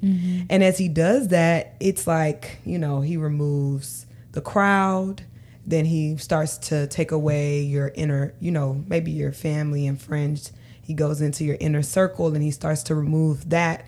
And 0.49 0.65
as 0.65 0.79
he 0.79 0.89
does 0.89 1.29
that, 1.29 1.75
it's 1.81 2.07
like, 2.07 2.61
you 2.65 2.79
know, 2.79 3.03
he 3.03 3.17
removes 3.19 4.07
the 4.33 4.41
crowd, 4.41 5.23
then 5.67 5.85
he 5.85 6.17
starts 6.17 6.57
to 6.59 6.87
take 6.87 7.13
away 7.13 7.61
your 7.61 7.93
inner, 7.95 8.35
you 8.41 8.53
know, 8.53 8.85
maybe 8.89 9.11
your 9.11 9.33
family 9.33 9.87
and 9.87 10.01
friends. 10.01 10.53
He 10.91 10.95
goes 10.95 11.21
into 11.21 11.45
your 11.45 11.57
inner 11.61 11.85
circle 11.85 12.35
and 12.35 12.43
he 12.43 12.51
starts 12.51 12.83
to 12.83 12.97
remove 12.97 13.51
that 13.51 13.87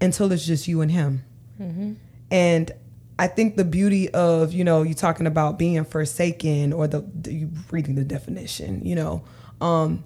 until 0.00 0.30
it's 0.30 0.46
just 0.46 0.68
you 0.68 0.82
and 0.82 0.88
him. 0.88 1.24
And 2.30 2.70
I 3.18 3.26
think 3.26 3.56
the 3.56 3.64
beauty 3.64 4.08
of, 4.10 4.52
you 4.52 4.62
know, 4.62 4.82
you 4.82 4.94
talking 4.94 5.26
about 5.26 5.58
being 5.58 5.84
forsaken 5.84 6.72
or 6.72 6.86
the, 6.86 7.00
the 7.12 7.34
you 7.34 7.50
reading 7.72 7.96
the 7.96 8.04
definition, 8.04 8.86
you 8.86 8.94
know, 8.94 9.24
um, 9.60 10.04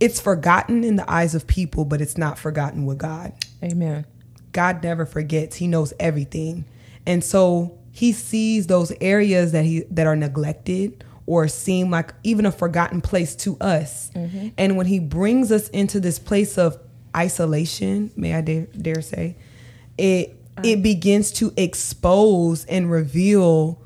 it's 0.00 0.18
forgotten 0.18 0.82
in 0.82 0.96
the 0.96 1.08
eyes 1.08 1.36
of 1.36 1.46
people, 1.46 1.84
but 1.84 2.00
it's 2.00 2.18
not 2.18 2.36
forgotten 2.36 2.84
with 2.84 2.98
God. 2.98 3.34
Amen. 3.62 4.06
God 4.50 4.82
never 4.82 5.06
forgets. 5.06 5.54
He 5.54 5.68
knows 5.68 5.92
everything. 6.00 6.64
And 7.06 7.22
so 7.22 7.78
he 7.92 8.10
sees 8.10 8.66
those 8.66 8.92
areas 9.00 9.52
that 9.52 9.64
he 9.64 9.84
that 9.92 10.08
are 10.08 10.16
neglected 10.16 11.04
or 11.26 11.48
seem 11.48 11.90
like 11.90 12.14
even 12.22 12.46
a 12.46 12.52
forgotten 12.52 13.00
place 13.00 13.34
to 13.36 13.56
us. 13.60 14.10
Mm-hmm. 14.14 14.48
And 14.58 14.76
when 14.76 14.86
he 14.86 14.98
brings 14.98 15.50
us 15.50 15.68
into 15.70 16.00
this 16.00 16.18
place 16.18 16.58
of 16.58 16.78
isolation, 17.16 18.10
may 18.16 18.34
I 18.34 18.40
dare, 18.40 18.66
dare 18.66 19.02
say, 19.02 19.36
it 19.96 20.40
uh-huh. 20.56 20.62
it 20.68 20.82
begins 20.82 21.32
to 21.32 21.52
expose 21.56 22.64
and 22.66 22.90
reveal 22.90 23.82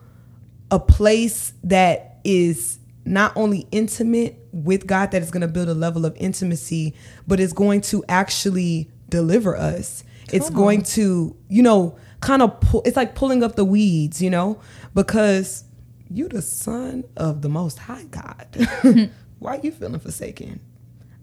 a 0.71 0.79
place 0.79 1.53
that 1.65 2.21
is 2.25 2.79
not 3.05 3.33
only 3.37 3.67
intimate 3.71 4.37
with 4.53 4.87
God, 4.87 5.13
that 5.13 5.23
is 5.23 5.31
going 5.31 5.41
to 5.41 5.49
build 5.49 5.69
a 5.69 5.75
level 5.75 6.05
of 6.05 6.15
intimacy, 6.17 6.95
but 7.27 7.41
is 7.41 7.55
going 7.55 7.81
to 7.83 8.05
actually 8.09 8.91
deliver 9.09 9.57
us. 9.57 10.05
it's 10.31 10.51
going 10.51 10.83
to, 10.83 11.35
you 11.49 11.63
know, 11.63 11.97
kind 12.21 12.43
of 12.43 12.61
pull, 12.61 12.83
it's 12.85 12.97
like 12.97 13.15
pulling 13.15 13.43
up 13.43 13.57
the 13.57 13.65
weeds, 13.65 14.21
you 14.21 14.29
know, 14.29 14.61
because 14.95 15.65
you 16.11 16.29
the 16.29 16.43
son 16.43 17.05
of 17.17 17.43
the 17.43 17.49
most 17.49 17.79
high 17.79 18.05
God. 18.05 18.47
Why 19.39 19.57
are 19.57 19.61
you 19.61 19.73
feeling 19.73 20.01
forsaken? 20.01 20.61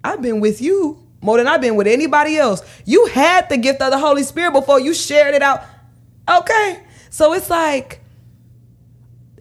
I've 0.04 0.22
been 0.22 0.40
with 0.40 0.62
you 0.62 1.06
more 1.22 1.38
than 1.38 1.48
I've 1.48 1.62
been 1.62 1.76
with 1.76 1.88
anybody 1.88 2.38
else. 2.38 2.62
You 2.86 3.08
had 3.08 3.50
the 3.50 3.58
gift 3.58 3.82
of 3.82 3.92
the 3.92 3.98
Holy 3.98 4.24
Spirit 4.24 4.54
before 4.54 4.80
you 4.80 4.94
shared 4.94 5.34
it 5.34 5.42
out. 5.42 5.64
Okay. 6.30 6.84
So 7.10 7.34
it's 7.34 7.50
like, 7.50 8.02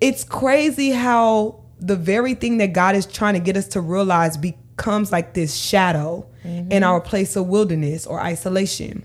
it's 0.01 0.25
crazy 0.25 0.91
how 0.91 1.61
the 1.79 1.97
very 1.97 2.35
thing 2.35 2.59
that 2.59 2.73
God 2.73 2.97
is 2.97 3.05
trying 3.07 3.35
to 3.35 3.41
get 3.41 3.57
us 3.57 3.69
to 3.69 3.81
realize 3.81 4.37
becomes 4.37 5.13
like 5.13 5.35
this 5.35 5.55
shadow 5.55 6.27
in 6.43 6.69
mm-hmm. 6.69 6.85
our 6.85 7.01
place 7.01 7.37
of 7.37 7.47
wilderness 7.47 8.07
or 8.07 8.21
isolation. 8.21 9.05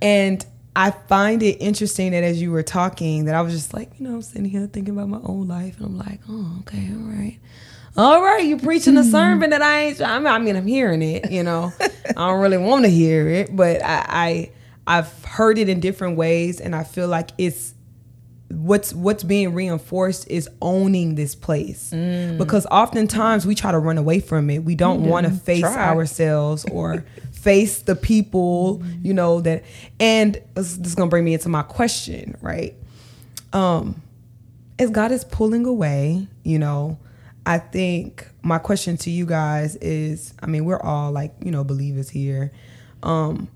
And 0.00 0.44
I 0.76 0.90
find 0.90 1.42
it 1.42 1.56
interesting 1.60 2.12
that 2.12 2.24
as 2.24 2.42
you 2.42 2.50
were 2.50 2.62
talking, 2.62 3.26
that 3.26 3.34
I 3.34 3.42
was 3.42 3.52
just 3.52 3.72
like, 3.74 3.90
you 3.98 4.06
know, 4.06 4.16
I'm 4.16 4.22
sitting 4.22 4.44
here 4.44 4.66
thinking 4.66 4.94
about 4.94 5.08
my 5.08 5.20
own 5.22 5.46
life, 5.46 5.76
and 5.78 5.86
I'm 5.86 5.98
like, 5.98 6.20
oh, 6.28 6.56
okay, 6.60 6.88
all 6.90 7.08
right. 7.08 7.38
All 7.96 8.20
right, 8.20 8.44
you 8.44 8.58
preaching 8.58 8.96
a 8.96 9.04
hmm. 9.04 9.10
sermon 9.10 9.50
that 9.50 9.62
I 9.62 9.82
ain't. 9.82 10.02
I 10.02 10.18
mean, 10.18 10.26
I 10.26 10.38
mean, 10.38 10.56
I'm 10.56 10.66
hearing 10.66 11.00
it. 11.00 11.30
You 11.30 11.44
know, 11.44 11.72
I 11.80 12.12
don't 12.12 12.40
really 12.40 12.58
want 12.58 12.84
to 12.84 12.90
hear 12.90 13.28
it, 13.28 13.54
but 13.54 13.84
I, 13.84 14.50
I, 14.86 14.98
I've 14.98 15.24
heard 15.24 15.58
it 15.58 15.68
in 15.68 15.78
different 15.78 16.16
ways, 16.16 16.60
and 16.60 16.74
I 16.74 16.82
feel 16.82 17.06
like 17.06 17.30
it's 17.38 17.74
what's 18.50 18.92
what's 18.92 19.24
being 19.24 19.54
reinforced 19.54 20.28
is 20.30 20.48
owning 20.60 21.14
this 21.14 21.34
place 21.34 21.90
mm. 21.92 22.36
because 22.38 22.66
oftentimes 22.66 23.46
we 23.46 23.54
try 23.54 23.72
to 23.72 23.78
run 23.78 23.98
away 23.98 24.20
from 24.20 24.48
it 24.50 24.58
we 24.60 24.74
don't 24.74 25.02
want 25.02 25.26
to 25.26 25.32
face 25.32 25.60
Try. 25.60 25.88
ourselves 25.88 26.64
or 26.70 27.04
face 27.44 27.82
the 27.82 27.94
people 27.94 28.82
you 29.02 29.12
know 29.12 29.40
that 29.42 29.62
and 30.00 30.40
this, 30.54 30.76
this 30.78 30.88
is 30.88 30.94
gonna 30.94 31.10
bring 31.10 31.24
me 31.24 31.34
into 31.34 31.50
my 31.50 31.62
question 31.62 32.36
right? 32.40 32.74
Um 33.52 34.00
as 34.78 34.90
god 34.90 35.12
is 35.12 35.22
pulling 35.22 35.66
away 35.66 36.26
you 36.42 36.58
know 36.58 36.98
i 37.46 37.58
think 37.58 38.26
my 38.42 38.58
question 38.58 38.96
to 38.96 39.08
you 39.08 39.24
guys 39.24 39.76
is 39.76 40.34
i 40.42 40.46
mean 40.46 40.64
we're 40.64 40.80
all 40.80 41.12
like 41.12 41.32
you 41.44 41.50
know 41.50 41.62
believers 41.62 42.08
here. 42.08 42.50
Um 43.02 43.48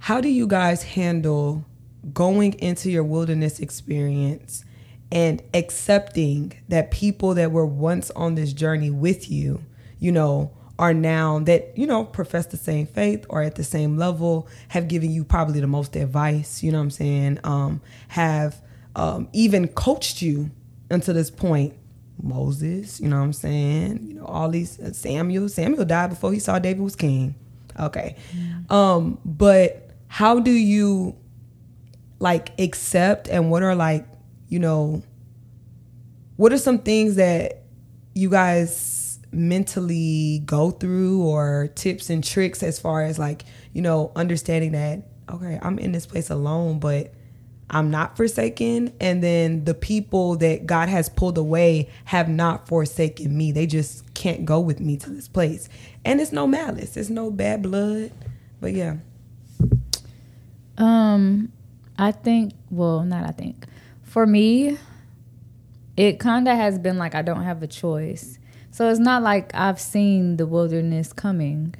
how 0.00 0.20
do 0.20 0.28
you 0.28 0.46
guys 0.46 0.82
handle 0.82 1.64
going 2.12 2.54
into 2.54 2.90
your 2.90 3.04
wilderness 3.04 3.60
experience 3.60 4.64
and 5.12 5.42
accepting 5.54 6.52
that 6.68 6.90
people 6.90 7.34
that 7.34 7.52
were 7.52 7.66
once 7.66 8.10
on 8.12 8.34
this 8.34 8.52
journey 8.52 8.90
with 8.90 9.30
you, 9.30 9.60
you 9.98 10.12
know, 10.12 10.50
are 10.80 10.94
now 10.94 11.38
that, 11.40 11.76
you 11.76 11.86
know, 11.86 12.04
profess 12.04 12.46
the 12.46 12.56
same 12.56 12.86
faith 12.86 13.26
or 13.28 13.42
at 13.42 13.54
the 13.54 13.62
same 13.62 13.98
level, 13.98 14.48
have 14.68 14.88
given 14.88 15.10
you 15.10 15.24
probably 15.24 15.60
the 15.60 15.66
most 15.66 15.94
advice, 15.94 16.62
you 16.62 16.72
know 16.72 16.78
what 16.78 16.84
I'm 16.84 16.90
saying? 16.90 17.38
Um, 17.44 17.82
have 18.08 18.62
um, 18.96 19.28
even 19.34 19.68
coached 19.68 20.22
you 20.22 20.50
until 20.90 21.14
this 21.14 21.30
point. 21.30 21.74
Moses, 22.22 23.00
you 23.00 23.08
know 23.08 23.16
what 23.16 23.24
I'm 23.24 23.32
saying? 23.32 24.00
You 24.02 24.14
know, 24.16 24.26
all 24.26 24.50
these 24.50 24.78
uh, 24.78 24.92
Samuel. 24.92 25.48
Samuel 25.48 25.86
died 25.86 26.10
before 26.10 26.32
he 26.32 26.38
saw 26.38 26.58
David 26.58 26.82
was 26.82 26.94
king. 26.94 27.34
Okay. 27.78 28.16
Um, 28.68 29.18
but 29.24 29.90
how 30.08 30.38
do 30.40 30.50
you 30.50 31.16
like 32.18 32.58
accept 32.60 33.28
and 33.28 33.50
what 33.50 33.62
are 33.62 33.74
like 33.74 34.06
you 34.50 34.58
know 34.58 35.02
what 36.36 36.52
are 36.52 36.58
some 36.58 36.78
things 36.78 37.14
that 37.16 37.62
you 38.12 38.28
guys 38.28 38.99
mentally 39.32 40.40
go 40.44 40.70
through 40.70 41.22
or 41.22 41.68
tips 41.74 42.10
and 42.10 42.24
tricks 42.24 42.62
as 42.62 42.78
far 42.78 43.02
as 43.02 43.18
like 43.18 43.44
you 43.72 43.80
know 43.80 44.10
understanding 44.16 44.72
that 44.72 45.02
okay 45.30 45.58
i'm 45.62 45.78
in 45.78 45.92
this 45.92 46.04
place 46.04 46.30
alone 46.30 46.80
but 46.80 47.12
i'm 47.70 47.90
not 47.90 48.16
forsaken 48.16 48.92
and 49.00 49.22
then 49.22 49.64
the 49.64 49.74
people 49.74 50.34
that 50.36 50.66
god 50.66 50.88
has 50.88 51.08
pulled 51.08 51.38
away 51.38 51.88
have 52.06 52.28
not 52.28 52.66
forsaken 52.66 53.36
me 53.36 53.52
they 53.52 53.66
just 53.66 54.12
can't 54.14 54.44
go 54.44 54.58
with 54.58 54.80
me 54.80 54.96
to 54.96 55.10
this 55.10 55.28
place 55.28 55.68
and 56.04 56.20
it's 56.20 56.32
no 56.32 56.46
malice 56.46 56.96
it's 56.96 57.08
no 57.10 57.30
bad 57.30 57.62
blood 57.62 58.10
but 58.60 58.72
yeah 58.72 58.96
Um, 60.76 61.52
I 61.98 62.10
think. 62.12 62.54
Well, 62.70 63.02
not 63.04 63.24
I 63.28 63.32
think. 63.32 63.66
For 64.02 64.26
me, 64.26 64.78
it 65.96 66.18
kind 66.18 66.48
of 66.48 66.56
has 66.56 66.78
been 66.78 66.96
like 66.98 67.14
I 67.14 67.22
don't 67.22 67.44
have 67.44 67.62
a 67.62 67.66
choice. 67.66 68.38
So 68.72 68.88
it's 68.90 69.00
not 69.00 69.22
like 69.22 69.50
I've 69.54 69.80
seen 69.80 70.36
the 70.36 70.46
wilderness 70.46 71.12
coming. 71.12 71.74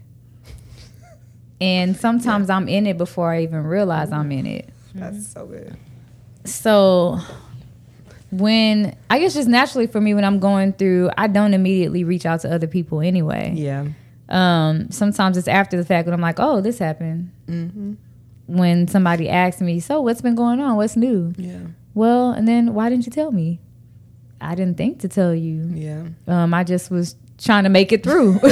And 1.60 1.96
sometimes 1.96 2.48
I'm 2.50 2.68
in 2.68 2.86
it 2.86 2.96
before 2.98 3.32
I 3.32 3.42
even 3.42 3.64
realize 3.64 4.12
I'm 4.12 4.32
in 4.32 4.46
it. 4.46 4.70
that's 4.94 5.26
so 5.32 5.46
good 5.46 5.76
So 6.44 7.18
when 8.30 8.96
I 9.10 9.18
guess 9.18 9.34
just 9.34 9.48
naturally 9.48 9.86
for 9.86 10.00
me 10.00 10.14
when 10.14 10.24
I'm 10.24 10.38
going 10.38 10.72
through, 10.72 11.10
I 11.18 11.26
don't 11.26 11.52
immediately 11.52 12.02
reach 12.04 12.24
out 12.26 12.40
to 12.40 12.52
other 12.52 12.66
people 12.66 13.00
anyway. 13.00 13.52
yeah 13.54 13.86
Um, 14.28 14.90
sometimes 14.90 15.36
it's 15.36 15.48
after 15.48 15.76
the 15.76 15.84
fact 15.84 16.06
when 16.06 16.14
I'm 16.14 16.20
like, 16.20 16.38
oh, 16.38 16.60
this 16.60 16.78
happened. 16.78 17.30
When 18.46 18.88
somebody 18.88 19.28
asks 19.28 19.60
me, 19.60 19.78
so 19.80 20.00
what's 20.00 20.22
been 20.22 20.34
going 20.34 20.60
on? 20.60 20.76
What's 20.76 20.96
new? 20.96 21.34
yeah 21.36 21.58
Well, 21.94 22.30
and 22.32 22.48
then 22.48 22.72
why 22.74 22.88
didn't 22.88 23.04
you 23.06 23.12
tell 23.12 23.32
me? 23.32 23.60
I 24.40 24.54
didn't 24.54 24.76
think 24.76 25.00
to 25.00 25.08
tell 25.08 25.34
you. 25.34 25.70
yeah 25.72 26.04
Um, 26.26 26.54
I 26.54 26.64
just 26.64 26.90
was 26.90 27.16
trying 27.38 27.64
to 27.64 27.70
make 27.70 27.92
it 27.92 28.02
through. 28.02 28.38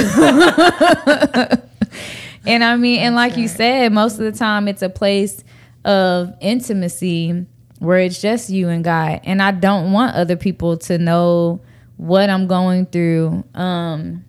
and 2.45 2.63
I 2.63 2.75
mean, 2.75 2.99
and 2.99 3.15
like 3.15 3.37
you 3.37 3.47
said, 3.47 3.91
most 3.91 4.13
of 4.13 4.19
the 4.19 4.31
time 4.31 4.67
it's 4.67 4.81
a 4.81 4.89
place 4.89 5.43
of 5.85 6.33
intimacy 6.41 7.45
where 7.79 7.99
it's 7.99 8.21
just 8.21 8.49
you 8.49 8.69
and 8.69 8.83
God. 8.83 9.21
And 9.23 9.41
I 9.41 9.51
don't 9.51 9.91
want 9.91 10.15
other 10.15 10.35
people 10.35 10.77
to 10.77 10.97
know 10.97 11.61
what 11.97 12.29
I'm 12.29 12.47
going 12.47 12.85
through. 12.85 13.43
Um, 13.53 14.25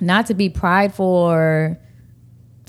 not 0.00 0.26
to 0.26 0.34
be 0.34 0.48
prideful 0.48 1.04
or 1.04 1.78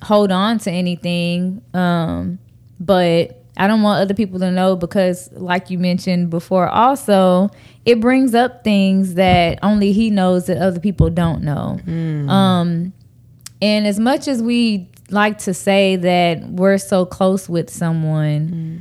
hold 0.03 0.31
on 0.31 0.59
to 0.59 0.71
anything. 0.71 1.61
Um, 1.73 2.39
but 2.79 3.40
I 3.57 3.67
don't 3.67 3.81
want 3.81 4.01
other 4.01 4.13
people 4.13 4.39
to 4.39 4.49
know 4.51 4.75
because, 4.75 5.29
like 5.33 5.69
you 5.69 5.77
mentioned 5.77 6.29
before, 6.29 6.67
also 6.69 7.49
it 7.85 7.99
brings 7.99 8.33
up 8.33 8.63
things 8.63 9.15
that 9.15 9.59
only 9.63 9.91
he 9.91 10.09
knows 10.09 10.45
that 10.45 10.57
other 10.57 10.79
people 10.79 11.09
don't 11.09 11.43
know. 11.43 11.79
Um, 12.29 12.93
and 13.61 13.85
as 13.87 13.99
much 13.99 14.27
as 14.27 14.41
we 14.41 14.89
like 15.09 15.39
to 15.39 15.53
say 15.53 15.97
that 15.97 16.43
we're 16.49 16.77
so 16.77 17.05
close 17.05 17.49
with 17.49 17.69
someone, 17.69 18.49
Mm. 18.49 18.79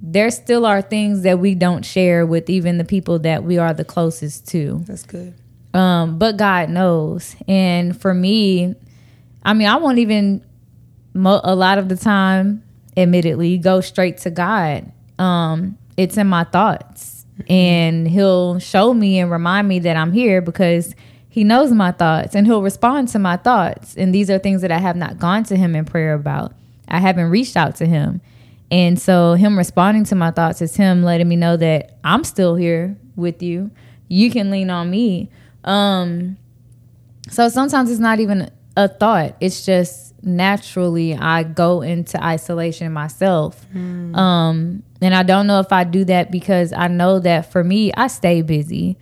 there 0.00 0.30
still 0.30 0.64
are 0.64 0.80
things 0.80 1.22
that 1.22 1.38
we 1.38 1.54
don't 1.54 1.84
share 1.84 2.24
with 2.24 2.48
even 2.48 2.78
the 2.78 2.84
people 2.84 3.18
that 3.20 3.44
we 3.44 3.58
are 3.58 3.74
the 3.74 3.84
closest 3.84 4.48
to. 4.48 4.82
That's 4.86 5.02
good. 5.04 5.34
Um, 5.74 6.18
but 6.18 6.38
God 6.38 6.70
knows. 6.70 7.36
And 7.46 8.00
for 8.00 8.14
me, 8.14 8.74
I 9.44 9.52
mean, 9.52 9.68
I 9.68 9.76
won't 9.76 9.98
even 9.98 10.40
mo- 11.12 11.40
a 11.44 11.54
lot 11.54 11.76
of 11.78 11.88
the 11.90 11.96
time, 11.96 12.62
admittedly, 12.96 13.58
go 13.58 13.80
straight 13.80 14.18
to 14.18 14.30
God. 14.30 14.90
Um, 15.18 15.78
it's 15.96 16.16
in 16.16 16.26
my 16.26 16.44
thoughts, 16.44 17.26
and 17.48 18.08
He'll 18.08 18.58
show 18.58 18.94
me 18.94 19.18
and 19.18 19.30
remind 19.30 19.68
me 19.68 19.78
that 19.80 19.96
I'm 19.96 20.12
here 20.12 20.40
because 20.40 20.94
He 21.28 21.44
knows 21.44 21.72
my 21.72 21.92
thoughts, 21.92 22.34
and 22.34 22.46
He'll 22.46 22.62
respond 22.62 23.08
to 23.08 23.18
my 23.18 23.36
thoughts. 23.36 23.96
And 23.96 24.14
these 24.14 24.30
are 24.30 24.38
things 24.38 24.62
that 24.62 24.70
I 24.70 24.78
have 24.78 24.96
not 24.96 25.18
gone 25.18 25.44
to 25.44 25.56
Him 25.56 25.74
in 25.74 25.84
prayer 25.84 26.14
about. 26.14 26.52
I 26.88 27.00
haven't 27.00 27.30
reached 27.30 27.56
out 27.56 27.76
to 27.76 27.86
Him. 27.86 28.20
And 28.70 29.00
so, 29.00 29.34
Him 29.34 29.56
responding 29.56 30.04
to 30.04 30.14
my 30.14 30.30
thoughts 30.30 30.60
is 30.60 30.76
Him 30.76 31.02
letting 31.02 31.28
me 31.28 31.36
know 31.36 31.56
that 31.56 31.98
I'm 32.04 32.24
still 32.24 32.54
here 32.54 32.96
with 33.14 33.42
you. 33.42 33.70
You 34.08 34.30
can 34.30 34.50
lean 34.50 34.70
on 34.70 34.90
me. 34.90 35.30
Um, 35.64 36.36
so 37.28 37.48
sometimes 37.48 37.90
it's 37.90 38.00
not 38.00 38.20
even 38.20 38.50
a 38.76 38.88
thought. 38.88 39.36
It's 39.40 39.66
just 39.66 40.05
naturally 40.22 41.14
I 41.14 41.42
go 41.42 41.82
into 41.82 42.22
isolation 42.22 42.92
myself. 42.92 43.64
Um, 43.74 44.82
and 45.00 45.14
I 45.14 45.22
don't 45.22 45.46
know 45.46 45.60
if 45.60 45.72
I 45.72 45.84
do 45.84 46.04
that 46.06 46.30
because 46.30 46.72
I 46.72 46.88
know 46.88 47.18
that 47.20 47.52
for 47.52 47.62
me, 47.62 47.92
I 47.94 48.06
stay 48.08 48.42
busy. 48.42 48.96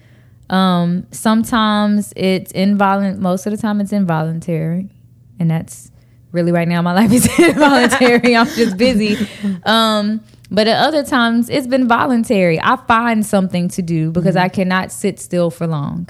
Um, 0.50 1.06
sometimes 1.10 2.12
it's 2.16 2.52
involuntary. 2.52 3.18
Most 3.20 3.46
of 3.46 3.52
the 3.52 3.56
time, 3.56 3.80
it's 3.80 3.92
involuntary, 3.92 4.90
and 5.38 5.50
that's 5.50 5.90
really 6.32 6.52
right 6.52 6.68
now. 6.68 6.82
My 6.82 6.92
life 7.00 7.12
is 7.12 7.26
involuntary. 7.38 8.36
I'm 8.36 8.46
just 8.48 8.76
busy. 8.76 9.16
Um, 9.64 10.20
but 10.50 10.68
at 10.68 10.76
other 10.86 11.02
times, 11.02 11.48
it's 11.48 11.66
been 11.66 11.88
voluntary. 11.88 12.60
I 12.60 12.76
find 12.86 13.24
something 13.24 13.68
to 13.68 13.82
do 13.82 14.10
because 14.10 14.36
I 14.36 14.48
cannot 14.48 14.92
sit 14.92 15.18
still 15.18 15.50
for 15.50 15.66
long. 15.66 16.06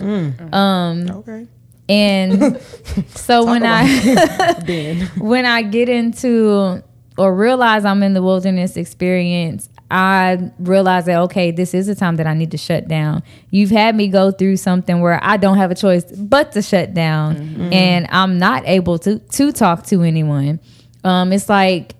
Um, 0.53 1.09
Okay. 1.11 1.47
And 1.89 2.61
so 3.09 3.45
when 3.45 3.65
I 3.65 5.09
when 5.19 5.47
I 5.47 5.63
get 5.63 5.89
into 5.89 6.83
or 7.17 7.35
realize 7.35 7.85
I'm 7.85 8.03
in 8.03 8.15
the 8.15 8.23
wilderness 8.23 8.77
experience, 8.77 9.69
I 9.91 10.51
realize 10.59 11.05
that 11.07 11.19
okay, 11.23 11.51
this 11.51 11.75
is 11.75 11.89
a 11.89 11.95
time 11.95 12.17
that 12.17 12.27
I 12.27 12.35
need 12.35 12.51
to 12.53 12.59
shut 12.59 12.89
down. 12.89 13.23
You've 13.51 13.71
had 13.71 13.95
me 13.95 14.09
go 14.09 14.31
through 14.31 14.57
something 14.57 15.01
where 15.01 15.21
I 15.23 15.37
don't 15.37 15.59
have 15.59 15.71
a 15.71 15.75
choice 15.75 16.05
but 16.05 16.53
to 16.53 16.63
shut 16.63 16.95
down, 16.95 17.37
and 17.73 18.07
I'm 18.11 18.39
not 18.39 18.63
able 18.67 18.99
to 19.01 19.19
to 19.19 19.53
talk 19.53 19.87
to 19.87 20.03
anyone. 20.03 20.61
Um, 21.05 21.33
it's 21.33 21.49
like 21.51 21.95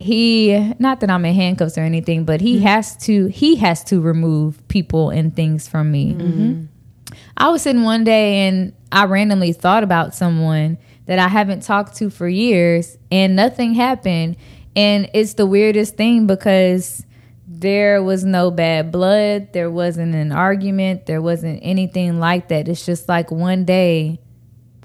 he 0.00 0.74
not 0.78 1.00
that 1.00 1.10
I'm 1.10 1.24
in 1.24 1.34
handcuffs 1.34 1.78
or 1.78 1.82
anything, 1.82 2.24
but 2.24 2.40
he 2.40 2.58
has 2.60 2.96
to 3.06 3.26
he 3.28 3.56
has 3.56 3.84
to 3.84 4.00
remove 4.00 4.66
people 4.68 5.10
and 5.10 5.34
things 5.34 5.68
from 5.68 5.90
me. 5.92 6.14
I 7.36 7.48
was 7.48 7.62
sitting 7.62 7.82
one 7.82 8.04
day 8.04 8.48
and 8.48 8.72
I 8.92 9.04
randomly 9.04 9.52
thought 9.52 9.82
about 9.82 10.14
someone 10.14 10.78
that 11.06 11.18
I 11.18 11.28
haven't 11.28 11.62
talked 11.62 11.96
to 11.96 12.10
for 12.10 12.28
years 12.28 12.96
and 13.10 13.36
nothing 13.36 13.74
happened. 13.74 14.36
And 14.76 15.10
it's 15.14 15.34
the 15.34 15.46
weirdest 15.46 15.96
thing 15.96 16.26
because 16.26 17.04
there 17.46 18.02
was 18.02 18.24
no 18.24 18.50
bad 18.50 18.90
blood, 18.90 19.52
there 19.52 19.70
wasn't 19.70 20.14
an 20.14 20.32
argument, 20.32 21.06
there 21.06 21.22
wasn't 21.22 21.60
anything 21.62 22.18
like 22.18 22.48
that. 22.48 22.68
It's 22.68 22.84
just 22.84 23.08
like 23.08 23.30
one 23.30 23.64
day 23.64 24.20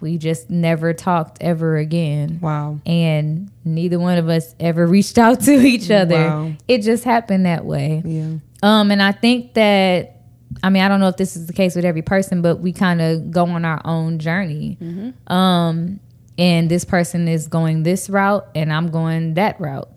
we 0.02 0.18
just 0.18 0.50
never 0.50 0.94
talked 0.94 1.40
ever 1.42 1.78
again. 1.78 2.40
Wow. 2.42 2.80
And 2.86 3.52
neither 3.66 4.00
one 4.00 4.18
of 4.18 4.30
us 4.30 4.56
ever 4.60 4.86
reached 4.88 5.18
out 5.18 5.42
to 5.42 5.54
each 5.54 5.92
other. 5.92 6.28
Wow. 6.28 6.52
It 6.68 6.82
just 6.82 7.04
happened 7.04 7.46
that 7.46 7.66
way. 7.66 8.02
Yeah. 8.06 8.36
Um, 8.62 8.92
and 8.92 9.02
I 9.02 9.12
think 9.14 9.54
that 9.54 10.19
I 10.64 10.70
mean 10.70 10.82
I 10.84 10.88
don't 10.88 11.00
know 11.00 11.08
if 11.10 11.18
this 11.18 11.36
is 11.36 11.48
the 11.48 11.54
case 11.54 11.76
with 11.76 11.86
every 11.86 12.02
person, 12.02 12.42
but 12.42 12.58
we 12.58 12.74
kind 12.74 13.02
of 13.02 13.32
go 13.32 13.46
on 13.46 13.66
our 13.66 13.82
own 13.86 14.20
journey. 14.20 14.78
Um, 15.28 16.00
and 16.38 16.70
this 16.72 16.86
person 16.86 17.28
is 17.28 17.48
going 17.48 17.84
this 17.84 18.10
route, 18.10 18.48
and 18.56 18.72
I'm 18.72 18.90
going 18.92 19.34
that 19.36 19.60
route, 19.60 19.90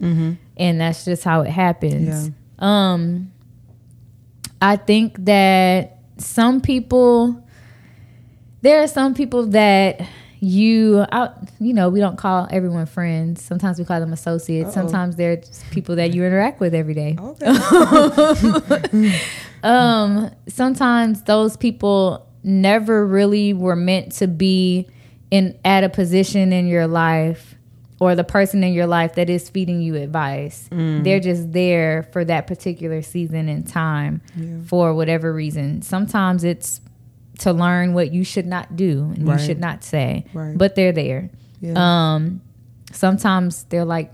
and 0.57 0.81
that's 0.81 1.05
just 1.05 1.23
how 1.25 1.43
it 1.43 1.51
happens. 1.51 2.31
Um, 2.59 3.33
I 4.61 4.77
think 4.77 5.25
that 5.25 5.99
some 6.19 6.61
people, 6.61 7.45
there 8.61 8.83
are 8.83 8.89
some 8.89 9.15
people 9.15 9.47
that 9.49 10.01
you 10.43 11.07
out 11.13 11.39
you 11.61 11.73
know 11.73 11.89
we 11.89 12.01
don't 12.01 12.19
call 12.19 12.49
everyone 12.51 12.85
friends. 12.87 13.45
Sometimes 13.45 13.79
we 13.79 13.85
call 13.85 14.01
them 14.01 14.13
associates. 14.13 14.75
Sometimes 14.75 15.15
they're 15.15 15.41
people 15.71 15.95
that 15.97 16.13
you 16.15 16.25
interact 16.25 16.59
with 16.59 16.75
every 16.75 16.95
day. 16.95 17.17
Okay. 17.17 17.47
um 19.63 20.31
sometimes 20.49 21.23
those 21.23 21.57
people 21.57 22.27
never 22.43 23.07
really 23.07 23.53
were 23.55 23.77
meant 23.77 24.11
to 24.13 24.27
be 24.27 24.89
in 25.31 25.57
at 25.65 25.85
a 25.85 25.89
position 25.89 26.53
in 26.53 26.67
your 26.67 26.89
life 26.89 27.55
or 28.01 28.17
the 28.17 28.25
person 28.25 28.65
in 28.65 28.73
your 28.73 28.89
life 28.89 29.15
that 29.15 29.31
is 29.31 29.49
feeding 29.49 29.81
you 29.81 29.95
advice. 29.95 30.69
They're 31.05 31.21
just 31.21 31.53
there 31.53 32.03
for 32.13 32.25
that 32.25 32.49
particular 32.49 33.01
season 33.01 33.49
and 33.49 33.65
time 33.65 34.21
for 34.67 34.93
whatever 34.93 35.33
reason. 35.33 35.83
Sometimes 35.83 36.43
it's 36.43 36.81
to 37.39 37.53
learn 37.53 37.95
what 37.95 38.13
you 38.13 38.25
should 38.25 38.47
not 38.47 38.77
do 38.77 39.13
and 39.17 39.27
Right. 39.27 39.41
you 39.41 39.47
should 39.47 39.59
not 39.61 39.83
say 39.85 40.27
Right. 40.35 40.57
but 40.57 40.75
they're 40.75 40.93
there 40.93 41.31
Yeah. 41.61 41.75
um 42.15 42.41
sometimes 42.93 43.65
they're 43.71 43.85
like 43.85 44.11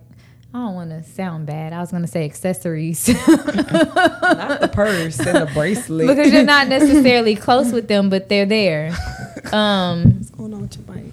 I 0.55 0.59
don't 0.61 0.75
want 0.75 0.91
to 0.91 1.03
sound 1.03 1.45
bad. 1.45 1.75
I 1.75 1.81
was 1.81 1.91
going 1.91 2.01
to 2.03 2.09
say 2.09 2.25
accessories. 2.25 3.07
Not 3.07 4.61
the 4.63 4.71
purse 4.73 5.19
and 5.21 5.47
the 5.47 5.51
bracelet. 5.53 6.09
because 6.09 6.33
you're 6.33 6.43
not 6.43 6.69
necessarily 6.69 7.37
close 7.37 7.71
with 7.71 7.87
them, 7.87 8.09
but 8.09 8.29
they're 8.31 8.47
there. 8.47 8.97
Um, 9.53 10.05
What's 10.17 10.31
going 10.31 10.55
on 10.55 10.63
with 10.63 10.77
your 10.77 10.97
mic? 10.97 11.13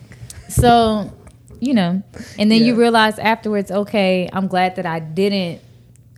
so, 0.50 1.12
you 1.60 1.74
know, 1.74 2.02
and 2.40 2.50
then 2.52 2.64
you 2.64 2.76
realize 2.76 3.20
afterwards, 3.20 3.72
okay, 3.72 4.30
I'm 4.34 4.48
glad 4.48 4.78
that 4.78 4.86
I 4.86 5.00
didn't 5.00 5.62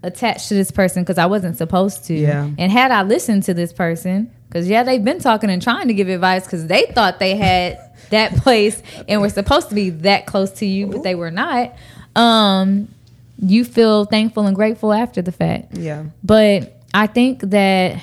attach 0.04 0.48
to 0.48 0.54
this 0.54 0.72
person 0.72 1.04
because 1.04 1.18
I 1.18 1.26
wasn't 1.26 1.58
supposed 1.58 2.06
to. 2.06 2.14
Yeah. 2.14 2.50
And 2.58 2.72
had 2.72 2.92
I 2.92 3.04
listened 3.04 3.44
to 3.44 3.54
this 3.54 3.74
person, 3.74 4.32
because 4.48 4.68
yeah, 4.68 4.84
they've 4.84 5.04
been 5.04 5.20
talking 5.20 5.50
and 5.50 5.62
trying 5.62 5.88
to 5.88 5.94
give 5.94 6.10
advice 6.10 6.46
because 6.46 6.68
they 6.68 6.86
thought 6.88 7.20
they 7.20 7.36
had 7.36 7.80
that 8.10 8.36
place 8.38 8.82
and 9.08 9.22
were 9.22 9.30
supposed 9.30 9.70
to 9.70 9.76
be 9.76 9.90
that 9.90 10.26
close 10.26 10.52
to 10.52 10.66
you, 10.66 10.88
but 10.88 11.04
they 11.04 11.16
were 11.16 11.32
not. 11.32 11.76
Um, 12.16 12.88
you 13.40 13.66
feel 13.66 14.06
thankful 14.06 14.48
and 14.48 14.56
grateful 14.56 14.94
after 14.94 15.22
the 15.22 15.32
fact. 15.32 15.78
Yeah. 15.78 16.06
But 16.24 16.82
I 16.94 17.08
think 17.08 17.42
that 17.42 18.02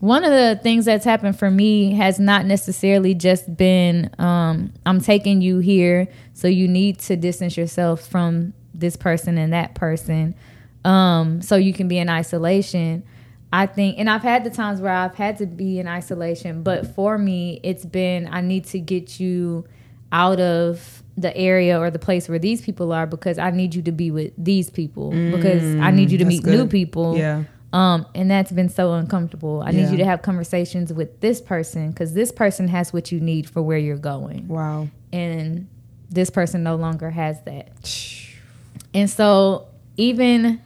one 0.00 0.24
of 0.24 0.30
the 0.30 0.58
things 0.62 0.86
that's 0.86 1.04
happened 1.04 1.38
for 1.38 1.50
me 1.50 1.92
has 1.92 2.18
not 2.18 2.46
necessarily 2.46 3.14
just 3.14 3.54
been 3.56 4.10
um, 4.18 4.72
I'm 4.84 5.00
taking 5.00 5.42
you 5.42 5.58
here, 5.58 6.08
so 6.32 6.48
you 6.48 6.68
need 6.68 6.98
to 7.00 7.16
distance 7.16 7.56
yourself 7.56 8.06
from 8.06 8.54
this 8.74 8.96
person 8.96 9.38
and 9.38 9.52
that 9.52 9.74
person, 9.74 10.34
um, 10.84 11.42
so 11.42 11.56
you 11.56 11.72
can 11.72 11.88
be 11.88 11.98
in 11.98 12.08
isolation. 12.08 13.02
I 13.52 13.66
think, 13.66 13.98
and 13.98 14.08
I've 14.08 14.22
had 14.22 14.44
the 14.44 14.50
times 14.50 14.80
where 14.80 14.92
I've 14.92 15.16
had 15.16 15.38
to 15.38 15.46
be 15.46 15.80
in 15.80 15.88
isolation, 15.88 16.62
but 16.62 16.86
for 16.94 17.18
me, 17.18 17.58
it's 17.64 17.84
been 17.84 18.28
I 18.30 18.40
need 18.42 18.64
to 18.66 18.78
get 18.78 19.18
you 19.18 19.66
out 20.12 20.38
of 20.40 21.02
the 21.16 21.36
area 21.36 21.78
or 21.78 21.90
the 21.90 21.98
place 21.98 22.28
where 22.28 22.38
these 22.38 22.62
people 22.62 22.92
are 22.92 23.06
because 23.06 23.38
I 23.38 23.50
need 23.50 23.74
you 23.74 23.82
to 23.82 23.92
be 23.92 24.10
with 24.10 24.32
these 24.38 24.70
people 24.70 25.10
because 25.10 25.62
I 25.76 25.90
need 25.90 26.10
you 26.10 26.18
to 26.18 26.24
meet 26.24 26.44
new 26.46 26.66
people. 26.66 27.16
Yeah. 27.18 27.44
Um, 27.72 28.06
and 28.14 28.28
that's 28.30 28.50
been 28.50 28.68
so 28.68 28.94
uncomfortable. 28.94 29.62
I 29.64 29.70
need 29.70 29.90
you 29.90 29.96
to 29.98 30.04
have 30.04 30.22
conversations 30.22 30.92
with 30.92 31.20
this 31.20 31.40
person 31.40 31.90
because 31.90 32.14
this 32.14 32.32
person 32.32 32.66
has 32.68 32.92
what 32.92 33.12
you 33.12 33.20
need 33.20 33.48
for 33.48 33.62
where 33.62 33.78
you're 33.78 33.96
going, 33.96 34.48
Wow. 34.48 34.88
and 35.12 35.68
this 36.08 36.30
person 36.30 36.62
no 36.64 36.74
longer 36.76 37.10
has 37.10 37.40
that. 37.42 37.68
And 38.92 39.08
so, 39.08 39.68
even 39.96 40.60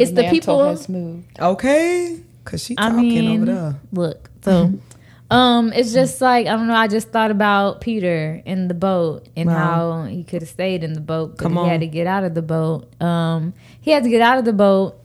it's 0.00 0.10
the 0.12 0.22
mantle 0.22 0.36
people. 0.40 0.64
has 0.68 0.88
moved. 0.88 1.26
Okay. 1.40 2.20
Cause 2.44 2.64
she 2.64 2.74
I 2.78 2.88
talking 2.90 3.02
mean, 3.08 3.42
over 3.42 3.52
there. 3.52 3.80
look, 3.92 4.30
so 4.42 4.72
um, 5.30 5.72
it's 5.72 5.92
just 5.92 6.20
like 6.20 6.46
I 6.46 6.56
don't 6.56 6.66
know. 6.66 6.74
I 6.74 6.88
just 6.88 7.08
thought 7.10 7.30
about 7.30 7.80
Peter 7.80 8.42
in 8.44 8.66
the 8.68 8.74
boat 8.74 9.28
and 9.36 9.48
Wow. 9.48 9.54
how 10.02 10.04
he 10.04 10.24
could 10.24 10.42
have 10.42 10.48
stayed 10.48 10.82
in 10.82 10.94
the 10.94 11.00
boat, 11.00 11.36
but 11.36 11.42
Come 11.42 11.52
he 11.52 11.58
on. 11.58 11.68
had 11.68 11.80
to 11.80 11.86
get 11.86 12.06
out 12.06 12.24
of 12.24 12.34
the 12.34 12.42
boat. 12.42 12.88
Um, 13.00 13.52
he 13.80 13.90
had 13.90 14.02
to 14.04 14.08
get 14.10 14.22
out 14.22 14.38
of 14.38 14.44
the 14.46 14.52
boat, 14.54 14.96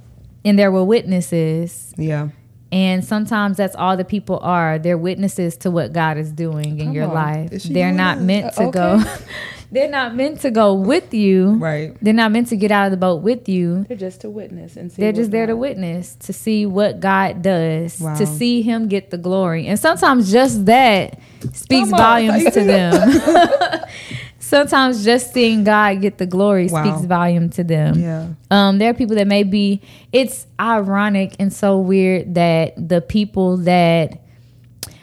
and 0.46 0.58
there 0.58 0.72
were 0.72 0.84
witnesses. 0.84 1.94
Yeah. 1.98 2.30
And 2.76 3.06
sometimes 3.06 3.56
that's 3.58 3.76
all 3.76 3.96
the 3.96 4.04
people 4.04 4.38
are. 4.42 4.78
They're 4.78 4.98
witnesses 4.98 5.56
to 5.58 5.72
what 5.72 5.94
God 5.94 6.18
is 6.18 6.30
doing 6.32 6.80
in 6.80 6.88
Come 6.88 6.94
your 6.94 7.08
on. 7.08 7.14
life. 7.14 7.64
They're 7.64 7.94
not 7.94 8.18
that? 8.18 8.24
meant 8.24 8.54
to 8.56 8.64
Uh, 8.64 8.70
go. 8.72 9.04
They're 9.72 9.90
not 9.90 10.16
meant 10.16 10.42
to 10.42 10.52
go 10.52 10.74
with 10.74 11.14
you. 11.14 11.54
Right. 11.54 11.98
They're 12.02 12.14
not 12.14 12.32
meant 12.32 12.48
to 12.50 12.56
get 12.56 12.72
out 12.72 12.86
of 12.86 12.92
the 12.92 12.98
boat 12.98 13.24
with 13.24 13.50
you. 13.50 13.84
They're 13.88 13.98
just 13.98 14.22
to 14.22 14.30
witness 14.30 14.78
and 14.78 14.92
see. 14.92 15.02
They're 15.02 15.12
just 15.12 15.32
there 15.32 15.48
to 15.48 15.56
witness, 15.56 16.16
to 16.28 16.34
see 16.34 16.66
what 16.66 17.00
God 17.00 17.42
does, 17.42 18.00
Wow. 18.00 18.16
to 18.16 18.26
see 18.26 18.62
Him 18.62 18.88
get 18.88 19.10
the 19.10 19.18
glory. 19.18 19.68
And 19.68 19.78
sometimes 19.80 20.32
just 20.32 20.66
that 20.68 21.20
speaks 21.54 21.90
volumes 21.90 22.44
to 22.54 22.64
them. 22.64 23.82
sometimes 24.46 25.04
just 25.04 25.34
seeing 25.34 25.64
God 25.64 26.02
get 26.02 26.18
the 26.18 26.26
glory 26.26 26.68
Wow. 26.68 26.84
speaks 26.84 27.06
volume 27.06 27.50
to 27.52 27.64
them. 27.64 28.00
Yeah. 28.00 28.28
Um, 28.52 28.78
there 28.78 28.92
are 28.92 28.94
people 28.94 29.16
that 29.16 29.28
may 29.28 29.44
be. 29.44 29.82
It's 30.12 30.46
ironic 30.60 31.36
and 31.40 31.52
so 31.52 31.80
weird 31.80 32.36
that 32.36 32.74
the 32.90 33.02
people 33.02 33.58
that 33.58 34.22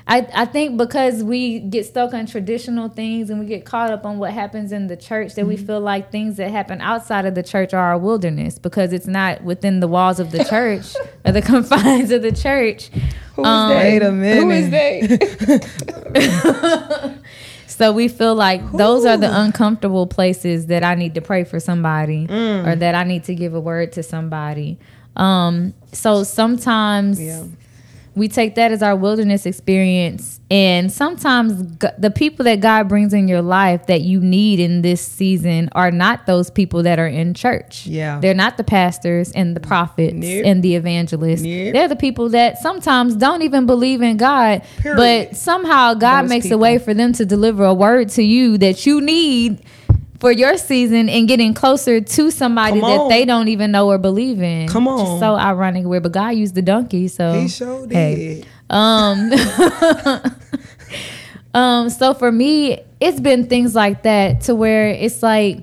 I, 0.04 0.26
I 0.34 0.44
think 0.46 0.78
because 0.78 1.22
we 1.22 1.60
get 1.60 1.86
stuck 1.86 2.12
on 2.12 2.26
traditional 2.26 2.88
things 2.88 3.30
and 3.30 3.38
we 3.38 3.46
get 3.46 3.64
caught 3.64 3.92
up 3.92 4.04
on 4.04 4.18
what 4.18 4.32
happens 4.32 4.72
in 4.72 4.88
the 4.88 4.96
church 4.96 5.36
that 5.36 5.46
we 5.46 5.54
Mm-hmm. 5.56 5.66
feel 5.66 5.80
like 5.80 6.10
things 6.10 6.38
that 6.38 6.50
happen 6.50 6.80
outside 6.80 7.24
of 7.24 7.36
the 7.36 7.42
church 7.42 7.72
are 7.72 7.92
our 7.92 7.98
wilderness 7.98 8.58
because 8.58 8.92
it's 8.92 9.06
not 9.06 9.44
within 9.44 9.78
the 9.78 9.86
walls 9.86 10.18
of 10.18 10.32
the 10.32 10.42
church 10.50 10.86
or 11.24 11.30
the 11.32 11.40
confines 11.52 12.10
of 12.10 12.22
the 12.22 12.32
church. 12.32 12.88
Who 13.36 13.42
is 13.42 13.48
Um, 13.48 13.68
they? 13.70 13.92
Wait 13.92 14.02
a 14.02 14.12
minute. 14.12 14.42
Who 14.42 14.50
is 14.50 14.70
they? 14.70 15.18
So 17.82 17.90
we 17.90 18.06
feel 18.06 18.36
like 18.36 18.60
those 18.70 19.04
are 19.04 19.16
the 19.16 19.40
uncomfortable 19.40 20.06
places 20.06 20.66
that 20.66 20.84
I 20.84 20.94
need 20.94 21.16
to 21.16 21.20
pray 21.20 21.42
for 21.42 21.58
somebody 21.58 22.28
Mm. 22.28 22.64
or 22.64 22.76
that 22.76 22.94
I 22.94 23.02
need 23.02 23.24
to 23.24 23.34
give 23.34 23.54
a 23.54 23.60
word 23.60 23.90
to 23.92 24.04
somebody. 24.04 24.78
Um, 25.16 25.74
so 25.90 26.22
sometimes 26.22 27.20
Yeah. 27.20 27.42
We 28.14 28.28
take 28.28 28.56
that 28.56 28.72
as 28.72 28.82
our 28.82 28.94
wilderness 28.94 29.46
experience, 29.46 30.40
and 30.50 30.92
sometimes 30.92 31.62
g- 31.78 31.88
the 31.98 32.10
people 32.10 32.44
that 32.44 32.60
God 32.60 32.88
brings 32.88 33.14
in 33.14 33.26
your 33.26 33.40
life 33.40 33.86
that 33.86 34.02
you 34.02 34.20
need 34.20 34.60
in 34.60 34.82
this 34.82 35.00
season 35.00 35.70
are 35.72 35.90
not 35.90 36.26
those 36.26 36.50
people 36.50 36.82
that 36.82 36.98
are 36.98 37.06
in 37.06 37.32
church. 37.32 37.86
Yeah. 37.86 38.20
they're 38.20 38.34
not 38.34 38.56
the 38.58 38.64
pastors 38.64 39.32
and 39.32 39.56
the 39.56 39.60
prophets 39.60 40.14
Nope. 40.14 40.42
and 40.44 40.62
the 40.62 40.74
evangelists. 40.76 41.40
Nope. 41.42 41.72
They're 41.72 41.88
the 41.88 41.96
people 41.96 42.28
that 42.30 42.58
sometimes 42.58 43.16
don't 43.16 43.42
even 43.42 43.64
believe 43.66 44.02
in 44.02 44.18
God, 44.18 44.62
Period. 44.78 44.96
but 45.30 45.36
somehow 45.36 45.94
God 45.94 46.22
Those 46.22 46.28
makes 46.28 46.46
people. 46.46 46.58
a 46.58 46.60
way 46.62 46.78
for 46.78 46.92
them 46.92 47.12
to 47.14 47.24
deliver 47.24 47.64
a 47.64 47.74
word 47.74 48.10
to 48.10 48.22
you 48.22 48.58
that 48.58 48.84
you 48.84 49.00
need 49.00 49.62
for 50.22 50.30
your 50.30 50.56
season 50.56 51.08
and 51.08 51.26
getting 51.26 51.52
closer 51.52 52.00
to 52.00 52.30
somebody 52.30 52.78
that 52.80 53.08
they 53.08 53.24
don't 53.24 53.48
even 53.48 53.72
know 53.72 53.88
or 53.90 53.98
believe 53.98 54.40
in. 54.40 54.68
Come 54.68 54.86
on. 54.86 55.18
so 55.18 55.34
ironic. 55.34 55.84
Where 55.84 56.00
but 56.00 56.12
God 56.12 56.28
used 56.30 56.54
the 56.54 56.62
donkey, 56.62 57.08
so 57.08 57.40
He 57.40 57.48
sure 57.48 57.88
did. 57.88 57.92
Hey. 57.92 58.44
um 58.70 59.32
um 61.54 61.90
so 61.90 62.14
for 62.14 62.32
me 62.32 62.80
it's 63.00 63.20
been 63.20 63.46
things 63.48 63.74
like 63.74 64.02
that 64.04 64.42
to 64.42 64.54
where 64.54 64.88
it's 64.88 65.22
like 65.22 65.58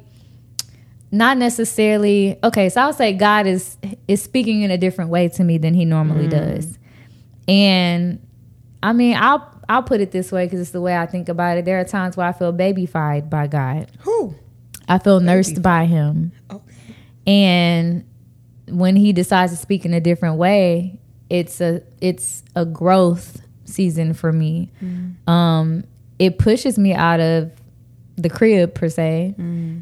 not 1.11 1.37
necessarily 1.37 2.37
okay 2.43 2.69
so 2.69 2.81
i'll 2.81 2.93
say 2.93 3.13
god 3.13 3.47
is 3.47 3.77
is 4.07 4.21
speaking 4.21 4.61
in 4.61 4.69
a 4.69 4.77
different 4.77 5.09
way 5.09 5.27
to 5.27 5.43
me 5.43 5.57
than 5.57 5.73
he 5.73 5.85
normally 5.85 6.27
Mm. 6.27 6.31
does 6.31 6.77
and 7.47 8.19
i 8.83 8.93
mean 8.93 9.15
i'll 9.17 9.49
i'll 9.67 9.81
put 9.81 10.01
it 10.01 10.11
this 10.11 10.31
way 10.31 10.45
because 10.45 10.59
it's 10.59 10.69
the 10.71 10.81
way 10.81 10.95
i 10.95 11.07
think 11.07 11.29
about 11.29 11.57
it 11.57 11.65
there 11.65 11.79
are 11.79 11.83
times 11.85 12.15
where 12.15 12.27
i 12.27 12.31
feel 12.33 12.53
babyfied 12.53 13.27
by 13.29 13.47
god 13.47 13.89
Who? 14.01 14.35
I 14.89 14.97
feel 14.97 15.19
nursed 15.19 15.61
by 15.61 15.85
him. 15.85 16.31
Okay. 16.51 16.73
and 17.27 18.03
when 18.67 18.95
he 18.95 19.13
decides 19.13 19.51
to 19.51 19.57
speak 19.57 19.85
in 19.85 19.93
a 19.93 19.99
different 20.01 20.35
way 20.37 20.99
it's 21.29 21.61
a 21.61 21.81
it's 22.01 22.43
a 22.55 22.65
growth 22.65 23.41
season 23.65 24.13
for 24.13 24.31
me. 24.33 24.71
Um 25.27 25.83
it 26.17 26.37
pushes 26.39 26.77
me 26.79 26.93
out 26.93 27.19
of 27.19 27.51
the 28.17 28.29
crib 28.29 28.73
per 28.73 28.89
se 28.89 29.35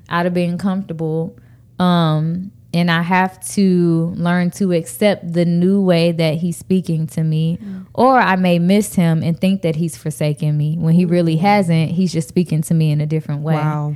out 0.10 0.26
of 0.26 0.34
being 0.34 0.58
comfortable. 0.58 1.38
Um 1.80 2.52
and 2.74 2.92
i 2.92 3.02
have 3.02 3.40
to 3.56 4.14
learn 4.18 4.52
to 4.52 4.74
accept 4.74 5.32
the 5.34 5.46
new 5.46 5.82
way 5.82 6.12
that 6.12 6.36
he's 6.36 6.58
speaking 6.58 7.08
to 7.08 7.24
me. 7.24 7.58
Or 7.94 8.20
i 8.20 8.36
may 8.36 8.60
miss 8.60 8.96
him 8.96 9.24
and 9.24 9.40
think 9.40 9.62
that 9.62 9.76
he's 9.78 9.96
forsaken 9.98 10.58
me. 10.58 10.76
When 10.78 10.94
he 10.94 11.06
really 11.06 11.38
hasn't 11.38 11.92
he's 11.92 12.12
just 12.12 12.28
speaking 12.28 12.62
to 12.64 12.74
me 12.74 12.92
in 12.92 13.00
a 13.00 13.06
different 13.06 13.42
way. 13.42 13.56
Wow. 13.56 13.96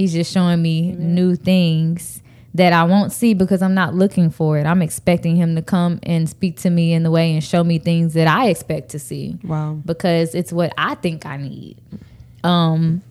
He's 0.00 0.14
just 0.14 0.32
showing 0.32 0.62
me 0.62 0.92
new 0.92 1.36
things 1.36 2.22
that 2.54 2.72
I 2.72 2.84
won't 2.84 3.12
see 3.12 3.34
because 3.34 3.60
I'm 3.60 3.74
not 3.74 3.94
looking 3.94 4.30
for 4.30 4.56
it. 4.58 4.64
I'm 4.64 4.80
expecting 4.80 5.36
him 5.36 5.56
to 5.56 5.62
come 5.62 6.00
and 6.04 6.26
speak 6.26 6.56
to 6.60 6.70
me 6.70 6.94
in 6.94 7.02
the 7.02 7.10
way 7.10 7.34
and 7.34 7.44
show 7.44 7.62
me 7.62 7.78
things 7.78 8.14
that 8.14 8.26
I 8.26 8.48
expect 8.48 8.88
to 8.92 8.98
see 8.98 9.38
Wow. 9.44 9.74
because 9.84 10.34
it's 10.34 10.54
what 10.54 10.72
I 10.78 10.94
think 10.94 11.26
I 11.26 11.36
need. 11.36 11.76
Um 12.42 13.02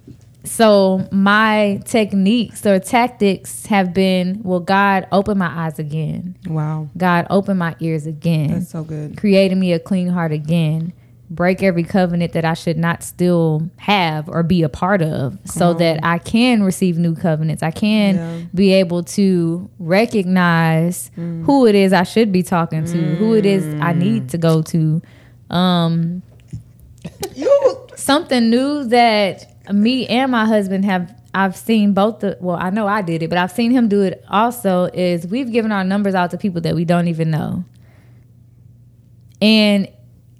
so 0.43 1.07
my 1.11 1.79
techniques 1.85 2.65
or 2.65 2.79
tactics 2.79 3.67
have 3.67 3.93
been 3.93 4.41
well 4.43 4.59
God 4.59 5.05
open 5.11 5.37
my 5.37 5.65
eyes 5.67 5.77
again. 5.77 6.35
Wow. 6.47 6.89
God 6.97 7.27
open 7.29 7.55
my 7.59 7.75
ears 7.79 8.07
again 8.07 8.49
That's 8.51 8.71
so 8.71 8.83
good. 8.83 9.15
creating 9.15 9.59
me 9.59 9.73
a 9.73 9.79
clean 9.79 10.07
heart 10.07 10.31
again 10.31 10.91
break 11.29 11.61
every 11.61 11.83
covenant 11.83 12.33
that 12.33 12.43
i 12.43 12.53
should 12.55 12.77
not 12.77 13.03
still 13.03 13.61
have 13.77 14.27
or 14.27 14.41
be 14.43 14.63
a 14.63 14.69
part 14.69 15.01
of 15.01 15.37
so 15.45 15.73
that 15.75 15.99
i 16.03 16.17
can 16.17 16.63
receive 16.63 16.97
new 16.97 17.15
covenants 17.15 17.61
i 17.61 17.69
can 17.71 18.15
Yeah. 18.15 18.39
be 18.53 18.73
able 18.73 19.03
to 19.03 19.69
recognize 19.79 21.11
who 21.15 21.67
it 21.67 21.75
is 21.75 21.93
i 21.93 22.03
should 22.03 22.31
be 22.31 22.41
talking 22.43 22.83
to 22.85 23.15
who 23.15 23.35
it 23.35 23.45
is 23.45 23.63
i 23.79 23.93
need 23.93 24.29
to 24.29 24.37
go 24.37 24.61
to 24.63 25.01
um 25.49 26.21
You. 27.35 27.77
something 27.95 28.49
new 28.49 28.85
that 28.85 29.45
me 29.73 30.07
and 30.07 30.31
my 30.31 30.45
husband 30.45 30.85
have 30.85 31.13
I've 31.31 31.55
seen 31.55 31.93
both 31.93 32.21
the 32.21 32.37
well, 32.41 32.55
I 32.55 32.71
know 32.71 32.87
I 32.87 33.03
did 33.03 33.21
it, 33.21 33.29
but 33.29 33.37
I've 33.37 33.51
seen 33.51 33.69
him 33.69 33.87
do 33.87 34.01
it 34.01 34.25
also 34.29 34.85
is 34.85 35.27
we've 35.27 35.51
given 35.51 35.71
our 35.71 35.83
numbers 35.83 36.15
out 36.15 36.31
to 36.31 36.37
people 36.39 36.59
that 36.61 36.73
we 36.73 36.85
don't 36.85 37.07
even 37.07 37.29
know. 37.29 37.63
And 39.39 39.87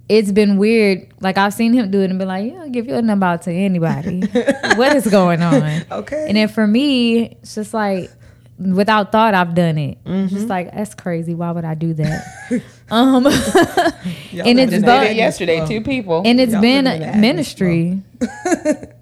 it's 0.10 0.32
been 0.32 0.58
weird. 0.58 1.08
Like 1.22 1.38
I've 1.38 1.54
seen 1.54 1.72
him 1.72 1.92
do 1.92 2.02
it 2.02 2.10
and 2.10 2.18
be 2.20 2.26
like, 2.26 2.52
yeah, 2.52 2.62
I'll 2.62 2.70
give 2.70 2.88
your 2.88 3.02
number 3.02 3.28
out 3.28 3.44
to 3.44 3.52
anybody. 3.52 4.22
what 4.76 4.96
is 4.96 5.08
going 5.08 5.42
on? 5.42 5.84
Okay. 5.92 6.26
And 6.28 6.36
then 6.36 6.48
for 6.48 6.66
me, 6.66 7.38
it's 7.42 7.56
just 7.56 7.74
like 7.74 8.12
without 8.58 9.12
thought 9.12 9.34
I've 9.36 9.54
done 9.56 9.78
it. 9.78 10.00
Just 10.06 10.48
like 10.48 10.74
that's 10.74 10.96
crazy. 10.96 11.36
Why 11.36 11.52
would 11.52 11.64
I 11.64 11.76
do 11.76 11.94
that? 11.94 12.26
um 12.92 13.28
and 13.28 13.36
not 13.36 13.94
it's 14.34 14.48
in 14.48 14.70
Just 14.70 14.86
both- 14.86 15.10
it 15.10 15.16
yesterday. 15.16 15.66
Two 15.68 15.82
people. 15.82 16.24
and 16.26 16.40
it's 16.40 16.54
Y'all 16.54 16.62
been 16.62 16.88
a 16.88 17.16
ministry. 17.18 18.02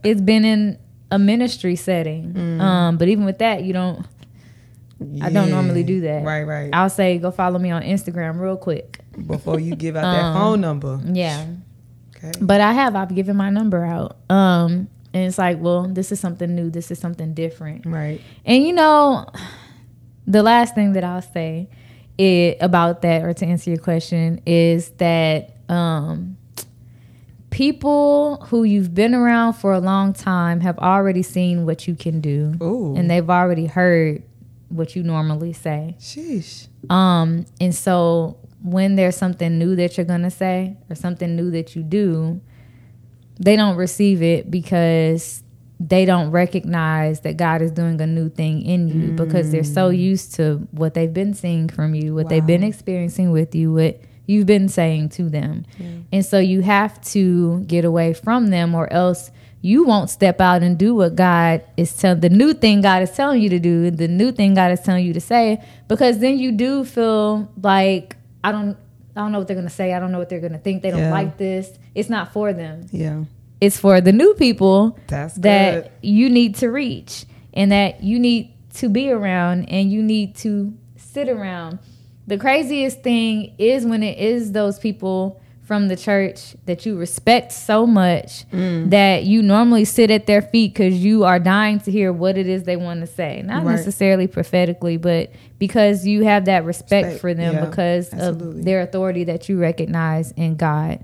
it's 0.04 0.22
been 0.22 0.43
in 0.43 0.78
a 1.10 1.17
ministry 1.17 1.78
setting. 1.78 2.34
Mm. 2.34 2.62
Um, 2.62 2.98
but 2.98 3.08
even 3.08 3.24
with 3.24 3.38
that, 3.39 3.63
you 3.63 3.72
don't. 3.72 4.06
I 5.22 5.30
don't 5.30 5.52
normally 5.52 5.84
do 5.84 6.02
that. 6.02 6.26
Right, 6.26 6.43
right. 6.43 6.72
I'll 6.74 6.89
say 6.89 7.20
go 7.20 7.30
follow 7.32 7.60
me 7.60 7.70
on 7.70 7.84
Instagram 7.84 8.39
real 8.39 8.58
quick. 8.58 9.00
Before 9.25 9.60
you 9.60 9.75
give 9.75 9.95
out 9.95 10.03
that 10.03 10.23
Um, 10.25 10.36
phone 10.38 10.62
number. 10.62 10.99
Yeah, 11.12 11.45
Okay. 12.15 12.32
but 12.41 12.62
I 12.62 12.73
have. 12.73 12.95
I've 12.95 13.13
given 13.15 13.36
my 13.36 13.49
number 13.49 13.84
out. 13.86 14.17
Um, 14.30 14.88
and 15.13 15.23
it's 15.25 15.38
like, 15.38 15.60
well, 15.60 15.88
this 15.88 16.12
is 16.12 16.19
something 16.19 16.53
new. 16.56 16.69
This 16.69 16.91
is 16.91 16.99
something 16.99 17.34
different. 17.34 17.86
Right. 17.86 18.21
And 18.45 18.63
you 18.63 18.73
know, 18.73 19.25
the 20.27 20.43
last 20.43 20.75
thing 20.75 20.93
that 20.93 21.03
I'll 21.03 21.21
say 21.21 21.69
it, 22.17 22.58
about 22.62 23.01
that, 23.03 23.23
or 23.23 23.34
to 23.34 23.45
answer 23.45 23.69
your 23.69 23.80
question, 23.80 24.41
is 24.45 24.89
that 24.97 25.56
um, 25.69 26.38
people 27.49 28.38
who 28.49 28.63
you've 28.63 28.93
been 28.93 29.13
around 29.13 29.53
for 29.53 29.73
a 29.73 29.80
long 29.80 30.13
time 30.13 30.60
have 30.62 30.77
already 30.80 31.23
seen 31.23 31.65
what 31.65 31.88
you 31.88 31.95
can 31.95 32.19
do, 32.21 32.53
Ooh. 32.62 32.95
and 32.95 33.10
they've 33.10 33.30
already 33.30 33.65
heard 33.65 34.23
what 34.69 34.95
you 34.95 35.03
normally 35.03 35.53
say. 35.53 35.95
Sheesh. 35.99 36.67
Um, 36.89 37.45
and 37.62 37.73
so 37.73 38.38
when 38.62 38.96
there's 38.96 39.15
something 39.15 39.58
new 39.58 39.76
that 39.76 39.98
you're 39.98 40.06
gonna 40.06 40.32
say 40.32 40.78
or 40.89 40.96
something 40.96 41.36
new 41.36 41.52
that 41.52 41.76
you 41.76 41.84
do, 41.84 42.41
they 43.39 43.56
don't 43.56 43.76
receive 43.76 44.22
it 44.22 44.50
because 44.50 45.43
they 45.80 46.06
don't 46.06 46.32
recognize 46.32 47.22
that 47.22 47.38
God 47.38 47.62
is 47.62 47.72
doing 47.72 48.02
a 48.02 48.08
new 48.08 48.30
thing 48.30 48.63
in 48.63 48.88
you 48.88 49.12
because 49.12 49.52
they're 49.52 49.63
so 49.63 49.91
mm. 49.91 49.98
used 49.98 50.34
to 50.36 50.67
what 50.72 50.96
they've 50.96 51.13
been 51.13 51.34
seeing 51.34 51.70
from 51.70 51.93
you, 51.93 52.15
what 52.15 52.30
they've 52.30 52.46
been 52.46 52.63
experiencing 52.63 53.32
with 53.32 53.54
you, 53.54 53.74
what 53.74 54.02
you've 54.26 54.48
been 54.48 54.70
saying 54.70 55.10
to 55.10 55.30
them. 55.30 55.65
And 56.12 56.26
so 56.26 56.39
you 56.39 56.62
have 56.62 57.00
to 57.12 57.62
get 57.62 57.86
away 57.86 58.14
from 58.14 58.47
them 58.47 58.74
or 58.74 58.91
else 58.91 59.32
you 59.62 59.84
won't 59.84 60.10
step 60.10 60.41
out 60.41 60.64
and 60.64 60.78
do 60.78 60.95
what 60.95 61.16
God 61.16 61.64
is 61.78 61.95
telling 61.95 62.22
the 62.22 62.30
new 62.30 62.53
thing 62.53 62.82
God 62.82 63.03
is 63.03 63.12
telling 63.12 63.41
you 63.41 63.49
to 63.49 63.60
do, 63.60 63.91
the 63.91 64.08
new 64.08 64.32
thing 64.32 64.55
God 64.55 64.72
is 64.72 64.82
telling 64.82 65.05
you 65.05 65.14
to 65.14 65.22
say, 65.22 65.64
because 65.88 66.20
then 66.20 66.39
you 66.39 66.51
do 66.51 66.86
feel 66.86 67.51
like 67.62 68.16
I 68.48 68.52
don't 68.52 68.78
I 69.16 69.22
don't 69.22 69.32
know 69.32 69.39
what 69.39 69.48
they're 69.48 69.56
gonna 69.58 69.70
say, 69.70 69.93
I 69.93 70.00
don't 70.00 70.12
know 70.12 70.20
what 70.20 70.30
they're 70.30 70.39
gonna 70.39 70.60
think, 70.60 70.84
they 70.84 70.91
don't 70.91 71.00
Yeah. 71.00 71.12
like 71.12 71.38
this. 71.38 71.72
It's 71.95 72.10
not 72.10 72.34
for 72.34 72.54
them. 72.54 72.86
Yeah. 72.91 73.24
It's 73.60 73.80
for 73.80 74.00
the 74.02 74.12
new 74.12 74.36
people 74.36 74.98
That's 75.08 75.34
that 75.36 75.84
good. 75.84 75.91
you 76.04 76.30
need 76.30 76.56
to 76.56 76.68
reach 76.70 77.26
and 77.54 77.72
that 77.72 78.04
you 78.04 78.20
need 78.20 78.52
to 78.76 78.89
be 78.89 79.10
around 79.10 79.66
and 79.70 79.91
you 79.91 80.04
need 80.04 80.36
to 80.38 80.74
sit 80.98 81.28
around. 81.30 81.80
The 82.28 82.38
craziest 82.38 83.02
thing 83.02 83.54
is 83.58 83.86
when 83.86 84.04
it 84.04 84.20
is 84.20 84.52
those 84.52 84.78
people 84.78 85.41
from 85.68 85.89
the 85.89 85.97
church 85.97 86.55
that 86.65 86.86
you 86.86 86.97
respect 86.97 87.51
so 87.51 87.86
much 87.86 88.49
Mm. 88.51 88.89
that 88.89 89.26
you 89.26 89.41
normally 89.41 89.84
sit 89.84 90.09
at 90.09 90.26
their 90.26 90.41
feet 90.41 90.74
because 90.74 90.95
you 91.03 91.26
are 91.26 91.39
dying 91.39 91.78
to 91.82 91.91
hear 91.91 92.13
what 92.13 92.38
it 92.38 92.47
is 92.47 92.63
they 92.63 92.78
want 92.78 93.01
to 93.01 93.07
say. 93.07 93.41
Not 93.45 93.65
Right. 93.65 93.76
necessarily 93.76 94.28
prophetically, 94.28 94.95
but 94.95 95.30
because 95.59 96.07
you 96.07 96.24
have 96.24 96.45
that 96.45 96.63
respect, 96.63 97.05
Respect, 97.07 97.20
for 97.22 97.34
them 97.34 97.55
yeah, 97.55 97.65
because 97.65 98.13
absolutely. 98.13 98.59
of 98.59 98.65
their 98.65 98.80
authority 98.82 99.26
that 99.26 99.49
you 99.49 99.59
recognize 99.59 100.32
in 100.38 100.55
God. 100.55 101.03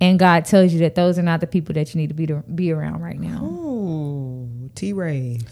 And 0.00 0.18
God 0.18 0.46
tells 0.46 0.72
you 0.72 0.78
that 0.80 0.94
those 0.94 1.18
are 1.18 1.22
not 1.22 1.40
the 1.40 1.46
people 1.46 1.74
that 1.74 1.94
you 1.94 2.00
need 2.00 2.08
to 2.08 2.14
be 2.14 2.26
to 2.28 2.36
be 2.54 2.72
around 2.72 3.02
right 3.02 3.20
now. 3.20 3.44
Ooh. 3.44 4.48
Trevay. 4.74 5.42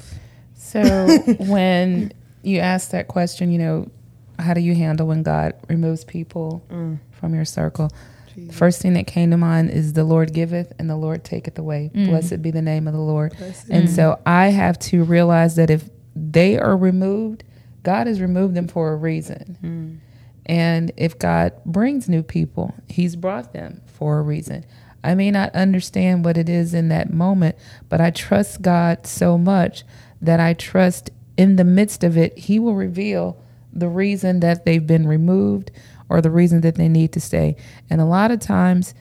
So 0.55 0.80
when 1.38 2.12
you 2.42 2.61
ask 2.61 2.90
that 2.92 3.09
question, 3.09 3.53
you 3.53 3.59
know, 3.59 3.90
how 4.38 4.55
do 4.55 4.61
you 4.62 4.74
handle 4.74 5.07
when 5.07 5.22
God 5.22 5.53
removes 5.68 6.03
people 6.05 6.62
Mm. 6.72 6.98
From 7.20 7.34
your 7.34 7.44
circle? 7.44 7.90
The 8.36 8.52
first 8.52 8.80
thing 8.80 8.94
that 8.94 9.06
came 9.06 9.30
to 9.30 9.36
mind 9.36 9.70
is 9.70 9.92
the 9.92 10.04
Lord 10.04 10.32
giveth 10.32 10.72
and 10.78 10.88
the 10.88 10.96
Lord 10.96 11.24
taketh 11.24 11.58
away. 11.58 11.90
Mm. 11.94 12.06
Blessed 12.06 12.42
be 12.42 12.50
the 12.50 12.62
name 12.62 12.86
of 12.86 12.94
the 12.94 13.00
Lord. 13.00 13.36
Blessed. 13.36 13.68
And 13.70 13.90
so 13.90 14.20
I 14.24 14.48
have 14.48 14.78
to 14.80 15.04
realize 15.04 15.56
that 15.56 15.70
if 15.70 15.90
they 16.14 16.58
are 16.58 16.76
removed, 16.76 17.44
God 17.82 18.06
has 18.06 18.20
removed 18.20 18.54
them 18.54 18.68
for 18.68 18.92
a 18.92 18.96
reason. 18.96 19.58
Mm. 19.62 20.10
And 20.46 20.92
if 20.96 21.18
God 21.18 21.52
brings 21.64 22.08
new 22.08 22.22
people, 22.22 22.74
He's 22.88 23.16
brought 23.16 23.52
them 23.52 23.82
for 23.86 24.18
a 24.18 24.22
reason. 24.22 24.64
I 25.02 25.14
may 25.14 25.30
not 25.30 25.54
understand 25.54 26.24
what 26.24 26.36
it 26.36 26.48
is 26.48 26.74
in 26.74 26.88
that 26.88 27.12
moment, 27.12 27.56
but 27.88 28.00
I 28.00 28.10
trust 28.10 28.62
God 28.62 29.06
so 29.06 29.38
much 29.38 29.84
that 30.20 30.40
I 30.40 30.54
trust 30.54 31.10
in 31.36 31.56
the 31.56 31.64
midst 31.64 32.04
of 32.04 32.16
it, 32.18 32.36
He 32.36 32.58
will 32.58 32.74
reveal 32.74 33.42
the 33.72 33.88
reason 33.88 34.40
that 34.40 34.64
they've 34.64 34.86
been 34.86 35.06
removed 35.06 35.70
or 36.11 36.20
the 36.20 36.30
reason 36.30 36.61
that 36.61 36.74
they 36.74 36.88
need 36.88 37.12
to 37.12 37.20
stay. 37.20 37.56
And 37.88 38.00
a 38.00 38.04
lot 38.04 38.30
of 38.30 38.40
times, 38.40 38.94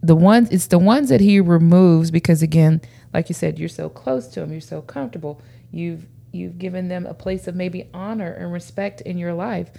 the 0.00 0.14
ones 0.14 0.50
it's 0.50 0.66
the 0.66 0.78
ones 0.78 1.08
that 1.08 1.22
he 1.22 1.40
removes 1.40 2.10
because 2.10 2.42
again 2.42 2.78
like 3.14 3.30
you 3.30 3.34
said 3.34 3.58
you're 3.58 3.70
so 3.70 3.88
close 3.88 4.28
to 4.28 4.42
him 4.42 4.52
you're 4.52 4.60
so 4.60 4.82
comfortable 4.82 5.40
you've 5.70 6.04
you've 6.30 6.58
given 6.58 6.88
them 6.88 7.06
a 7.06 7.14
place 7.14 7.48
of 7.48 7.54
maybe 7.54 7.88
honor 7.94 8.30
and 8.30 8.52
respect 8.52 9.00
in 9.00 9.16
your 9.16 9.32
life 9.32 9.70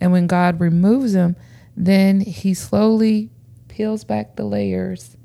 and 0.00 0.10
when 0.10 0.26
god 0.26 0.58
removes 0.58 1.12
them 1.12 1.36
then 1.76 2.22
he 2.22 2.54
slowly 2.54 3.28
peels 3.68 4.04
back 4.04 4.36
the 4.36 4.44
layers 4.44 5.18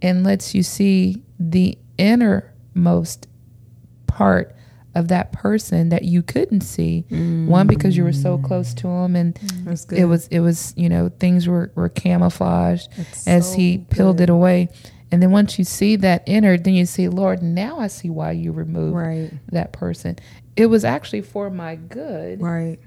and 0.00 0.24
lets 0.24 0.54
you 0.54 0.62
see 0.62 1.22
the 1.38 1.76
innermost 1.98 3.28
part 4.06 4.55
of 4.96 5.08
that 5.08 5.30
person 5.30 5.90
that 5.90 6.04
you 6.04 6.22
couldn't 6.22 6.62
see. 6.62 7.04
One 7.10 7.66
because 7.66 7.96
you 7.98 8.02
were 8.02 8.14
so 8.14 8.38
mm. 8.38 8.44
close 8.44 8.72
to 8.74 8.88
him 8.88 9.14
and 9.14 9.34
mm. 9.34 9.92
it 9.92 10.06
was 10.06 10.26
it 10.28 10.40
was 10.40 10.72
you 10.74 10.88
know 10.88 11.10
things 11.20 11.46
were 11.46 11.70
were 11.74 11.90
camouflaged 11.90 12.90
That's 12.96 13.28
as 13.28 13.50
so 13.50 13.56
he 13.58 13.78
peeled 13.90 14.16
good. 14.16 14.24
it 14.24 14.32
away. 14.32 14.70
And 15.12 15.22
then 15.22 15.30
once 15.30 15.58
you 15.58 15.64
see 15.64 15.96
that 15.96 16.24
inner 16.26 16.56
then 16.56 16.74
you 16.74 16.84
see 16.86 17.08
lord 17.08 17.40
now 17.42 17.78
i 17.78 17.86
see 17.86 18.10
why 18.10 18.32
you 18.32 18.50
removed 18.52 18.96
Right. 18.96 19.30
that 19.52 19.72
person. 19.72 20.18
It 20.56 20.66
was 20.66 20.84
actually 20.84 21.20
for 21.20 21.50
my 21.50 21.76
good 21.76 22.40
Right. 22.40 22.78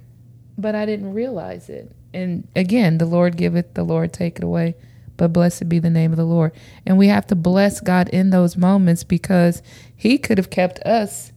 but 0.58 0.74
i 0.74 0.86
didn't 0.86 1.14
realize 1.14 1.70
it. 1.70 1.92
And 2.14 2.48
again 2.56 2.98
the 2.98 3.06
lord 3.06 3.38
giveth 3.38 3.76
the 3.76 3.84
lord 3.84 4.12
take 4.14 4.38
it 4.38 4.44
away. 4.44 4.76
But 5.16 5.34
blessed 5.34 5.68
be 5.70 5.80
the 5.80 5.90
name 5.90 6.12
of 6.12 6.18
the 6.18 6.26
lord. 6.26 6.54
And 6.86 6.98
we 6.98 7.08
have 7.10 7.28
to 7.28 7.36
bless 7.36 7.82
god 7.82 8.10
in 8.10 8.32
those 8.32 8.58
moments 8.58 9.04
because 9.04 9.62
he 9.96 10.18
could 10.18 10.40
have 10.40 10.50
kept 10.50 10.80
us 10.80 11.34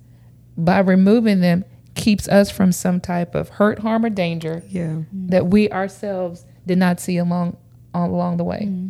by 0.57 0.79
removing 0.81 1.41
them 1.41 1.65
keeps 1.95 2.29
us 2.29 2.51
from 2.51 2.73
some 2.73 3.01
type 3.01 3.35
of 3.35 3.49
hurt 3.51 3.81
harm 3.81 4.05
or 4.05 4.11
danger 4.11 4.63
Yeah. 4.69 5.03
that 5.13 5.47
we 5.49 5.71
ourselves 5.71 6.45
did 6.67 6.79
not 6.79 7.01
see 7.01 7.19
along 7.19 7.57
along 7.95 8.39
the 8.39 8.45
way. 8.45 8.63
Mm-hmm. 8.67 8.89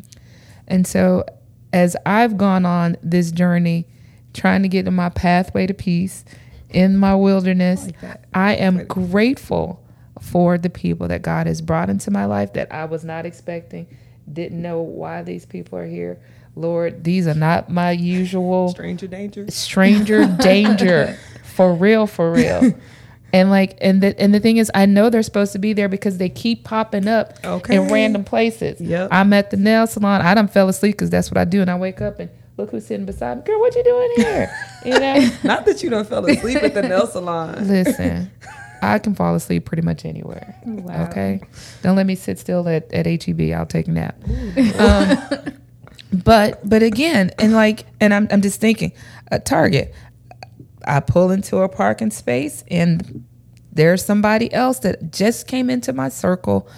And 0.68 0.86
so 0.86 1.24
as 1.72 1.96
I've 2.06 2.36
gone 2.36 2.64
on 2.64 2.96
this 3.02 3.32
journey 3.32 3.86
trying 4.34 4.62
to 4.62 4.68
get 4.68 4.86
in 4.86 4.94
my 4.94 5.08
pathway 5.08 5.66
to 5.66 5.74
peace 5.74 6.24
in 6.70 6.96
my 6.96 7.14
wilderness, 7.14 7.88
like. 8.02 8.22
I 8.32 8.54
am 8.54 8.86
grateful 8.86 9.82
for 10.20 10.56
the 10.56 10.70
people 10.70 11.08
that 11.08 11.20
God 11.22 11.46
has 11.46 11.60
brought 11.60 11.90
into 11.90 12.10
my 12.10 12.24
life 12.26 12.52
that 12.54 12.72
I 12.72 12.84
was 12.86 13.04
not 13.04 13.26
expecting, 13.26 13.86
didn't 14.32 14.62
know 14.62 14.80
why 14.80 15.22
these 15.22 15.44
people 15.44 15.78
are 15.78 15.86
here. 15.86 16.18
Lord, 16.54 17.02
these 17.04 17.26
are 17.26 17.34
not 17.34 17.70
my 17.70 17.90
usual 17.90 18.68
Stranger 18.70 19.06
danger. 19.06 19.50
stranger 19.50 20.26
danger 20.40 21.18
for 21.54 21.74
real 21.74 22.06
for 22.06 22.32
real. 22.32 22.72
And 23.34 23.48
like 23.48 23.78
and 23.80 24.02
the 24.02 24.14
and 24.20 24.34
the 24.34 24.40
thing 24.40 24.58
is 24.58 24.70
i 24.74 24.84
know 24.84 25.08
they're 25.08 25.22
supposed 25.22 25.52
to 25.54 25.58
be 25.58 25.72
there 25.72 25.88
because 25.88 26.18
they 26.18 26.28
keep 26.28 26.64
popping 26.64 27.08
up 27.08 27.32
Okay. 27.42 27.76
in 27.76 27.88
random 27.90 28.24
places. 28.24 28.78
Yep. 28.78 29.08
i'm 29.10 29.32
at 29.32 29.50
the 29.50 29.56
nail 29.56 29.86
salon. 29.86 30.20
I 30.20 30.34
done 30.34 30.48
fell 30.48 30.68
asleep 30.68 30.96
because 30.96 31.08
that's 31.08 31.30
what 31.30 31.38
i 31.38 31.46
do 31.46 31.62
and 31.62 31.70
i 31.70 31.74
wake 31.74 32.02
up 32.02 32.20
and 32.20 32.28
look 32.58 32.72
who's 32.72 32.84
sitting 32.84 33.06
beside 33.06 33.38
me. 33.38 33.44
Girl 33.44 33.58
what 33.58 33.74
you 33.74 33.82
doing 33.84 34.12
here? 34.18 34.54
You 34.84 35.00
know? 35.00 35.30
Not 35.44 35.64
that 35.64 35.82
you 35.82 35.88
don't 35.88 36.06
fell 36.06 36.26
asleep 36.26 36.62
at 36.62 36.74
the 36.74 36.82
nail 36.82 37.06
salon. 37.06 37.66
listen 37.66 38.30
i 38.82 38.98
can 38.98 39.14
fall 39.14 39.34
asleep 39.34 39.64
pretty 39.64 39.82
much 39.82 40.04
anywhere 40.04 40.54
Wow. 40.66 41.04
okay? 41.08 41.40
Don't 41.82 41.96
let 41.96 42.04
me 42.04 42.16
sit 42.16 42.38
still 42.38 42.68
at, 42.68 42.92
at 42.92 43.06
heb 43.06 43.40
i'll 43.58 43.64
take 43.64 43.88
a 43.88 43.92
nap. 43.92 44.14
Um, 44.78 45.54
but 46.12 46.60
but 46.68 46.82
again 46.82 47.30
and 47.38 47.54
like 47.54 47.86
and 47.98 48.12
i'm, 48.12 48.28
I'm 48.30 48.42
just 48.42 48.60
thinking 48.60 48.92
a 49.30 49.38
target 49.38 49.94
i 50.86 51.00
pull 51.00 51.30
into 51.30 51.58
a 51.58 51.68
parking 51.68 52.10
space 52.10 52.64
and 52.70 53.24
there's 53.72 54.04
somebody 54.04 54.52
else 54.52 54.80
that 54.80 55.12
just 55.12 55.46
came 55.46 55.70
into 55.70 55.92
my 55.92 56.08
circle 56.08 56.68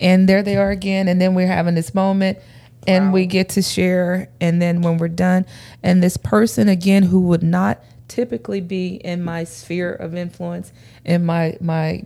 and 0.00 0.28
there 0.28 0.42
they 0.42 0.56
are 0.56 0.70
again 0.70 1.08
and 1.08 1.20
then 1.20 1.34
we're 1.34 1.46
having 1.46 1.74
this 1.74 1.94
moment 1.94 2.38
and 2.86 3.12
we 3.12 3.26
get 3.26 3.48
to 3.48 3.62
share 3.62 4.28
and 4.40 4.60
then 4.60 4.82
when 4.82 4.98
we're 4.98 5.06
done 5.06 5.46
and 5.84 6.02
this 6.02 6.16
person 6.16 6.68
again 6.68 7.04
who 7.04 7.20
would 7.20 7.42
not 7.42 7.80
typically 8.08 8.60
be 8.60 8.96
in 8.96 9.22
my 9.22 9.44
sphere 9.44 9.92
of 9.92 10.16
influence 10.16 10.72
in 11.04 11.24
my 11.24 11.56
my 11.60 12.04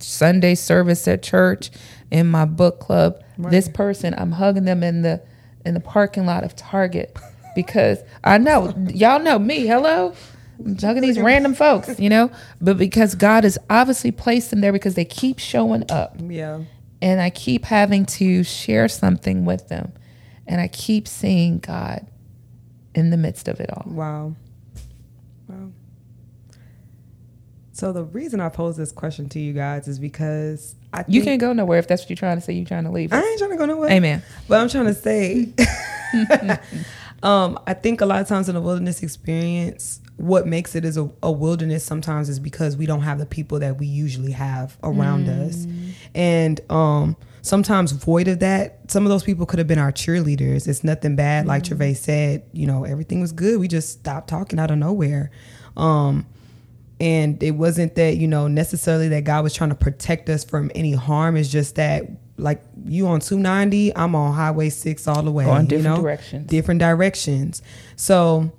Sunday 0.00 0.54
service 0.54 1.06
at 1.08 1.22
church, 1.22 1.70
in 2.10 2.26
my 2.26 2.44
book 2.44 2.80
club. 2.80 3.22
This 3.50 3.68
person, 3.68 4.14
I'm 4.18 4.32
hugging 4.32 4.64
them 4.64 4.82
in 4.82 5.02
the 5.02 5.22
in 5.64 5.74
the 5.74 5.80
parking 5.80 6.26
lot 6.26 6.44
of 6.44 6.56
Target 6.56 7.16
because 7.54 7.98
I 8.24 8.38
know 8.38 8.74
y'all 8.88 9.20
know 9.20 9.38
me. 9.38 9.66
Hello. 9.66 10.14
I'm 10.64 10.76
hugging 10.78 11.02
these 11.02 11.18
random 11.18 11.54
folks, 11.54 11.98
you 12.00 12.08
know, 12.08 12.30
but 12.60 12.78
because 12.78 13.14
God 13.14 13.44
has 13.44 13.58
obviously 13.70 14.10
placed 14.10 14.50
them 14.50 14.60
there 14.60 14.72
because 14.72 14.94
they 14.94 15.04
keep 15.04 15.38
showing 15.38 15.84
up 15.90 16.16
Yeah. 16.20 16.60
and 17.00 17.20
I 17.20 17.30
keep 17.30 17.64
having 17.64 18.04
to 18.06 18.42
share 18.44 18.88
something 18.88 19.44
with 19.44 19.68
them 19.68 19.92
and 20.46 20.60
I 20.60 20.68
keep 20.68 21.06
seeing 21.06 21.58
God 21.58 22.06
in 22.94 23.10
the 23.10 23.16
midst 23.16 23.46
of 23.48 23.60
it 23.60 23.70
all. 23.70 23.84
Wow. 23.86 24.34
Wow. 25.48 25.70
So 27.72 27.92
the 27.92 28.02
reason 28.02 28.40
I 28.40 28.48
pose 28.48 28.76
this 28.76 28.90
question 28.90 29.28
to 29.28 29.38
you 29.38 29.52
guys 29.52 29.86
is 29.86 30.00
because 30.00 30.74
I 30.92 31.04
You 31.06 31.22
can't 31.22 31.40
go 31.40 31.52
nowhere 31.52 31.78
if 31.78 31.86
that's 31.86 32.02
what 32.02 32.10
you're 32.10 32.16
trying 32.16 32.36
to 32.38 32.40
say. 32.40 32.54
You're 32.54 32.66
trying 32.66 32.84
to 32.84 32.90
leave. 32.90 33.12
I 33.12 33.20
ain't 33.20 33.38
trying 33.38 33.52
to 33.52 33.56
go 33.56 33.66
nowhere. 33.66 33.90
Amen. 33.90 34.22
But 34.48 34.60
I'm 34.60 34.68
trying 34.68 34.86
to 34.86 34.94
say, 34.94 35.52
um, 37.22 37.58
I 37.66 37.74
think 37.74 38.00
a 38.00 38.06
lot 38.06 38.20
of 38.20 38.26
times 38.26 38.48
in 38.48 38.56
a 38.56 38.60
wilderness 38.60 39.02
experience, 39.02 40.00
what 40.18 40.46
makes 40.46 40.74
it 40.74 40.84
as 40.84 40.96
a, 40.96 41.10
a 41.22 41.32
wilderness 41.32 41.84
sometimes 41.84 42.28
is 42.28 42.38
because 42.38 42.76
we 42.76 42.86
don't 42.86 43.02
have 43.02 43.18
the 43.18 43.26
people 43.26 43.58
that 43.60 43.78
we 43.78 43.86
usually 43.86 44.32
have 44.32 44.76
around 44.82 45.28
us, 45.28 45.66
and 46.14 46.60
um, 46.70 47.16
sometimes 47.42 47.92
void 47.92 48.28
of 48.28 48.40
that, 48.40 48.90
some 48.90 49.04
of 49.04 49.10
those 49.10 49.22
people 49.22 49.46
could 49.46 49.58
have 49.58 49.68
been 49.68 49.78
our 49.78 49.92
cheerleaders. 49.92 50.68
It's 50.68 50.84
nothing 50.84 51.16
bad, 51.16 51.46
like 51.46 51.62
Trevay 51.62 51.96
said. 51.96 52.42
You 52.52 52.66
know, 52.66 52.84
everything 52.84 53.20
was 53.20 53.32
good. 53.32 53.58
We 53.58 53.68
just 53.68 53.90
stopped 54.00 54.28
talking 54.28 54.58
out 54.58 54.70
of 54.70 54.78
nowhere. 54.78 55.30
Um, 55.76 56.26
and 57.00 57.40
it 57.42 57.52
wasn't 57.52 57.94
that 57.94 58.16
you 58.16 58.26
know 58.26 58.48
necessarily 58.48 59.08
that 59.08 59.24
god 59.24 59.44
was 59.44 59.54
trying 59.54 59.70
to 59.70 59.76
protect 59.76 60.28
us 60.28 60.44
from 60.44 60.70
any 60.74 60.92
harm 60.92 61.36
it's 61.36 61.48
just 61.48 61.76
that 61.76 62.04
like 62.36 62.62
you 62.84 63.06
on 63.06 63.20
290 63.20 63.96
i'm 63.96 64.14
on 64.14 64.32
highway 64.34 64.68
6 64.68 65.06
all 65.06 65.22
the 65.22 65.30
way 65.30 65.44
Going 65.44 65.62
you 65.62 65.68
different 65.68 65.96
know? 65.96 66.02
directions. 66.02 66.46
different 66.48 66.80
directions 66.80 67.62
so 67.96 68.50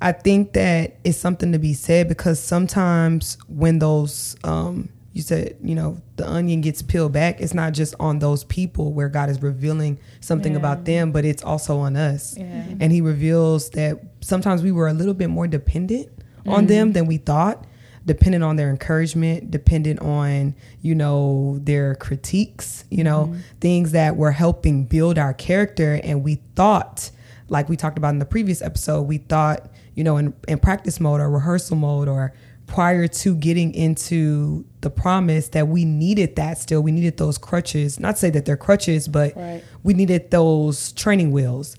i 0.00 0.12
think 0.12 0.52
that 0.52 0.96
it's 1.04 1.18
something 1.18 1.52
to 1.52 1.58
be 1.58 1.74
said 1.74 2.08
because 2.08 2.40
sometimes 2.40 3.38
when 3.48 3.78
those 3.78 4.36
um 4.44 4.88
you 5.12 5.22
said 5.22 5.56
you 5.62 5.74
know 5.74 6.00
the 6.16 6.28
onion 6.28 6.60
gets 6.60 6.82
peeled 6.82 7.12
back 7.12 7.40
it's 7.40 7.54
not 7.54 7.72
just 7.72 7.94
on 7.98 8.18
those 8.20 8.44
people 8.44 8.92
where 8.92 9.08
god 9.08 9.28
is 9.28 9.42
revealing 9.42 9.98
something 10.20 10.54
about 10.56 10.84
them 10.84 11.10
but 11.12 11.24
it's 11.24 11.42
also 11.42 11.78
on 11.78 11.96
us. 11.96 12.36
Yeah. 12.38 12.44
and 12.78 12.92
he 12.92 13.00
reveals 13.00 13.70
that 13.70 14.00
sometimes 14.20 14.62
we 14.62 14.72
were 14.72 14.88
a 14.88 14.94
little 14.94 15.14
bit 15.14 15.28
more 15.28 15.46
dependent 15.46 16.08
on 16.46 16.66
them 16.66 16.92
than 16.92 17.06
we 17.06 17.16
thought 17.16 17.66
dependent 18.06 18.42
on 18.42 18.56
their 18.56 18.70
encouragement 18.70 19.50
dependent 19.50 20.00
on 20.00 20.54
you 20.80 20.94
know 20.94 21.58
their 21.62 21.94
critiques 21.96 22.84
you 22.90 23.04
know 23.04 23.34
things 23.60 23.92
that 23.92 24.16
were 24.16 24.32
helping 24.32 24.84
build 24.84 25.18
our 25.18 25.34
character. 25.34 26.00
And 26.02 26.24
we 26.24 26.36
thought 26.56 27.10
like 27.48 27.68
we 27.68 27.76
talked 27.76 27.98
about 27.98 28.10
in 28.10 28.20
the 28.20 28.24
previous 28.24 28.62
episode 28.62 29.02
we 29.02 29.18
thought 29.18 29.70
you 29.94 30.04
know 30.04 30.16
in, 30.16 30.32
in 30.48 30.58
practice 30.58 31.00
mode 31.00 31.20
or 31.20 31.28
rehearsal 31.30 31.76
mode 31.76 32.08
or 32.08 32.32
prior 32.66 33.08
to 33.08 33.34
getting 33.34 33.74
into 33.74 34.64
the 34.80 34.90
promise 34.90 35.48
that 35.48 35.66
we 35.66 35.84
needed 35.84 36.36
that 36.36 36.56
still 36.56 36.80
we 36.80 36.92
needed 36.92 37.16
those 37.16 37.36
crutches 37.36 37.98
not 37.98 38.12
to 38.12 38.20
say 38.20 38.30
that 38.30 38.44
they're 38.44 38.56
crutches 38.56 39.08
but 39.08 39.36
Right. 39.36 39.62
we 39.82 39.92
needed 39.94 40.30
those 40.30 40.92
training 40.92 41.32
wheels. 41.32 41.76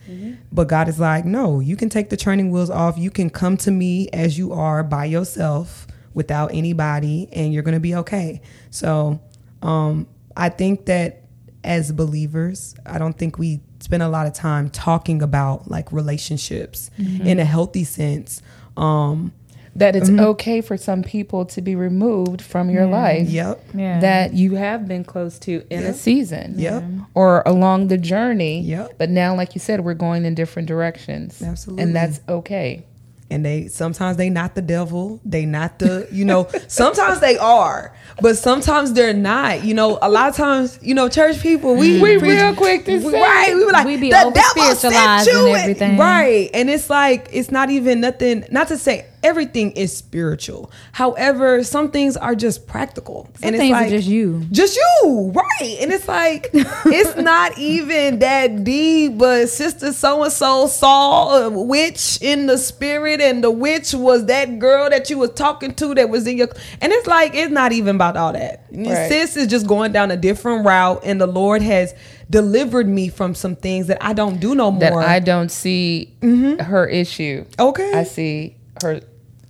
But 0.51 0.68
God 0.68 0.89
is 0.89 0.99
like, 0.99 1.24
no, 1.24 1.59
you 1.62 1.76
can 1.78 1.88
take 1.89 2.09
the 2.09 2.18
training 2.18 2.51
wheels 2.51 2.70
off. 2.70 2.97
You 2.97 3.09
can 3.09 3.30
come 3.30 3.55
to 3.57 3.72
me 3.72 4.09
as 4.09 4.38
you 4.38 4.51
are 4.51 4.84
by 4.84 5.05
yourself 5.05 5.88
without 6.14 6.51
anybody, 6.53 7.30
and 7.32 7.53
you're 7.53 7.64
going 7.64 7.74
to 7.76 7.80
be 7.80 7.95
okay. 7.95 8.41
So 8.70 9.22
um, 9.62 10.07
I 10.36 10.49
think 10.49 10.88
that 10.88 11.22
as 11.64 11.91
believers, 11.93 12.76
I 12.86 12.97
don't 12.97 13.18
think 13.18 13.38
we 13.39 13.62
spend 13.82 14.03
a 14.03 14.09
lot 14.09 14.27
of 14.27 14.34
time 14.34 14.69
talking 14.69 15.21
about 15.21 15.69
like 15.69 15.91
relationships 15.91 16.89
in 16.97 17.39
a 17.39 17.45
healthy 17.45 17.84
sense. 17.84 18.41
Um, 18.77 19.34
that 19.75 19.95
it's 19.95 20.09
okay 20.09 20.59
for 20.59 20.75
some 20.75 21.01
people 21.01 21.45
to 21.45 21.61
be 21.61 21.75
removed 21.75 22.41
from 22.41 22.69
your 22.69 22.86
life 22.86 23.29
yep. 23.29 23.63
Yeah. 23.73 24.01
that 24.01 24.34
you 24.34 24.55
have 24.55 24.86
been 24.86 25.05
close 25.05 25.39
to 25.39 25.63
in 25.69 25.82
Yep. 25.84 25.89
a 25.89 25.93
season 25.93 26.55
Yep. 26.57 26.84
or 27.13 27.41
along 27.45 27.88
the 27.88 27.97
journey. 27.97 28.59
Yep. 28.61 28.95
But 28.97 29.09
now, 29.09 29.34
like 29.34 29.55
you 29.55 29.59
said, 29.59 29.86
we're 29.86 29.93
going 29.93 30.25
in 30.25 30.36
different 30.36 30.67
directions. 30.67 31.41
Absolutely. 31.41 31.84
And 31.84 31.95
that's 31.95 32.19
okay. 32.27 32.84
And 33.32 33.43
they 33.45 33.67
sometimes 33.67 34.17
they 34.17 34.29
not 34.29 34.53
the 34.55 34.61
devil. 34.61 35.19
They 35.25 35.45
not 35.45 35.79
the 35.79 36.07
you 36.11 36.25
know 36.25 36.47
sometimes 36.67 37.19
they 37.21 37.38
are 37.38 37.95
but 38.21 38.38
sometimes 38.38 38.93
they're 38.93 39.13
not. 39.13 39.63
You 39.63 39.73
know 39.73 39.97
a 40.01 40.09
lot 40.09 40.29
of 40.29 40.36
times 40.36 40.77
you 40.82 40.93
know 40.93 41.09
church 41.09 41.39
people 41.41 41.75
we 41.75 41.97
mm. 41.99 42.01
We 42.01 42.19
preach- 42.19 42.32
real 42.34 42.53
quick 42.55 42.86
to 42.86 43.01
say- 43.01 43.21
right 43.21 43.55
we 43.55 43.65
were 43.65 43.71
like 43.71 43.86
We 43.88 43.97
be 43.97 44.09
the 44.11 44.32
devil 44.34 44.75
sent 44.75 45.27
you 45.27 45.47
and- 45.47 45.57
everything. 45.57 45.97
right. 45.97 46.49
And 46.53 46.69
it's 46.69 46.89
like 46.89 47.29
it's 47.32 47.49
not 47.51 47.69
even 47.71 48.01
nothing 48.01 48.45
not 48.51 48.67
to 48.67 48.77
say 48.77 49.05
everything 49.24 49.72
is 49.72 49.95
spiritual 49.95 50.72
however 50.93 51.63
some 51.63 51.91
things 51.91 52.17
are 52.17 52.36
just 52.36 52.67
practical 52.67 53.30
Some 53.36 53.47
and 53.47 53.55
it's 53.55 53.61
things 53.61 53.76
are 53.76 53.82
like 53.82 53.89
just 53.89 54.07
you. 54.07 54.45
just 54.51 54.76
you, 54.76 55.32
right? 55.34 55.78
And 55.80 55.91
it's 55.91 56.07
like 56.07 56.49
it's 56.53 57.15
not 57.17 57.57
even 57.57 58.19
that 58.19 58.63
deep, 58.63 59.17
but 59.17 59.49
sister 59.49 59.93
so 59.93 60.24
and 60.24 60.32
so 60.32 60.67
saw 60.67 61.45
a 61.45 61.49
witch 61.49 62.19
in 62.22 62.47
the 62.47 62.57
spirit, 62.57 63.22
and 63.22 63.43
the 63.43 63.51
witch 63.51 63.93
was 63.93 64.26
that 64.26 64.59
girl 64.59 64.89
that 64.89 65.09
you 65.09 65.17
was 65.17 65.32
talking 65.32 65.74
to 65.76 65.95
that 65.95 66.09
was 66.09 66.28
in 66.28 66.38
your. 66.38 66.49
And 66.82 66.91
it's 66.91 67.07
like 67.07 67.36
it's 67.36 67.51
not 67.51 67.72
even 67.72 67.95
about 67.95 68.17
all 68.17 68.34
that. 68.34 68.65
Right. 68.72 69.09
Sis 69.09 69.38
is 69.38 69.47
just 69.47 69.67
going 69.67 69.91
down 69.91 70.11
a 70.11 70.17
different 70.17 70.65
route, 70.65 71.01
and 71.03 71.19
the 71.19 71.28
Lord 71.28 71.61
has 71.61 71.93
delivered 72.30 72.88
me 72.88 73.09
from 73.09 73.36
some 73.36 73.55
things 73.55 73.88
that 73.88 74.03
I 74.03 74.13
don't 74.13 74.39
do 74.39 74.55
no 74.55 74.72
more. 74.72 74.80
That 74.80 74.93
I 74.93 75.19
don't 75.19 75.51
see 75.51 76.15
mm-hmm. 76.22 76.63
her 76.63 76.88
issue. 76.88 77.45
okay. 77.59 77.93
I 77.93 78.03
see 78.03 78.55
her 78.82 79.01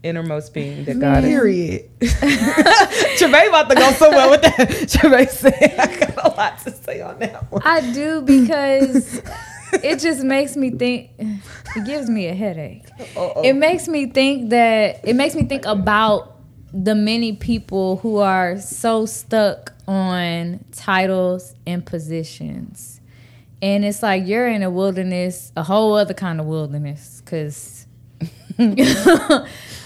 innermost 0.04 0.54
being 0.54 0.86
that 0.86 1.00
God 1.00 1.24
is. 1.24 1.30
Period. 1.30 1.90
Trevay 2.00 3.50
about 3.50 3.70
to 3.70 3.76
go 3.76 3.92
somewhere 3.92 4.30
with 4.30 4.42
that. 4.42 4.56
Trevay 4.58 5.30
said, 5.30 5.76
I 5.78 6.00
got 6.00 6.26
a 6.26 6.36
lot 6.36 6.60
to 6.64 6.72
say 6.72 7.02
on 7.02 7.20
that 7.20 7.52
one. 7.52 7.62
I 7.64 7.82
do 7.94 8.22
because 8.22 9.22
it 9.74 10.00
just 10.00 10.24
makes 10.24 10.56
me 10.56 10.72
think. 10.72 11.12
It 11.20 11.86
gives 11.86 12.10
me 12.10 12.28
a 12.28 12.34
headache. 12.34 12.86
It 13.16 13.54
makes 13.54 13.88
me 13.88 14.08
think 14.08 14.50
that 14.50 15.08
it 15.08 15.16
makes 15.16 15.36
me 15.36 15.44
think 15.44 15.66
about 15.66 16.38
the 16.74 16.96
many 16.96 17.34
people 17.34 17.98
who 17.98 18.18
are 18.18 18.60
so 18.60 19.06
stuck 19.06 19.74
on 19.88 20.64
titles 20.72 21.54
and 21.68 21.86
positions. 21.86 23.00
And 23.62 23.86
it's 23.86 24.02
like 24.02 24.26
you're 24.26 24.48
in 24.48 24.64
a 24.64 24.72
wilderness, 24.72 25.52
a 25.56 25.64
whole 25.64 25.94
other 25.94 26.14
kind 26.14 26.40
of 26.40 26.48
wilderness, 26.48 27.22
because 27.24 27.86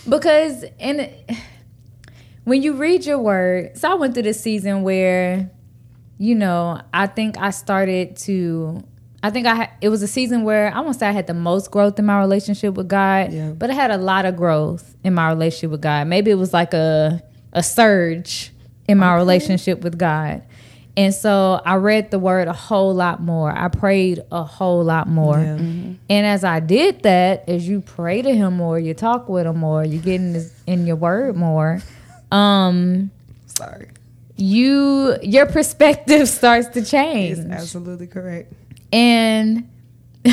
because 0.07 0.63
and 0.79 1.09
when 2.43 2.61
you 2.61 2.73
read 2.73 3.05
your 3.05 3.19
word, 3.19 3.77
so 3.77 3.91
I 3.91 3.95
went 3.95 4.13
through 4.13 4.23
this 4.23 4.39
season 4.41 4.83
where 4.83 5.49
you 6.17 6.33
know, 6.33 6.79
I 6.93 7.07
think 7.07 7.37
I 7.37 7.49
started 7.49 8.15
to. 8.19 8.81
I 9.21 9.31
think 9.31 9.47
I 9.47 9.71
it 9.81 9.89
was 9.89 10.01
a 10.03 10.07
season 10.07 10.43
where 10.43 10.71
I 10.73 10.79
won't 10.79 10.95
say 10.97 11.07
I 11.07 11.11
had 11.11 11.27
the 11.27 11.33
most 11.33 11.71
growth 11.71 11.97
in 11.99 12.05
my 12.05 12.19
relationship 12.19 12.75
with 12.75 12.87
God, 12.87 13.33
Yeah. 13.33 13.49
but 13.49 13.69
I 13.69 13.73
had 13.73 13.89
a 13.91 13.97
lot 13.97 14.25
of 14.25 14.35
growth 14.37 14.95
in 15.03 15.13
my 15.15 15.29
relationship 15.29 15.71
with 15.71 15.81
God. 15.81 16.07
Maybe 16.07 16.31
it 16.31 16.35
was 16.35 16.53
like 16.53 16.73
a 16.73 17.21
a 17.51 17.63
surge 17.63 18.51
in 18.87 18.97
my 18.99 19.15
relationship 19.15 19.81
with 19.81 19.97
God. 19.97 20.43
And 20.97 21.13
so 21.13 21.61
I 21.65 21.75
read 21.75 22.09
the 22.11 22.19
word 22.19 22.47
a 22.47 22.53
whole 22.53 22.93
lot 22.93 23.21
more. 23.21 23.51
I 23.51 23.67
prayed 23.67 24.21
a 24.31 24.43
whole 24.43 24.83
lot 24.83 25.07
more. 25.09 25.37
Yeah. 25.37 25.57
And 25.57 26.25
as 26.25 26.43
I 26.45 26.61
did 26.61 27.03
that, 27.03 27.49
as 27.49 27.67
you 27.67 27.81
pray 27.81 28.21
to 28.21 28.33
him 28.33 28.55
more, 28.55 28.79
you 28.79 28.93
talk 28.93 29.27
with 29.27 29.45
him 29.45 29.57
more, 29.57 29.83
you 29.83 29.99
get 29.99 30.21
in, 30.21 30.33
his, 30.35 30.53
in 30.65 30.87
your 30.87 30.95
word 30.95 31.35
more, 31.35 31.81
um, 32.31 33.11
Sorry. 33.47 33.89
you 34.37 35.17
your 35.21 35.45
perspective 35.47 36.29
starts 36.39 36.67
to 36.69 36.83
change 36.83 37.39
It's 37.39 37.49
absolutely 37.49 38.07
correct. 38.07 38.53
and 38.93 39.69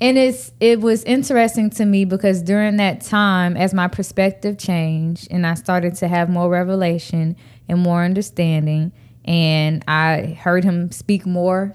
and 0.00 0.18
it's 0.18 0.52
it 0.60 0.80
was 0.80 1.02
interesting 1.04 1.70
to 1.70 1.84
me 1.84 2.04
because 2.04 2.42
during 2.42 2.76
that 2.76 3.00
time 3.00 3.56
as 3.56 3.72
my 3.74 3.88
perspective 3.88 4.56
changed 4.58 5.26
and 5.30 5.46
i 5.46 5.54
started 5.54 5.94
to 5.96 6.06
have 6.08 6.28
more 6.30 6.48
revelation 6.48 7.36
and 7.68 7.80
more 7.80 8.04
understanding 8.04 8.92
and 9.26 9.84
i 9.88 10.38
heard 10.40 10.64
him 10.64 10.90
speak 10.92 11.26
more 11.26 11.72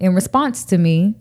in 0.00 0.14
response 0.14 0.64
to 0.64 0.78
me 0.78 1.14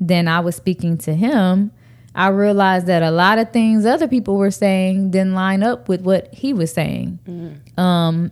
than 0.00 0.28
i 0.28 0.40
was 0.40 0.56
speaking 0.56 0.96
to 0.98 1.14
him 1.14 1.70
i 2.14 2.28
realized 2.28 2.86
that 2.86 3.02
a 3.02 3.10
lot 3.10 3.38
of 3.38 3.52
things 3.52 3.84
other 3.86 4.08
people 4.08 4.36
were 4.36 4.50
saying 4.50 5.10
didn't 5.10 5.34
line 5.34 5.62
up 5.62 5.88
with 5.88 6.02
what 6.02 6.32
he 6.34 6.52
was 6.52 6.72
saying 6.72 7.18
um 7.76 8.30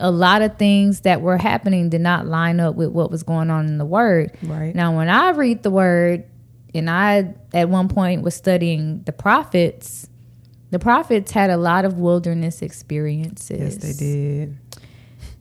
a 0.00 0.10
lot 0.10 0.42
of 0.42 0.56
things 0.58 1.00
that 1.00 1.20
were 1.22 1.36
happening 1.36 1.88
did 1.88 2.00
not 2.00 2.26
line 2.26 2.60
up 2.60 2.76
with 2.76 2.90
what 2.90 3.10
was 3.10 3.22
going 3.22 3.50
on 3.50 3.66
in 3.66 3.78
the 3.78 3.84
word. 3.84 4.32
Right. 4.42 4.74
Now, 4.74 4.96
when 4.96 5.08
I 5.08 5.30
read 5.30 5.62
the 5.62 5.70
word, 5.70 6.24
and 6.74 6.88
I 6.88 7.34
at 7.52 7.68
one 7.68 7.88
point 7.88 8.22
was 8.22 8.34
studying 8.34 9.02
the 9.04 9.12
prophets, 9.12 10.08
the 10.70 10.78
prophets 10.78 11.32
had 11.32 11.50
a 11.50 11.56
lot 11.56 11.84
of 11.84 11.98
wilderness 11.98 12.62
experiences. 12.62 13.58
Yes, 13.58 13.76
they 13.76 13.92
did. 13.92 14.56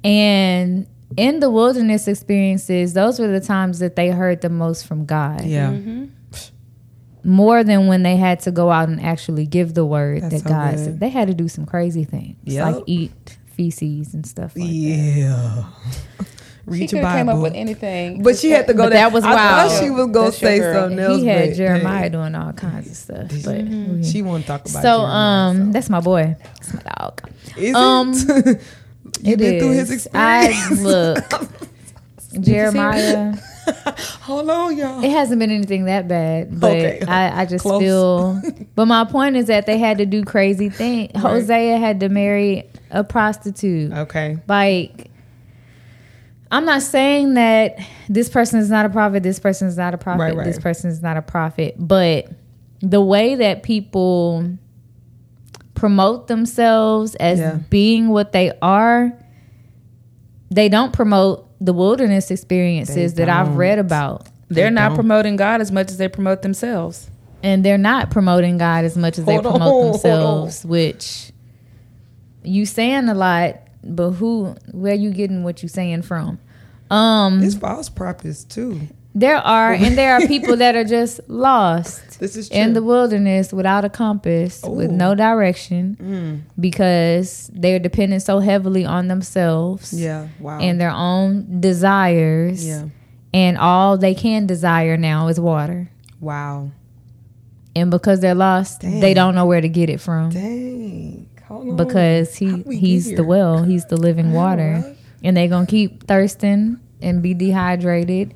And 0.04 0.88
in 1.16 1.40
the 1.40 1.50
wilderness 1.50 2.08
experiences, 2.08 2.94
those 2.94 3.20
were 3.20 3.28
the 3.28 3.40
times 3.42 3.80
that 3.80 3.96
they 3.96 4.10
heard 4.10 4.42
the 4.42 4.50
most 4.50 4.86
from 4.86 5.06
God. 5.06 5.44
Yeah. 5.44 5.76
More 7.24 7.64
than 7.64 7.88
when 7.88 8.04
they 8.04 8.16
had 8.16 8.40
to 8.42 8.52
go 8.52 8.72
out 8.72 8.88
and 8.88 9.02
actually 9.02 9.46
give 9.46 9.74
the 9.74 9.86
word 9.86 10.24
That's 10.24 10.36
that 10.36 10.44
so 10.44 10.50
God 10.50 10.76
good. 10.76 10.84
said. 10.86 11.00
They 11.00 11.10
had 11.10 11.28
to 11.28 11.34
do 11.34 11.50
some 11.50 11.66
crazy 11.66 12.06
things, 12.06 12.38
Yep. 12.44 12.76
like 12.76 12.84
eat 12.88 13.38
feces 13.48 14.14
and 14.14 14.26
stuff 14.26 14.56
like 14.56 14.66
that. 14.68 14.74
Yeah. 14.74 15.64
She 16.74 16.86
could 16.88 17.00
have 17.00 17.16
came 17.18 17.30
up 17.30 17.42
with 17.42 17.54
anything. 17.54 18.24
but 18.24 18.38
she 18.38 18.50
had 18.52 18.68
to 18.68 18.74
go 18.74 18.84
But 18.84 18.90
there. 18.90 19.00
that 19.00 19.12
was 19.14 19.24
I 19.24 19.34
thought 19.34 19.82
she 19.82 19.90
was 19.90 20.08
gonna 20.08 20.26
That's 20.26 20.38
say 20.38 20.60
something 20.60 21.00
else. 21.00 21.18
he 21.22 21.26
had 21.28 21.50
but, 21.50 21.56
Jeremiah 21.58 22.04
hey, 22.04 22.10
doing 22.10 22.36
all 22.36 22.52
kinds 22.54 22.88
of 22.90 22.96
stuff. 22.96 23.28
But 23.30 23.66
Mm-hmm. 23.66 24.04
She 24.04 24.22
want 24.22 24.44
to 24.44 24.48
talk 24.48 24.62
about 24.62 24.82
so 24.84 24.98
Jeremiah, 25.00 25.50
um, 25.50 25.72
that's 25.72 25.90
my 25.90 26.00
boy. 26.02 26.36
That's 26.44 26.74
my 26.74 26.82
dog. 26.98 27.30
Is 27.58 27.74
um, 27.76 28.12
it? 28.16 28.62
you 29.22 29.34
It 29.34 29.40
been 29.40 29.60
through 29.60 29.72
his 29.72 29.92
experience. 29.92 30.72
I 30.72 30.74
look. 30.82 31.24
Jeremiah. 32.40 33.36
Hold 34.22 34.50
on, 34.50 34.78
y'all. 34.78 35.04
It 35.04 35.10
hasn't 35.12 35.40
been 35.40 35.52
anything 35.52 35.86
that 35.86 36.08
bad, 36.08 36.60
but 36.60 36.72
Okay. 36.72 37.02
I, 37.08 37.42
I 37.42 37.46
just 37.46 37.64
Close. 37.64 37.82
feel. 37.82 38.42
But 38.76 38.86
my 38.86 39.06
point 39.06 39.36
is 39.36 39.48
that 39.48 39.66
they 39.66 39.78
had 39.80 39.98
to 39.98 40.06
do 40.06 40.24
crazy 40.24 40.70
things. 40.70 41.12
Right. 41.16 41.22
Hosea 41.22 41.78
had 41.78 42.00
to 42.02 42.10
marry 42.10 42.70
a 42.92 43.04
prostitute. 43.04 43.92
Okay. 43.92 44.38
Like, 44.48 45.10
I'm 46.52 46.64
not 46.64 46.82
saying 46.84 47.34
that 47.34 47.78
this 48.08 48.30
person 48.30 48.60
is 48.60 48.70
not 48.70 48.86
a 48.86 48.90
prophet, 48.90 49.24
this 49.24 49.40
person 49.40 49.68
is 49.68 49.76
not 49.78 49.94
a 49.94 49.98
prophet, 49.98 50.22
Right, 50.22 50.36
right. 50.36 50.46
this 50.46 50.60
person 50.60 50.90
is 50.92 51.02
not 51.02 51.18
a 51.18 51.22
prophet, 51.22 51.76
but 51.78 52.28
the 52.82 53.02
way 53.02 53.36
that 53.36 53.64
people 53.64 54.58
promote 55.78 56.28
themselves 56.28 57.16
as 57.16 57.40
Yeah. 57.40 57.60
being 57.70 58.10
what 58.10 58.32
they 58.34 58.52
are, 58.62 59.14
they 60.50 60.68
don't 60.70 60.92
promote 60.92 61.46
the 61.62 61.74
wilderness 61.74 62.30
experiences 62.32 63.14
that 63.16 63.30
I've 63.30 63.56
read 63.56 63.80
about. 63.80 64.28
They're 64.50 64.70
They 64.70 64.74
not 64.76 64.90
don't. 64.90 64.96
promoting 64.96 65.36
God 65.36 65.62
as 65.62 65.72
much 65.72 65.90
as 65.92 65.98
they 65.98 66.08
promote 66.08 66.42
themselves. 66.42 67.10
And 67.44 67.64
they're 67.64 67.78
not 67.78 68.10
promoting 68.12 68.58
God 68.58 68.84
as 68.86 68.98
much 68.98 69.18
as 69.20 69.26
they 69.26 69.34
Hold 69.34 69.46
on, 69.46 69.52
promote 69.54 69.74
on. 69.86 69.92
themselves, 69.92 70.66
which 70.66 71.32
you 72.44 72.66
saying 72.66 73.10
a 73.10 73.14
lot, 73.14 73.58
but 73.84 74.12
who 74.12 74.56
where 74.72 74.96
you 74.96 75.12
getting 75.12 75.44
what 75.44 75.62
you 75.64 75.70
saying 75.70 76.02
from? 76.04 76.40
Um 76.90 77.44
It's 77.44 77.56
false 77.56 77.90
prophets 77.90 78.44
too. 78.44 78.82
There 79.20 79.38
are, 79.38 79.74
and 79.74 79.98
there 79.98 80.14
are 80.16 80.22
people 80.28 80.58
that 80.58 80.76
are 80.76 80.84
just 80.98 81.20
lost 81.28 82.20
This 82.20 82.36
is 82.36 82.50
true. 82.50 82.60
in 82.60 82.74
the 82.74 82.84
wilderness 82.84 83.52
without 83.52 83.84
a 83.84 83.90
compass, 83.90 84.62
with 84.64 84.92
no 84.92 85.16
direction, 85.16 85.98
Mm. 86.00 86.42
because 86.60 87.50
they're 87.54 87.80
dependent 87.80 88.22
so 88.22 88.40
heavily 88.40 88.86
on 88.86 89.08
themselves 89.08 89.92
Yeah. 89.92 90.28
Wow. 90.40 90.60
and 90.60 90.80
their 90.80 90.92
own 90.92 91.62
desires. 91.62 92.66
yeah. 92.66 92.86
And 93.34 93.58
all 93.58 93.98
they 93.98 94.14
can 94.16 94.46
desire 94.46 94.98
now 94.98 95.28
is 95.30 95.40
water. 95.40 95.90
Wow. 96.22 96.72
And 97.76 97.90
because 97.92 98.20
they're 98.20 98.36
lost, 98.36 98.82
Dang. 98.82 99.00
they 99.00 99.14
don't 99.14 99.34
know 99.36 99.46
where 99.46 99.62
to 99.62 99.70
get 99.70 99.90
it 99.90 100.00
from. 100.00 100.30
Dang. 100.32 101.28
Because 101.76 102.36
he 102.36 102.64
he's 102.72 103.14
the 103.16 103.24
well, 103.24 103.64
he's 103.64 103.86
the 103.86 103.98
living 103.98 104.34
water. 104.34 104.84
And 105.24 105.36
they're 105.38 105.48
gonna 105.48 105.66
keep 105.66 106.06
thirsting 106.08 106.78
and 107.02 107.22
be 107.22 107.34
dehydrated 107.34 108.34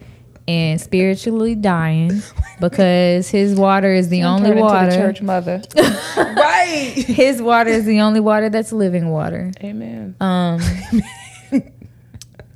and 0.48 0.82
spiritually 0.82 1.56
dying 1.56 2.22
because 2.60 3.30
his 3.30 3.56
water 3.56 3.94
is 3.94 4.10
the 4.10 4.24
only 4.24 4.50
Turn 4.50 4.58
into 4.58 4.68
the 4.68 4.74
water. 4.74 4.92
church 4.92 5.22
mother. 5.22 5.62
right. 6.18 6.94
His 6.96 7.42
water 7.42 7.70
is 7.70 7.86
the 7.86 8.02
only 8.02 8.20
water 8.20 8.50
that's 8.50 8.72
living 8.72 9.10
water. 9.10 9.52
Amen. 9.64 10.16
Um 10.20 10.60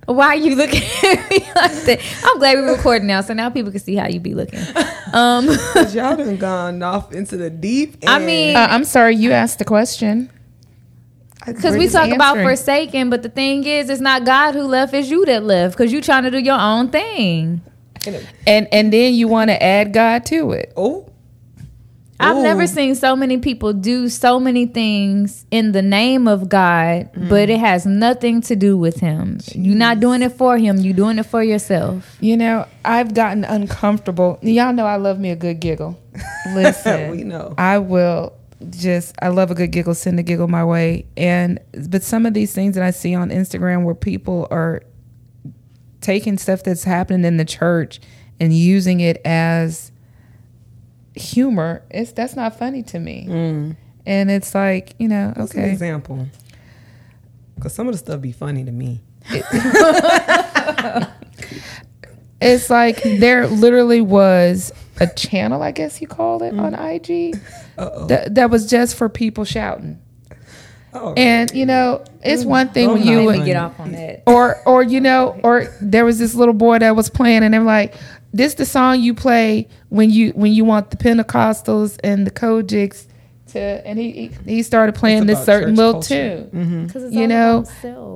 Why 0.07 0.27
are 0.27 0.35
you 0.35 0.55
looking 0.55 0.83
at 0.83 1.29
me 1.31 1.39
like 1.55 1.71
that? 1.85 1.99
I'm 2.23 2.37
glad 2.37 2.57
we're 2.57 2.75
recording 2.75 3.07
now, 3.07 3.21
so 3.21 3.33
now 3.33 3.49
people 3.49 3.71
can 3.71 3.79
see 3.81 3.95
how 3.95 4.07
you 4.07 4.19
be 4.19 4.35
looking. 4.35 4.59
Um, 5.13 5.47
'Cause 5.73 5.95
y'all 5.95 6.15
done 6.15 6.37
gone 6.37 6.83
off 6.83 7.11
into 7.11 7.37
the 7.37 7.49
deep. 7.49 7.97
I 8.05 8.19
mean, 8.19 8.55
Uh, 8.55 8.67
I'm 8.69 8.83
sorry, 8.83 9.15
you 9.15 9.31
asked 9.31 9.57
the 9.57 9.65
question. 9.65 10.29
because 11.43 11.71
We're 11.73 11.79
we 11.79 11.87
talk 11.87 12.11
about 12.11 12.37
answering. 12.37 12.47
forsaken, 12.55 13.09
but 13.09 13.23
the 13.23 13.29
thing 13.29 13.63
is, 13.65 13.89
it's 13.89 13.99
not 13.99 14.25
God 14.25 14.53
who 14.53 14.61
left; 14.63 14.93
it's 14.93 15.09
you 15.09 15.25
that 15.25 15.43
left 15.43 15.75
because 15.75 15.91
you 15.91 16.01
trying 16.01 16.21
to 16.23 16.29
do 16.31 16.37
your 16.39 16.59
own 16.59 16.89
thing. 16.89 17.61
And 18.47 18.67
and 18.71 18.93
then 18.93 19.13
you 19.13 19.27
want 19.27 19.49
to 19.49 19.61
add 19.61 19.93
God 19.93 20.25
to 20.27 20.51
it. 20.51 20.73
oh, 20.75 21.09
I've 22.19 22.37
Ooh. 22.37 22.43
never 22.43 22.65
seen 22.65 22.95
so 22.95 23.15
many 23.15 23.39
people 23.39 23.73
do 23.73 24.07
so 24.07 24.39
many 24.39 24.65
things 24.67 25.45
in 25.51 25.73
the 25.73 25.81
name 25.81 26.27
of 26.29 26.47
God, 26.47 27.11
mm. 27.13 27.27
but 27.29 27.49
it 27.49 27.59
has 27.59 27.85
nothing 27.85 28.39
to 28.41 28.55
do 28.55 28.77
with 28.77 29.01
Him. 29.01 29.39
You're 29.53 29.75
not 29.75 29.99
doing 29.99 30.21
it 30.21 30.31
for 30.31 30.57
Him; 30.57 30.77
you're 30.77 30.93
doing 30.93 31.19
it 31.19 31.25
for 31.25 31.43
yourself. 31.43 32.17
You 32.21 32.37
know, 32.37 32.67
I've 32.85 33.13
gotten 33.13 33.43
uncomfortable. 33.43 34.39
Y'all 34.41 34.71
know 34.71 34.85
I 34.85 34.95
love 34.95 35.19
me 35.19 35.31
a 35.31 35.35
good 35.35 35.59
giggle. 35.59 35.99
Listen, 36.53 37.11
We 37.15 37.23
know. 37.23 37.53
I 37.57 37.79
will 37.79 38.33
just 38.69 39.15
I 39.21 39.27
love 39.27 39.51
a 39.51 39.55
good 39.55 39.71
giggle, 39.71 39.93
send 39.95 40.17
a 40.17 40.23
giggle 40.23 40.47
my 40.47 40.63
way. 40.63 41.05
And 41.17 41.59
but 41.89 42.01
some 42.01 42.25
of 42.25 42.33
these 42.33 42.53
things 42.53 42.75
that 42.75 42.83
I 42.83 42.91
see 42.91 43.13
on 43.13 43.29
Instagram 43.29 43.83
where 43.83 43.95
people 43.95 44.47
are 44.51 44.83
taking 46.05 46.37
stuff 46.37 46.63
that's 46.63 46.83
happening 46.83 47.25
in 47.25 47.37
the 47.37 47.45
church 47.45 47.99
and 48.39 48.53
using 48.53 48.99
it 48.99 49.19
as 49.25 49.91
humor, 51.15 51.83
it's 51.89 52.11
that's 52.11 52.35
not 52.35 52.57
funny 52.57 52.83
to 52.83 52.99
me. 52.99 53.25
Mm. 53.27 53.77
And 54.05 54.29
it's 54.29 54.53
like, 54.53 54.93
you 54.99 55.07
know, 55.07 55.33
what's 55.35 55.53
an 55.53 55.61
okay. 55.61 55.71
example? 55.71 56.27
Because 57.55 57.73
some 57.73 57.87
of 57.87 57.93
the 57.93 57.97
stuff 57.97 58.21
be 58.21 58.31
funny 58.31 58.63
to 58.63 58.71
me. 58.71 59.01
It's 62.41 62.69
like 62.69 63.01
there 63.01 63.47
literally 63.47 64.01
was 64.01 64.73
a 64.99 65.07
channel, 65.07 65.63
I 65.63 65.71
guess 65.71 66.01
you 66.01 66.07
call 66.07 66.43
it, 66.43 66.53
on 66.53 66.73
mm. 66.73 66.95
IG 66.95 67.39
that 67.75 68.49
was 68.49 68.69
just 68.69 68.95
for 68.95 69.09
people 69.09 69.45
shouting. 69.45 69.99
Oh, 70.95 71.13
And 71.17 71.51
you 71.53 71.65
know, 71.65 72.03
it's 72.23 72.45
one 72.45 72.69
thing 72.69 72.89
when 72.89 73.03
you 73.03 73.17
lie. 73.19 73.25
Let 73.25 73.31
me 73.33 73.37
would- 73.39 73.45
get 73.45 73.57
off 73.57 73.79
on 73.79 73.91
that. 73.91 74.23
or 74.25 74.57
or 74.65 74.81
you 74.83 75.01
know, 75.01 75.39
or 75.43 75.67
there 75.81 76.05
was 76.05 76.17
this 76.19 76.33
little 76.35 76.53
boy 76.53 76.79
that 76.79 76.95
was 76.95 77.09
playing, 77.09 77.43
and 77.43 77.53
they're 77.53 77.61
like, 77.61 77.95
"This 78.33 78.53
the 78.55 78.65
song 78.65 79.01
you 79.01 79.13
play 79.13 79.67
when 79.89 80.09
you 80.09 80.31
when 80.31 80.51
you 80.53 80.65
want 80.65 80.91
the 80.91 80.97
Pentecostals 80.97 81.99
and 82.03 82.25
the 82.25 82.31
COGICs 82.31 83.07
to," 83.53 83.59
and 83.59 83.99
he 83.99 84.11
he- 84.11 84.31
he 84.55 84.63
started 84.63 84.95
playing 84.95 85.25
this 85.25 85.43
certain 85.45 85.75
little 85.75 85.93
culture. 85.93 86.47
tune. 86.51 86.85
Because 86.87 87.13
you 87.13 87.27
know, 87.27 87.65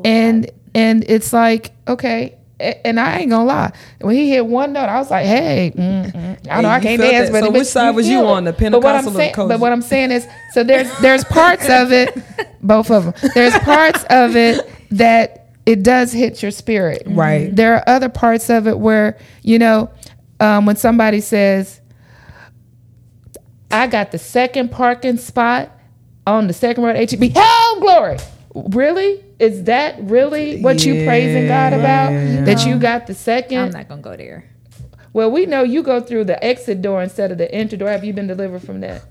and 0.05 0.49
and 0.75 1.03
it's 1.07 1.33
like 1.33 1.71
okay. 1.87 2.35
And 2.59 2.99
I 2.99 3.19
ain't 3.19 3.29
gonna 3.29 3.45
lie. 3.45 3.71
When 4.01 4.15
he 4.15 4.29
hit 4.29 4.45
one 4.45 4.73
note, 4.73 4.89
I 4.89 4.97
was 4.99 5.09
like, 5.09 5.25
"Hey, 5.25 5.71
mm, 5.75 6.11
mm. 6.11 6.47
I 6.51 6.61
know 6.61 6.69
I 6.69 6.81
can't 6.81 7.01
dance." 7.01 7.29
that. 7.29 7.31
But 7.31 7.45
So 7.45 7.51
which 7.51 7.67
side 7.67 7.91
was 7.95 8.07
you 8.07 8.19
on, 8.25 8.43
the 8.43 8.51
But 8.51 8.59
what 8.61 8.95
I'm 8.95 9.03
Pentecostal 9.03 9.09
or 9.09 9.13
the 9.13 9.17
saying, 9.17 9.33
but 9.47 9.59
what 9.59 9.71
I'm 9.71 9.81
saying 9.81 10.11
is, 10.11 10.27
so 10.51 10.63
there's 10.63 10.91
there's 10.99 11.23
parts 11.23 11.69
of 11.69 11.93
it, 11.93 12.17
both 12.61 12.91
of 12.91 13.05
them. 13.05 13.31
There's 13.33 13.57
parts 13.59 14.03
of 14.09 14.35
it 14.35 14.69
that 14.91 15.49
it 15.65 15.83
does 15.83 16.11
hit 16.11 16.41
your 16.41 16.51
spirit. 16.51 17.03
Right. 17.05 17.55
There 17.55 17.75
are 17.75 17.83
other 17.87 18.09
parts 18.09 18.49
of 18.49 18.67
it 18.67 18.77
where 18.77 19.17
you 19.41 19.57
know 19.57 19.89
um, 20.41 20.65
when 20.65 20.75
somebody 20.75 21.21
says, 21.21 21.79
"I 23.71 23.87
got 23.87 24.11
the 24.11 24.19
second 24.19 24.69
parking 24.71 25.17
spot 25.17 25.71
on 26.27 26.47
the 26.47 26.53
second 26.53 26.83
row 26.83 26.89
at 26.89 27.09
HEB," 27.09 27.31
hell 27.31 27.79
glory. 27.79 28.17
Really? 28.53 29.23
Is 29.39 29.63
that 29.63 29.95
really 30.01 30.61
what 30.61 30.85
you 30.85 31.05
praising 31.05 31.47
God 31.47 31.73
about? 31.73 32.11
Yeah. 32.11 32.43
That 32.43 32.65
you 32.65 32.77
got 32.77 33.07
the 33.07 33.13
second? 33.13 33.57
I'm 33.59 33.71
not 33.71 33.87
gonna 33.87 34.01
go 34.01 34.15
there. 34.15 34.45
Well, 35.13 35.31
we 35.31 35.45
know 35.45 35.63
you 35.63 35.81
go 35.81 36.01
through 36.01 36.25
the 36.25 36.43
exit 36.43 36.81
door 36.81 37.01
instead 37.01 37.31
of 37.31 37.37
the 37.37 37.51
enter 37.51 37.77
door. 37.77 37.89
Have 37.89 38.03
you 38.03 38.13
been 38.13 38.27
delivered 38.27 38.61
from 38.61 38.81
that? 38.81 39.01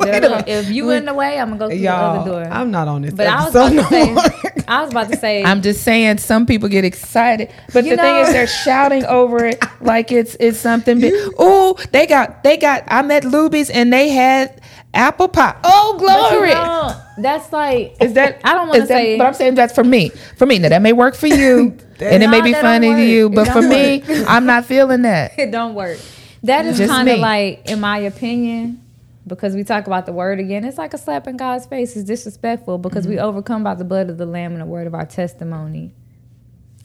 Did 0.00 0.48
If 0.48 0.70
you 0.70 0.90
in 0.90 1.04
the 1.04 1.14
way, 1.14 1.38
I'm 1.38 1.50
gonna 1.50 1.58
go 1.58 1.68
through 1.68 1.78
the 1.78 1.84
Y'all, 1.84 2.20
other 2.20 2.30
door. 2.30 2.52
I'm 2.52 2.70
not 2.70 2.88
on 2.88 3.02
this 3.02 3.14
but 3.14 3.26
I 3.26 3.44
was 3.44 3.54
episode 3.54 3.78
about 3.78 3.90
to 3.90 4.14
no 4.14 4.22
say. 4.22 4.64
I 4.66 4.82
was 4.82 4.90
about 4.90 5.08
to 5.10 5.16
say, 5.16 5.44
I'm 5.44 5.62
just 5.62 5.82
saying 5.82 6.18
some 6.18 6.46
people 6.46 6.68
get 6.68 6.84
excited, 6.84 7.52
but 7.72 7.84
You 7.84 7.96
the 7.96 8.02
thing 8.02 8.16
is 8.16 8.32
they're 8.32 8.46
shouting 8.46 9.04
over 9.04 9.44
it 9.44 9.62
like 9.80 10.10
it's 10.10 10.36
it's 10.40 10.58
something 10.58 11.00
big. 11.00 11.14
Oh, 11.38 11.78
they 11.92 12.06
got 12.06 12.42
they 12.42 12.56
got. 12.56 12.84
I'm 12.88 13.10
at 13.10 13.24
Luby's 13.24 13.70
and 13.70 13.92
they 13.92 14.08
had 14.08 14.60
apple 14.94 15.28
pie. 15.28 15.56
Oh, 15.62 15.96
but 15.98 16.32
you 16.32 16.38
glory! 16.38 17.03
That's 17.18 17.52
like 17.52 17.96
Is 18.00 18.14
that 18.14 18.40
I 18.44 18.54
don't 18.54 18.68
want 18.68 18.80
to 18.82 18.86
say. 18.86 19.16
but 19.18 19.26
I'm 19.26 19.34
saying 19.34 19.54
that's 19.54 19.74
for 19.74 19.84
me. 19.84 20.08
For 20.36 20.46
me, 20.46 20.58
now 20.58 20.68
that 20.70 20.82
may 20.82 20.92
work 20.92 21.14
for 21.14 21.26
you, 21.28 21.76
and 22.00 22.22
it 22.22 22.28
may 22.28 22.40
be 22.40 22.52
funny 22.52 22.92
to 22.92 23.04
you, 23.04 23.30
but 23.30 23.48
for 23.48 23.62
me, 23.62 24.02
I'm 24.28 24.46
not 24.46 24.64
feeling 24.64 25.02
that. 25.02 25.32
it 25.38 25.50
don't 25.50 25.74
work. 25.74 25.98
That 26.42 26.66
is 26.66 26.78
kind 26.78 27.08
of 27.08 27.20
like, 27.20 27.70
in 27.70 27.80
my 27.80 27.98
opinion, 27.98 28.82
because 29.26 29.54
we 29.54 29.64
talk 29.64 29.86
about 29.86 30.04
the 30.06 30.12
word 30.12 30.38
again, 30.40 30.64
it's 30.64 30.76
like 30.76 30.92
a 30.92 30.98
slap 30.98 31.26
in 31.26 31.36
God's 31.38 31.64
face. 31.66 31.96
It's 31.96 32.04
disrespectful 32.06 32.78
because 32.78 33.06
we 33.06 33.14
Mm-hmm. 33.16 33.24
overcome 33.24 33.64
by 33.64 33.74
the 33.74 33.84
blood 33.84 34.10
of 34.10 34.18
the 34.18 34.26
Lamb 34.26 34.52
and 34.52 34.60
the 34.60 34.66
word 34.66 34.86
of 34.86 34.94
our 34.94 35.06
testimony. 35.06 35.94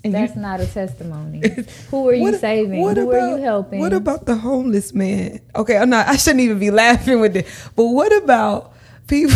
And 0.01 0.13
you- 0.13 0.19
That's 0.19 0.37
not 0.37 0.61
a 0.61 0.65
testimony. 0.65 1.41
Who 1.91 2.07
are 2.07 2.13
you 2.13 2.21
What- 2.21 2.39
saving? 2.39 2.79
what 2.79 2.95
Who 2.95 3.09
about- 3.09 3.21
are 3.21 3.29
you 3.37 3.43
helping? 3.43 3.79
What 3.81 3.91
about 3.91 4.25
the 4.25 4.35
homeless 4.35 4.93
man? 4.93 5.41
Okay, 5.53 5.75
I'm 5.77 5.89
not. 5.89 6.07
I 6.07 6.15
shouldn't 6.15 6.39
even 6.41 6.59
be 6.59 6.71
laughing 6.71 7.19
with 7.19 7.35
it. 7.35 7.45
But 7.75 7.85
what 7.87 8.15
about 8.23 8.71
people? 9.07 9.35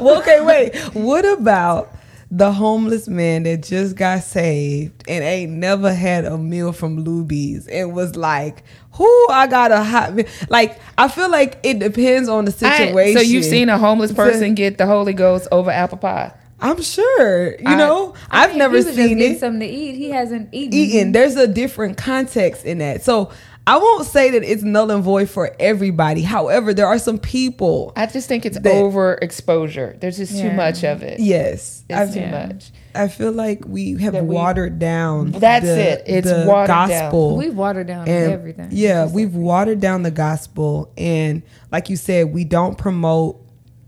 Well, 0.00 0.18
okay, 0.20 0.40
wait. 0.40 0.76
What 0.94 1.24
about 1.24 1.94
the 2.30 2.52
homeless 2.52 3.08
man 3.08 3.44
that 3.44 3.62
just 3.62 3.96
got 3.96 4.22
saved 4.22 5.02
and 5.08 5.24
ain't 5.24 5.52
never 5.52 5.92
had 5.94 6.26
a 6.26 6.36
meal 6.36 6.72
from 6.72 7.04
Luby's 7.04 7.66
and 7.68 7.94
was 7.94 8.16
like, 8.16 8.62
"Who 8.92 9.26
I 9.30 9.46
got 9.46 9.72
a 9.72 9.82
hot 9.82 10.14
meal." 10.14 10.26
Like, 10.50 10.78
I 10.98 11.08
feel 11.08 11.30
like 11.30 11.58
it 11.62 11.78
depends 11.78 12.28
on 12.28 12.44
the 12.44 12.50
I- 12.66 12.76
situation. 12.86 13.16
so 13.16 13.22
you've 13.22 13.44
seen 13.46 13.68
a 13.70 13.78
homeless 13.78 14.12
person 14.12 14.54
get 14.54 14.76
the 14.78 14.84
Holy 14.86 15.14
Ghost 15.14 15.48
over 15.50 15.70
apple 15.70 15.98
pie? 15.98 16.32
I'm 16.60 16.82
sure. 16.82 17.52
You 17.52 17.56
I- 17.66 17.76
know, 17.76 18.14
I 18.30 18.42
I've 18.44 18.50
mean, 18.50 18.58
never 18.58 18.76
he 18.76 18.84
was 18.84 18.94
seen 18.96 19.16
getting 19.18 19.34
it. 19.36 19.38
something 19.40 19.60
to 19.60 19.66
eat. 19.66 19.94
He 19.94 20.10
hasn't 20.10 20.48
eaten. 20.52 20.74
eating. 20.78 21.12
There's 21.12 21.36
a 21.36 21.46
different 21.46 21.96
context 21.96 22.64
in 22.66 22.78
that. 22.78 23.02
So 23.04 23.30
I 23.68 23.76
won't 23.76 24.06
say 24.06 24.30
that 24.30 24.42
it's 24.42 24.62
null 24.62 24.90
and 24.90 25.04
void 25.04 25.28
for 25.28 25.54
everybody. 25.60 26.22
However, 26.22 26.72
there 26.72 26.86
are 26.86 26.98
some 26.98 27.18
people. 27.18 27.92
I 27.96 28.06
just 28.06 28.26
think 28.26 28.46
it's 28.46 28.58
That- 28.58 28.72
overexposure. 28.74 30.00
There's 30.00 30.16
just 30.16 30.38
too 30.38 30.52
much 30.52 30.84
of 30.84 31.02
it. 31.02 31.20
Yes, 31.20 31.84
It's 31.88 31.98
I, 32.10 32.12
too 32.14 32.20
yeah. 32.20 32.46
much. 32.46 32.70
I 32.94 33.08
feel 33.08 33.32
like 33.32 33.64
we 33.66 33.94
have 34.00 34.14
we- 34.14 34.20
watered 34.22 34.78
down. 34.78 35.32
That's 35.32 35.66
the- 35.66 35.92
it. 35.92 36.02
It's 36.06 36.30
the 36.30 36.44
watered 36.48 36.68
down. 36.68 36.88
gospel. 36.88 37.36
We've 37.36 37.54
watered 37.54 37.86
down 37.86 38.08
and 38.08 38.32
everything. 38.32 38.68
yeah, 38.70 39.06
we've 39.06 39.34
watered 39.34 39.80
down 39.80 40.02
the 40.02 40.10
gospel, 40.10 40.90
and 40.96 41.42
like 41.70 41.90
you 41.90 41.96
said, 41.96 42.32
we 42.32 42.44
don't 42.44 42.78
promote 42.78 43.40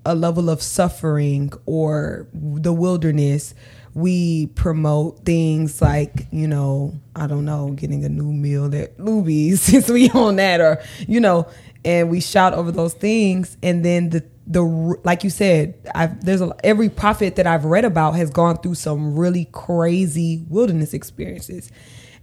a 0.04 0.14
level 0.14 0.48
of 0.50 0.62
suffering 0.62 1.52
or 1.66 2.26
the 2.34 2.72
wilderness. 2.72 3.54
We 3.94 4.46
promote 4.46 5.24
things 5.24 5.82
like 5.82 6.26
you 6.30 6.46
know, 6.46 6.94
I 7.16 7.26
don't 7.26 7.44
know, 7.44 7.70
getting 7.72 8.04
a 8.04 8.08
new 8.08 8.32
meal 8.32 8.74
at 8.74 8.96
Luby's 8.98 9.60
since 9.62 9.88
we 9.88 10.10
on 10.10 10.36
that, 10.36 10.60
or 10.60 10.82
you 11.06 11.20
know, 11.20 11.48
and 11.84 12.10
we 12.10 12.20
shout 12.20 12.54
over 12.54 12.70
those 12.72 12.94
things, 12.94 13.56
and 13.62 13.84
then 13.84 14.10
the 14.10 14.24
the 14.46 14.62
like 15.04 15.22
you 15.22 15.30
said, 15.30 15.74
I've, 15.94 16.24
there's 16.24 16.40
a, 16.40 16.52
every 16.64 16.88
prophet 16.88 17.36
that 17.36 17.46
I've 17.46 17.64
read 17.64 17.84
about 17.84 18.16
has 18.16 18.30
gone 18.30 18.58
through 18.58 18.74
some 18.74 19.16
really 19.16 19.46
crazy 19.52 20.44
wilderness 20.48 20.92
experiences, 20.92 21.70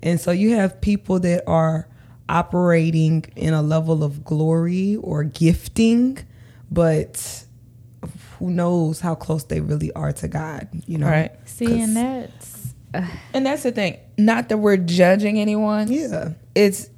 and 0.03 0.19
so 0.19 0.31
you 0.31 0.55
have 0.55 0.79
people 0.81 1.19
that 1.21 1.43
are 1.47 1.87
operating 2.29 3.25
in 3.35 3.53
a 3.53 3.61
level 3.61 4.03
of 4.03 4.23
glory 4.23 4.97
or 4.97 5.23
gifting, 5.23 6.19
but 6.69 7.45
who 8.39 8.49
knows 8.51 8.99
how 8.99 9.15
close 9.15 9.43
they 9.43 9.61
really 9.61 9.91
are 9.93 10.11
to 10.13 10.27
God, 10.27 10.67
you 10.85 10.97
know? 10.97 11.07
Right. 11.07 11.31
See, 11.45 11.81
and 11.81 11.95
that's 11.95 12.73
And 13.33 13.45
that's 13.45 13.63
the 13.63 13.71
thing. 13.71 13.97
Not 14.17 14.49
that 14.49 14.57
we're 14.57 14.77
judging 14.77 15.39
anyone. 15.39 15.91
Yeah. 15.91 16.33
It's 16.55 16.89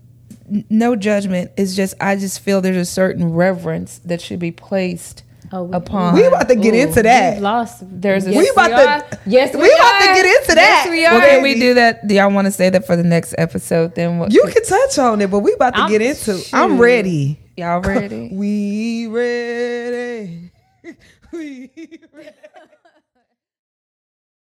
no 0.69 0.95
judgment. 0.95 1.51
It's 1.57 1.75
just 1.75 1.95
I 2.01 2.15
just 2.15 2.39
feel 2.41 2.61
there's 2.61 2.77
a 2.77 2.85
certain 2.85 3.33
reverence 3.33 3.99
that 4.05 4.21
should 4.21 4.39
be 4.39 4.51
placed 4.51 5.23
oh, 5.51 5.63
we, 5.63 5.75
upon. 5.75 6.15
We 6.15 6.25
about 6.25 6.47
to 6.47 6.55
get 6.55 6.73
into 6.73 7.03
that. 7.03 7.41
Lost. 7.41 7.83
There's 7.83 8.25
a- 8.25 8.31
yes, 8.31 8.37
We 8.39 8.49
about 8.49 8.67
to- 8.67 8.89
are. 9.17 9.19
Yes, 9.25 9.53
we, 9.53 9.61
we 9.61 9.71
about 9.73 9.99
to 9.99 10.05
get 10.05 10.25
into 10.25 10.55
that. 10.55 10.83
Yes, 10.85 10.89
we 10.89 11.05
are. 11.05 11.13
well, 11.13 11.27
can 11.29 11.43
we 11.43 11.53
do 11.59 11.73
that? 11.75 12.07
Do 12.07 12.15
y'all 12.15 12.31
want 12.31 12.45
to 12.45 12.51
say 12.51 12.69
that 12.69 12.85
for 12.85 12.95
the 12.95 13.03
next 13.03 13.35
episode? 13.37 13.95
Then 13.95 14.17
what? 14.19 14.31
You 14.31 14.43
can 14.51 14.63
touch 14.63 14.97
on 14.99 15.21
it, 15.21 15.29
but 15.29 15.39
we 15.39 15.53
about 15.53 15.73
to 15.75 15.81
I'm- 15.81 15.89
get 15.89 16.01
into. 16.01 16.37
shoot. 16.37 16.53
I'm 16.53 16.79
ready. 16.79 17.39
y'all 17.57 17.81
ready. 17.81 18.29
we 18.33 19.07
ready. 19.07 20.48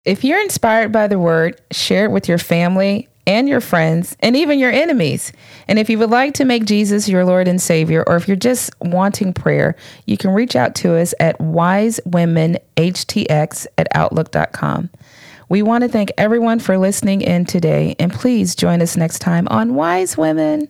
If 0.06 0.24
you're 0.26 0.42
inspired 0.42 0.92
by 0.92 1.08
the 1.08 1.18
word, 1.18 1.62
share 1.72 2.04
it 2.06 2.12
with 2.12 2.28
your 2.28 2.38
family 2.38 3.08
and 3.26 3.48
your 3.48 3.62
friends 3.62 4.18
and 4.20 4.36
even 4.36 4.60
your 4.60 4.72
enemies. 4.72 5.32
And 5.68 5.80
if 5.80 5.90
you 5.90 5.98
would 6.00 6.10
like 6.10 6.34
to 6.36 6.44
make 6.44 6.66
Jesus 6.66 7.08
your 7.08 7.24
Lord 7.24 7.48
and 7.48 7.62
Savior, 7.62 8.04
or 8.06 8.18
if 8.18 8.28
you're 8.28 8.36
just 8.36 8.70
wanting 8.82 9.32
prayer, 9.32 9.78
you 10.06 10.18
can 10.18 10.32
reach 10.32 10.58
out 10.58 10.76
to 10.76 10.98
us 10.98 11.14
at 11.22 11.40
wisewomenhtx 11.40 13.68
at 13.78 13.88
outlook.com. 13.96 14.90
We 15.48 15.62
want 15.62 15.84
to 15.84 15.88
thank 15.88 16.12
everyone 16.18 16.60
for 16.60 16.78
listening 16.78 17.22
in 17.22 17.46
today, 17.46 17.96
and 18.00 18.12
please 18.12 18.56
join 18.56 18.82
us 18.82 18.98
next 18.98 19.20
time 19.20 19.48
on 19.50 19.76
Wise 19.76 20.18
Women. 20.18 20.68